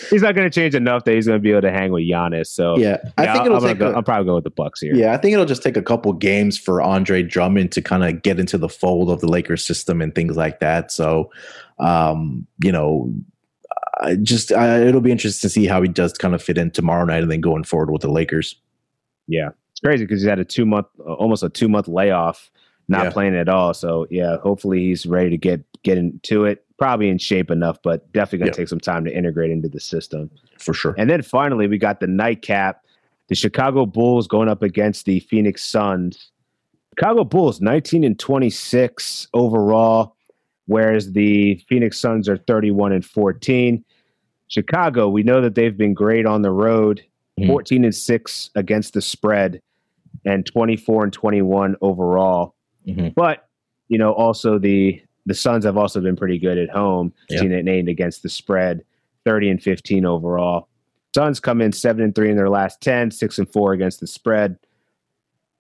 he's 0.10 0.22
not 0.22 0.36
going 0.36 0.50
to 0.50 0.50
change 0.50 0.76
enough 0.76 1.06
that 1.06 1.14
he's 1.14 1.28
going 1.28 1.40
to 1.40 1.42
be 1.42 1.52
able 1.52 1.62
to 1.62 1.72
hang 1.72 1.92
with 1.92 2.04
Giannis. 2.04 2.48
So 2.48 2.78
yeah, 2.78 2.98
I 3.18 3.32
think 3.32 3.46
it'll 3.46 3.58
I'm, 3.58 3.64
take. 3.64 3.80
Go, 3.80 3.94
I'm 3.94 4.04
probably 4.04 4.26
going 4.26 4.36
with 4.36 4.44
the 4.44 4.50
Bucks 4.50 4.82
here. 4.82 4.94
Yeah, 4.96 5.14
I 5.14 5.18
think 5.18 5.34
it'll 5.34 5.46
just 5.46 5.64
take 5.64 5.78
a 5.78 5.82
couple 5.82 6.12
games 6.14 6.58
for 6.58 6.82
Andre 6.82 7.24
Drummond 7.24 7.72
to 7.74 7.82
kind 7.82 8.04
of 8.04 8.22
get 8.22 8.40
into 8.40 8.58
the 8.58 8.70
fold 8.70 9.10
of 9.10 9.22
the 9.22 9.28
Lakers 9.28 9.66
system 9.66 10.02
and 10.02 10.14
things 10.14 10.36
like 10.36 10.60
that. 10.60 10.92
So, 10.92 11.32
um, 11.80 12.46
you 12.62 12.72
know, 12.72 13.14
I 14.02 14.16
just 14.16 14.52
it'll 14.52 15.02
be 15.02 15.12
interesting 15.12 15.48
to 15.48 15.52
see 15.52 15.66
how 15.66 15.82
he 15.82 15.88
does 15.88 16.14
kind 16.14 16.36
of 16.36 16.44
fit 16.44 16.58
in 16.58 16.72
tomorrow 16.72 17.06
night 17.06 17.24
and 17.24 17.32
then 17.32 17.42
going 17.42 17.64
forward 17.64 17.92
with 17.92 18.02
the 18.02 18.12
Lakers. 18.12 18.56
Yeah, 19.28 19.50
it's 19.72 19.80
crazy 19.80 20.04
because 20.04 20.22
he's 20.22 20.30
had 20.30 20.40
a 20.40 20.46
two 20.46 20.66
month, 20.66 20.88
almost 21.00 21.44
a 21.44 21.50
two 21.50 21.70
month 21.70 21.88
layoff, 21.88 22.52
not 22.88 23.06
Yeah. 23.06 23.10
playing 23.12 23.36
at 23.36 23.50
all. 23.50 23.74
So 23.74 24.06
yeah, 24.10 24.38
hopefully 24.38 24.80
he's 24.80 25.06
ready 25.06 25.30
to 25.32 25.38
get 25.38 25.64
get 25.84 25.98
into 25.98 26.46
it. 26.46 26.64
Probably 26.78 27.10
in 27.10 27.18
shape 27.18 27.52
enough, 27.52 27.78
but 27.84 28.12
definitely 28.14 28.40
gonna 28.40 28.50
Yeah. 28.52 28.56
take 28.56 28.68
some 28.70 28.80
time 28.80 29.04
to 29.06 29.16
integrate 29.16 29.52
into 29.52 29.68
the 29.70 29.80
system. 29.80 30.30
for 30.60 30.74
sure. 30.74 30.96
And 30.98 31.10
then 31.10 31.22
finally, 31.22 31.68
we 31.68 31.78
got 31.78 32.00
the 32.00 32.08
nightcap. 32.08 32.84
The 33.28 33.36
Chicago 33.36 33.86
Bulls 33.86 34.28
going 34.28 34.48
up 34.48 34.62
against 34.64 35.06
the 35.06 35.20
Phoenix 35.22 35.62
Suns. 35.64 36.32
Chicago 36.98 37.24
Bulls 37.26 37.60
19 37.60 38.04
and 38.06 38.18
26 38.18 39.28
overall, 39.34 40.16
whereas 40.68 41.12
the 41.12 41.56
Phoenix 41.68 42.00
Suns 42.00 42.30
are 42.30 42.38
31 42.38 42.94
and 42.94 43.04
14. 43.04 43.84
Chicago, 44.48 45.10
we 45.10 45.24
know 45.24 45.42
that 45.42 45.56
they've 45.56 45.78
been 45.78 45.94
great 45.94 46.26
on 46.26 46.44
the 46.44 46.52
road, 46.52 47.02
Mhm. 47.40 47.48
14 47.48 47.84
and 47.84 47.96
6 47.96 48.50
against 48.56 48.94
the 48.94 49.02
spread 49.02 49.60
and 50.26 50.46
24 50.46 51.04
and 51.04 51.12
21 51.12 51.76
overall. 51.82 52.54
Mhm. 52.88 53.14
But, 53.16 53.48
you 53.90 53.98
know, 53.98 54.14
also 54.14 54.58
the 54.60 55.02
the 55.26 55.34
Suns 55.34 55.64
have 55.64 55.78
also 55.78 56.02
been 56.02 56.18
pretty 56.18 56.38
good 56.38 56.58
at 56.58 56.70
home, 56.70 57.14
Yeah. 57.30 57.38
15 57.40 57.54
and 57.54 57.70
8 57.70 57.88
against 57.88 58.24
the 58.24 58.30
spread, 58.30 58.84
30 59.24 59.50
and 59.50 59.64
15 59.64 60.04
overall. 60.06 60.68
Suns 61.16 61.40
come 61.40 61.62
in 61.62 61.72
7 61.72 62.04
and 62.04 62.14
3 62.14 62.30
in 62.30 62.36
their 62.36 62.50
last 62.50 62.82
10, 62.82 63.10
6 63.10 63.40
and 63.40 63.48
4 63.48 63.72
against 63.72 64.02
the 64.02 64.08
spread. 64.08 64.58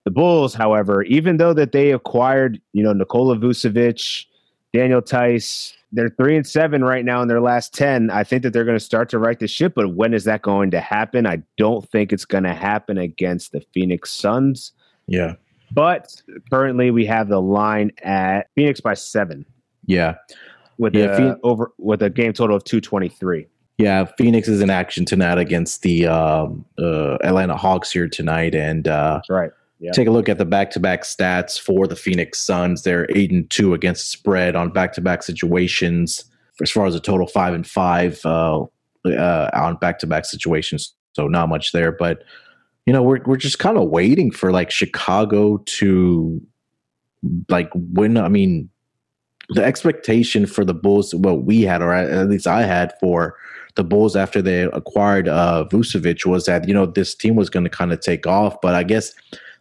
The 0.03 0.11
Bulls, 0.11 0.53
however, 0.53 1.03
even 1.03 1.37
though 1.37 1.53
that 1.53 1.71
they 1.71 1.91
acquired, 1.91 2.59
you 2.73 2.83
know, 2.83 2.91
Nikola 2.91 3.37
Vucevic, 3.37 4.25
Daniel 4.73 4.99
Theis, 4.99 5.73
they're 5.93 6.09
3 6.09 6.35
and 6.35 6.45
7 6.45 6.83
right 6.83 7.05
now 7.05 7.21
in 7.21 7.29
their 7.29 7.39
last 7.39 7.73
10. 7.73 8.09
I 8.09 8.25
think 8.25 8.43
that 8.43 8.51
they're 8.51 8.65
going 8.65 8.77
to 8.77 8.83
start 8.83 9.07
to 9.11 9.17
right 9.19 9.39
the 9.39 9.47
ship, 9.47 9.73
but 9.75 9.93
when 9.95 10.13
is 10.13 10.25
that 10.25 10.41
going 10.41 10.71
to 10.71 10.81
happen? 10.81 11.25
I 11.25 11.41
don't 11.57 11.87
think 11.89 12.11
it's 12.11 12.25
going 12.25 12.43
to 12.43 12.53
happen 12.53 12.97
against 12.97 13.53
the 13.53 13.61
Phoenix 13.73 14.11
Suns. 14.11 14.73
Yeah. 15.07 15.35
But 15.73 16.21
currently 16.51 16.91
we 16.91 17.05
have 17.05 17.29
the 17.29 17.41
line 17.41 17.91
at 18.03 18.47
Phoenix 18.55 18.79
by 18.81 18.93
7 18.93 19.45
Yeah. 19.85 20.15
with 20.77 20.95
Yeah, 20.95 21.05
a 21.05 21.17
Phoen- 21.17 21.39
over 21.43 21.71
with 21.77 22.01
a 22.03 22.09
game 22.09 22.33
total 22.33 22.55
of 22.55 22.63
223. 22.63 23.47
Yeah, 23.79 24.05
Phoenix 24.17 24.47
is 24.47 24.61
in 24.61 24.69
action 24.69 25.03
tonight 25.03 25.39
against 25.39 25.81
the 25.81 26.05
um, 26.07 26.63
uh, 26.77 27.15
Atlanta 27.23 27.57
Hawks 27.57 27.91
here 27.91 28.07
tonight, 28.07 28.53
and 28.53 28.87
uh, 28.87 29.15
That's 29.15 29.29
right. 29.29 29.51
Yeah. 29.79 29.91
take 29.91 30.07
a 30.07 30.11
look 30.11 30.29
at 30.29 30.37
the 30.37 30.45
back-to-back 30.45 31.01
stats 31.01 31.59
for 31.59 31.87
the 31.87 31.95
Phoenix 31.95 32.39
Suns. 32.39 32.83
They're 32.83 33.07
eight 33.15 33.31
and 33.31 33.49
two 33.49 33.73
against 33.73 34.09
spread 34.11 34.55
on 34.55 34.69
back-to-back 34.69 35.23
situations. 35.23 36.23
As 36.61 36.69
far 36.71 36.85
as 36.85 36.93
a 36.95 36.99
total, 36.99 37.25
five 37.27 37.53
and 37.55 37.65
five 37.65 38.21
uh, 38.23 38.61
uh, 39.05 39.49
on 39.53 39.75
back-to-back 39.77 40.25
situations. 40.25 40.93
So 41.13 41.27
not 41.27 41.49
much 41.49 41.71
there, 41.73 41.91
but 41.91 42.23
you 42.85 42.93
know 42.93 43.01
we're 43.01 43.21
we're 43.25 43.37
just 43.37 43.59
kind 43.59 43.77
of 43.77 43.89
waiting 43.89 44.31
for 44.31 44.51
like 44.51 44.71
Chicago 44.71 45.57
to 45.65 46.41
like 47.49 47.69
win. 47.73 48.17
I 48.17 48.27
mean, 48.27 48.69
the 49.49 49.63
expectation 49.63 50.45
for 50.45 50.65
the 50.65 50.73
Bulls, 50.73 51.13
what 51.15 51.43
we 51.43 51.61
had, 51.61 51.81
or 51.81 51.93
at 51.93 52.29
least 52.29 52.47
I 52.47 52.63
had 52.63 52.93
for 52.99 53.35
the 53.75 53.83
Bulls 53.83 54.15
after 54.15 54.41
they 54.41 54.63
acquired 54.63 55.27
uh, 55.27 55.65
Vucevic, 55.71 56.25
was 56.25 56.45
that 56.45 56.67
you 56.67 56.73
know 56.73 56.85
this 56.85 57.15
team 57.15 57.35
was 57.35 57.49
going 57.49 57.63
to 57.63 57.69
kind 57.69 57.93
of 57.93 57.99
take 58.01 58.27
off, 58.27 58.59
but 58.61 58.75
I 58.75 58.83
guess 58.83 59.13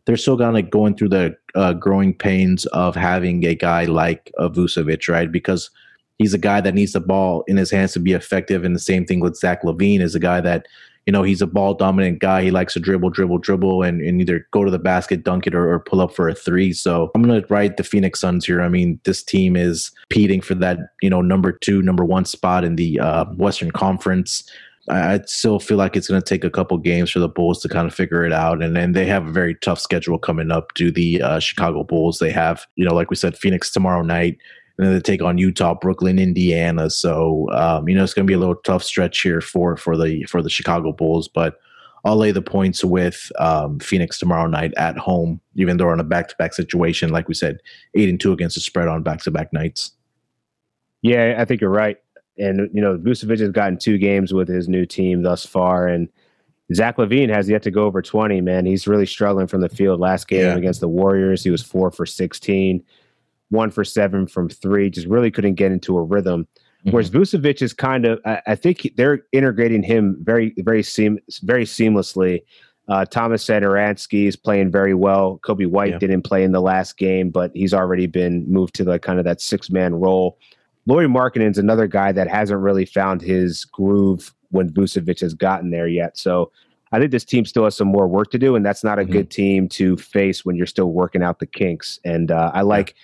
they're 0.05 0.17
still 0.17 0.39
kind 0.39 0.59
of 0.59 0.69
going 0.71 0.97
through 0.97 1.11
the 1.11 1.37
uh, 1.55 1.75
growing 1.75 2.13
pains 2.13 2.67
of 2.67 2.97
having 2.97 3.45
a 3.45 3.55
guy 3.55 3.85
like 3.85 4.33
uh, 4.37 4.49
Vucevic, 4.49 5.09
right? 5.09 5.31
Because 5.31 5.71
he's 6.19 6.35
a 6.35 6.39
guy 6.39 6.61
that 6.61 6.75
needs 6.75 6.93
the 6.93 7.01
ball 7.01 7.45
in 7.47 7.57
his 7.57 7.71
hands 7.71 7.93
to 7.93 8.01
be 8.01 8.13
effective, 8.13 8.65
and 8.65 8.75
the 8.75 8.81
same 8.81 9.07
thing 9.07 9.21
with 9.21 9.37
Zach 9.37 9.63
LaVine 9.63 10.01
is 10.01 10.17
a 10.17 10.21
guy 10.21 10.41
that 10.41 10.67
you 11.07 11.13
know 11.13 11.23
he's 11.23 11.43
a 11.43 11.47
ball 11.47 11.75
dominant 11.75 12.21
guy. 12.21 12.43
He 12.43 12.51
likes 12.51 12.75
to 12.75 12.81
dribble, 12.81 13.11
dribble, 13.11 13.39
dribble, 13.39 13.83
and, 13.83 14.01
and 14.01 14.21
either 14.21 14.47
go 14.53 14.65
to 14.65 14.71
the 14.71 14.79
basket, 14.79 15.25
dunk 15.25 15.47
it, 15.47 15.55
or, 15.55 15.73
or 15.73 15.81
pull 15.81 16.01
up 16.01 16.15
for 16.15 16.29
a 16.29 16.35
three. 16.35 16.73
So 16.73 17.11
I'm 17.15 17.23
gonna 17.23 17.45
ride 17.49 17.77
the 17.77 17.85
Phoenix 17.85 18.21
Suns 18.21 18.45
here. 18.45 18.63
I 18.63 18.69
mean, 18.69 19.01
this 19.05 19.23
team 19.23 19.57
is 19.57 19.91
competing 20.09 20.41
for 20.41 20.55
that 20.57 20.79
you 21.01 21.11
know 21.11 21.21
number 21.21 21.53
two, 21.53 21.83
number 21.83 22.05
one 22.05 22.25
spot 22.25 22.65
in 22.65 22.77
the 22.77 23.01
uh, 23.01 23.25
Western 23.37 23.71
Conference. 23.71 24.49
I 24.89 25.15
I 25.15 25.21
still 25.27 25.59
feel 25.59 25.77
like 25.77 25.97
it's 25.97 26.09
going 26.09 26.21
to 26.21 26.29
take 26.29 26.45
a 26.45 26.51
couple 26.51 26.77
games 26.79 27.11
for 27.11 27.21
the 27.21 27.29
Bulls 27.29 27.61
to 27.63 27.69
kind 27.69 27.87
of 27.87 27.95
figure 27.95 28.25
it 28.25 28.33
out, 28.33 28.63
and 28.63 28.75
then 28.75 28.93
they 28.93 29.07
have 29.07 29.27
a 29.27 29.33
very 29.33 29.55
tough 29.57 29.79
schedule 29.79 30.19
coming 30.19 30.51
up. 30.51 30.75
To 30.75 30.91
the 30.91 31.23
uh, 31.23 31.39
Chicago 31.39 31.85
Bulls, 31.85 32.19
they 32.19 32.31
have 32.31 32.67
you 32.77 32.85
know, 32.85 32.95
like 32.95 33.11
we 33.11 33.17
said, 33.17 33.37
Phoenix 33.37 33.71
tomorrow 33.71 34.03
night, 34.03 34.39
and 34.79 34.87
then 34.87 34.95
they 34.95 35.01
take 35.01 35.23
on 35.23 35.39
Utah, 35.39 35.75
Brooklyn, 35.75 36.19
Indiana. 36.19 36.91
So 36.91 37.49
um, 37.53 37.89
you 37.89 37.95
know, 37.95 38.03
it's 38.05 38.15
going 38.15 38.27
to 38.27 38.31
be 38.31 38.35
a 38.35 38.39
little 38.39 38.57
tough 38.57 38.83
stretch 38.83 39.21
here 39.21 39.41
for 39.41 39.77
for 39.77 39.97
the 39.97 40.25
for 40.25 40.43
the 40.43 40.51
Chicago 40.51 40.93
Bulls, 40.93 41.29
but. 41.29 41.59
I'll 42.05 42.17
lay 42.17 42.33
the 42.33 42.43
points 42.43 42.83
with 42.83 43.31
um, 43.39 43.79
Phoenix 43.79 44.19
tomorrow 44.19 44.49
night 44.49 44.75
at 44.77 44.99
home, 44.99 45.41
even 45.55 45.77
though 45.77 45.85
we're 45.85 45.93
on 45.93 46.01
a 46.01 46.03
back-to-back 46.03 46.53
situation. 46.53 47.11
Like 47.11 47.29
we 47.29 47.35
said, 47.35 47.59
eight 47.95 48.09
and 48.09 48.19
two 48.21 48.33
against 48.33 48.57
the 48.57 48.61
spread 48.61 48.89
on 48.89 49.05
back-to-back 49.05 49.53
nights. 49.53 49.93
Yeah, 51.03 51.37
I 51.39 51.45
think 51.45 51.61
you're 51.61 51.71
right. 51.71 51.99
And 52.39 52.69
you 52.73 52.81
know, 52.81 52.99
Vucevic 52.99 53.39
has 53.39 53.51
gotten 53.51 53.79
two 53.79 53.99
games 53.99 54.35
with 54.35 54.49
his 54.49 54.69
new 54.69 54.85
team 54.85 55.23
thus 55.23 55.47
far, 55.47 55.87
and 55.87 56.09
Zach 56.75 56.97
LaVine 56.97 57.33
has 57.33 57.49
yet 57.49 57.63
to 57.63 57.71
go 57.71 57.85
over 57.85 58.03
20. 58.03 58.41
Man, 58.41 58.67
he's 58.67 58.89
really 58.89 59.07
struggling 59.07 59.47
from 59.47 59.61
the 59.61 59.69
field. 59.69 60.01
Last 60.01 60.27
game 60.27 60.41
Yeah. 60.41 60.57
against 60.57 60.81
the 60.81 60.89
Warriors, 60.89 61.45
he 61.45 61.51
was 61.51 61.63
four 61.63 61.93
for 61.93 62.05
16, 62.05 62.83
one 63.53 63.71
for 63.71 63.85
seven 63.85 64.27
from 64.27 64.49
three. 64.49 64.91
Just 64.91 65.07
really 65.07 65.31
couldn't 65.31 65.55
get 65.55 65.71
into 65.71 65.97
a 65.97 66.03
rhythm. 66.03 66.49
Whereas 66.91 67.11
Vucevic 67.11 67.63
is 67.63 67.73
kind 67.73 68.05
of, 68.07 68.19
I, 68.25 68.43
I 68.49 68.55
think 68.57 68.81
he- 68.81 68.93
they're 68.97 69.21
integrating 69.31 69.85
him 69.85 70.17
very, 70.23 70.53
very 70.59 70.83
seam, 70.83 71.21
very 71.45 71.65
seamlessly. 71.65 72.43
Uh, 72.89 73.05
Tomas 73.05 73.45
Satoransky 73.47 74.27
is 74.27 74.35
playing 74.35 74.73
very 74.73 74.93
well. 74.93 75.39
Coby 75.47 75.69
White 75.69 75.93
Yeah. 75.93 75.99
didn't 75.99 76.23
play 76.23 76.43
in 76.43 76.51
the 76.51 76.61
last 76.61 76.99
game, 76.99 77.31
but 77.31 77.53
he's 77.55 77.73
already 77.73 78.09
been 78.09 78.45
moved 78.51 78.75
to 78.75 78.85
like 78.85 79.03
kind 79.03 79.21
of 79.21 79.25
that 79.27 79.41
six 79.41 79.71
man 79.71 79.95
role. 79.95 80.39
Lauri 80.87 81.07
Markkanen's 81.07 81.59
another 81.59 81.87
guy 81.87 82.11
that 82.11 82.27
hasn't 82.27 82.59
really 82.59 82.85
found 82.85 83.23
his 83.23 83.65
groove 83.65 84.35
when 84.51 84.69
Vucevic 84.69 85.21
has 85.21 85.35
gotten 85.35 85.71
there 85.71 85.87
yet. 85.87 86.19
So 86.19 86.51
I 86.91 86.99
think 86.99 87.13
this 87.13 87.25
team 87.25 87.45
still 87.45 87.63
has 87.63 87.77
some 87.77 87.87
more 87.89 88.09
work 88.09 88.33
to 88.33 88.39
do, 88.39 88.57
and 88.57 88.67
that's 88.67 88.83
not 88.83 88.99
a 88.99 89.05
Mhm. 89.05 89.13
good 89.13 89.31
team 89.31 89.69
to 89.69 89.97
face 89.97 90.45
when 90.45 90.57
you're 90.57 90.67
still 90.67 90.91
working 90.91 91.23
out 91.23 91.39
the 91.39 91.47
kinks. 91.47 92.01
And 92.05 92.33
uh, 92.33 92.51
I 92.53 92.63
like, 92.63 92.95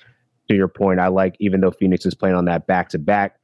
to 0.49 0.55
your 0.55 0.69
point, 0.69 1.01
I 1.01 1.09
like 1.09 1.37
even 1.41 1.61
though 1.61 1.71
Phoenix 1.71 2.07
is 2.07 2.15
playing 2.15 2.37
on 2.37 2.45
that 2.47 2.67
back 2.67 2.89
to 2.91 2.99
back, 2.99 3.39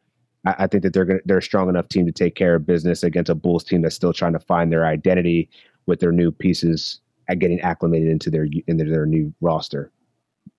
I 0.46 0.66
think 0.66 0.82
that 0.82 0.92
they're 0.92 1.05
gonna, 1.05 1.20
they're 1.24 1.38
a 1.38 1.42
strong 1.42 1.68
enough 1.68 1.88
team 1.88 2.05
to 2.07 2.12
take 2.12 2.34
care 2.34 2.55
of 2.55 2.66
business 2.66 3.02
against 3.02 3.30
a 3.30 3.34
Bulls 3.34 3.64
team 3.64 3.82
that's 3.82 3.94
still 3.94 4.12
trying 4.12 4.34
to 4.34 4.40
find 4.40 4.70
their 4.70 4.86
identity 4.86 5.48
with 5.86 6.00
their 6.00 6.12
new 6.12 6.30
pieces 6.30 7.00
at 7.28 7.38
getting 7.38 7.61
acclimated 7.61 8.09
into 8.09 8.30
their 8.30 8.46
into 8.66 8.84
their 8.84 9.07
new 9.07 9.32
roster. 9.40 9.90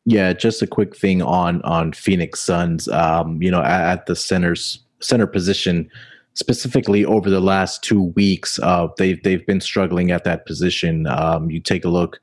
Yeah, 0.05 0.33
just 0.33 0.61
a 0.61 0.67
quick 0.67 0.95
thing 0.95 1.21
on 1.21 1.61
on 1.61 1.93
Phoenix 1.93 2.39
Suns. 2.39 2.87
Um, 2.87 3.41
you 3.41 3.51
know, 3.51 3.61
at, 3.61 3.81
at 3.81 4.05
the 4.07 4.15
center's 4.15 4.79
center 5.01 5.27
position, 5.27 5.89
specifically 6.33 7.05
over 7.05 7.29
the 7.29 7.39
last 7.39 7.83
two 7.83 8.03
weeks, 8.15 8.59
uh, 8.59 8.87
they've 8.97 9.21
they've 9.23 9.45
been 9.45 9.61
struggling 9.61 10.11
at 10.11 10.23
that 10.23 10.45
position. 10.47 11.05
Um, 11.07 11.51
you 11.51 11.59
take 11.59 11.85
a 11.85 11.89
look; 11.89 12.19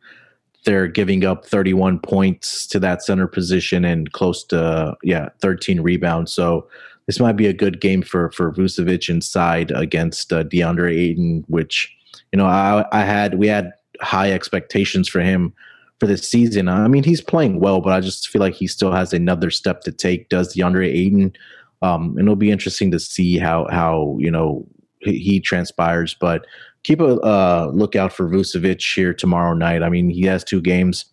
they're 0.65 0.89
giving 0.89 1.25
up 1.25 1.45
31 1.47 1.99
points 1.99 2.67
to 2.69 2.79
that 2.81 3.03
center 3.03 3.27
position 3.27 3.85
and 3.85 4.13
close 4.13 4.45
to 4.45 4.97
yeah 5.03 5.29
13 5.41 5.81
rebounds. 5.81 6.33
So 6.33 6.69
this 7.07 7.19
might 7.19 7.37
be 7.37 7.47
a 7.47 7.53
good 7.53 7.81
game 7.81 8.03
for 8.03 8.31
for 8.33 8.53
Vucevic 8.53 9.09
inside 9.09 9.71
against 9.73 10.33
uh, 10.33 10.45
DeAndre 10.45 10.97
Ayton, 10.97 11.45
which 11.49 11.95
you 12.33 12.37
know 12.37 12.47
I, 12.47 12.87
I 12.93 13.05
had 13.05 13.39
we 13.39 13.49
had 13.49 13.73
high 14.01 14.33
expectations 14.33 15.09
for 15.09 15.21
him 15.21 15.53
for 15.99 16.07
this 16.07 16.29
season. 16.29 16.69
I 16.69 16.89
mean, 16.89 17.05
he's 17.05 17.21
playing 17.21 17.61
well, 17.61 17.81
but 17.81 17.93
I 17.93 18.01
just 18.01 18.29
feel 18.29 18.41
like 18.41 18.55
he 18.55 18.67
still 18.67 18.93
has 18.93 19.13
another 19.13 19.51
step 19.51 19.83
to 19.83 19.93
take. 19.93 20.29
Does 20.29 20.55
DeAndre 20.55 20.89
Ayton? 20.89 21.33
Um, 21.81 22.11
and 22.17 22.21
it'll 22.21 22.37
be 22.37 22.51
interesting 22.51 22.91
to 22.93 23.01
see 23.01 23.39
how 23.39 23.67
how 23.71 24.17
you 24.21 24.31
know 24.31 24.67
he, 25.01 25.19
he 25.19 25.41
transpires. 25.41 26.15
But 26.15 26.47
keep 26.83 27.01
a 27.01 27.17
uh, 27.21 27.71
lookout 27.73 28.13
for 28.13 28.29
Vucevic 28.29 28.95
here 28.95 29.15
tomorrow 29.15 29.55
night. 29.55 29.83
I 29.83 29.89
mean, 29.89 30.11
he 30.11 30.23
has 30.23 30.45
two 30.45 30.61
games 30.61 31.05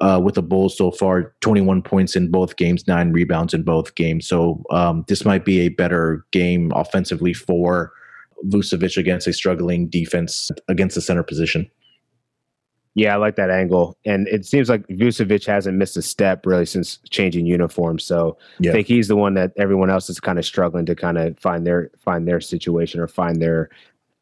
uh, 0.00 0.20
with 0.22 0.34
the 0.34 0.42
Bulls 0.42 0.76
so 0.76 0.90
far: 0.90 1.34
twenty-one 1.40 1.82
points 1.82 2.16
in 2.16 2.30
both 2.30 2.56
games, 2.56 2.86
nine 2.86 3.12
rebounds 3.12 3.54
in 3.54 3.62
both 3.62 3.94
games. 3.94 4.26
So 4.26 4.62
um, 4.70 5.04
this 5.08 5.24
might 5.24 5.44
be 5.44 5.60
a 5.60 5.68
better 5.68 6.24
game 6.32 6.72
offensively 6.74 7.34
for 7.34 7.92
Vucevic 8.46 8.96
against 8.96 9.26
a 9.26 9.32
struggling 9.32 9.88
defense 9.88 10.50
against 10.68 10.94
the 10.94 11.00
center 11.00 11.22
position. 11.22 11.70
Yeah, 12.94 13.14
I 13.14 13.16
like 13.16 13.36
that 13.36 13.48
angle, 13.48 13.96
and 14.04 14.28
it 14.28 14.44
seems 14.44 14.68
like 14.68 14.86
Vucevic 14.88 15.46
hasn't 15.46 15.78
missed 15.78 15.96
a 15.96 16.02
step 16.02 16.44
really 16.44 16.66
since 16.66 16.98
changing 17.08 17.46
uniforms. 17.46 18.04
So 18.04 18.36
Yeah. 18.60 18.70
I 18.70 18.74
think 18.74 18.86
he's 18.86 19.08
the 19.08 19.16
one 19.16 19.32
that 19.34 19.52
everyone 19.56 19.88
else 19.88 20.10
is 20.10 20.20
kind 20.20 20.38
of 20.38 20.44
struggling 20.44 20.84
to 20.84 20.94
kind 20.94 21.16
of 21.16 21.38
find 21.38 21.66
their 21.66 21.90
find 21.98 22.28
their 22.28 22.40
situation 22.40 23.00
or 23.00 23.08
find 23.08 23.40
their 23.40 23.70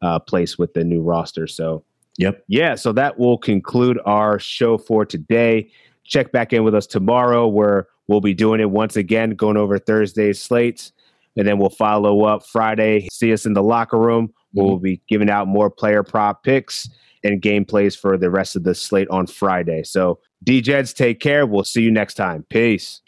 uh, 0.02 0.18
place 0.18 0.58
with 0.58 0.74
the 0.74 0.84
new 0.84 1.02
roster. 1.02 1.46
So 1.46 1.84
Yep. 2.18 2.44
yeah, 2.48 2.74
so 2.74 2.92
that 2.92 3.18
will 3.18 3.38
conclude 3.38 3.98
our 4.04 4.38
show 4.38 4.76
for 4.76 5.06
today. 5.06 5.70
Check 6.04 6.32
back 6.32 6.52
in 6.52 6.64
with 6.64 6.74
us 6.74 6.86
tomorrow 6.86 7.46
where 7.48 7.86
we'll 8.08 8.20
be 8.20 8.34
doing 8.34 8.60
it 8.60 8.70
once 8.70 8.96
again, 8.96 9.30
going 9.30 9.56
over 9.56 9.78
Thursday's 9.78 10.40
slates. 10.42 10.92
And 11.36 11.46
then 11.46 11.58
we'll 11.58 11.70
follow 11.70 12.24
up 12.24 12.44
Friday. 12.44 13.08
See 13.12 13.32
us 13.32 13.46
in 13.46 13.52
the 13.54 13.62
locker 13.62 13.98
room. 13.98 14.32
where 14.52 14.66
We'll 14.66 14.78
be 14.78 15.00
giving 15.08 15.30
out 15.30 15.46
more 15.48 15.70
player 15.70 16.02
prop 16.02 16.42
picks. 16.42 16.88
and 17.22 17.40
gameplays 17.42 17.96
for 17.98 18.16
the 18.16 18.30
rest 18.30 18.56
of 18.56 18.64
the 18.64 18.74
slate 18.74 19.06
on 19.10 19.26
Friday. 19.26 19.82
So, 19.82 20.18
Degens, 20.44 20.94
take 20.94 21.20
care. 21.20 21.44
We'll 21.46 21.64
see 21.64 21.82
you 21.82 21.90
next 21.90 22.14
time. 22.14 22.44
Peace. 22.48 23.02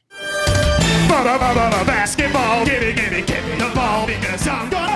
Basketball, 1.08 2.64
give 2.66 2.82
me, 2.82 2.92
give 2.92 3.10
me, 3.10 3.22
give 3.22 3.44
me 3.46 3.56
the 3.56 3.72
ball 3.74 4.06
because 4.06 4.46
I'm 4.46 4.68
going 4.70 4.91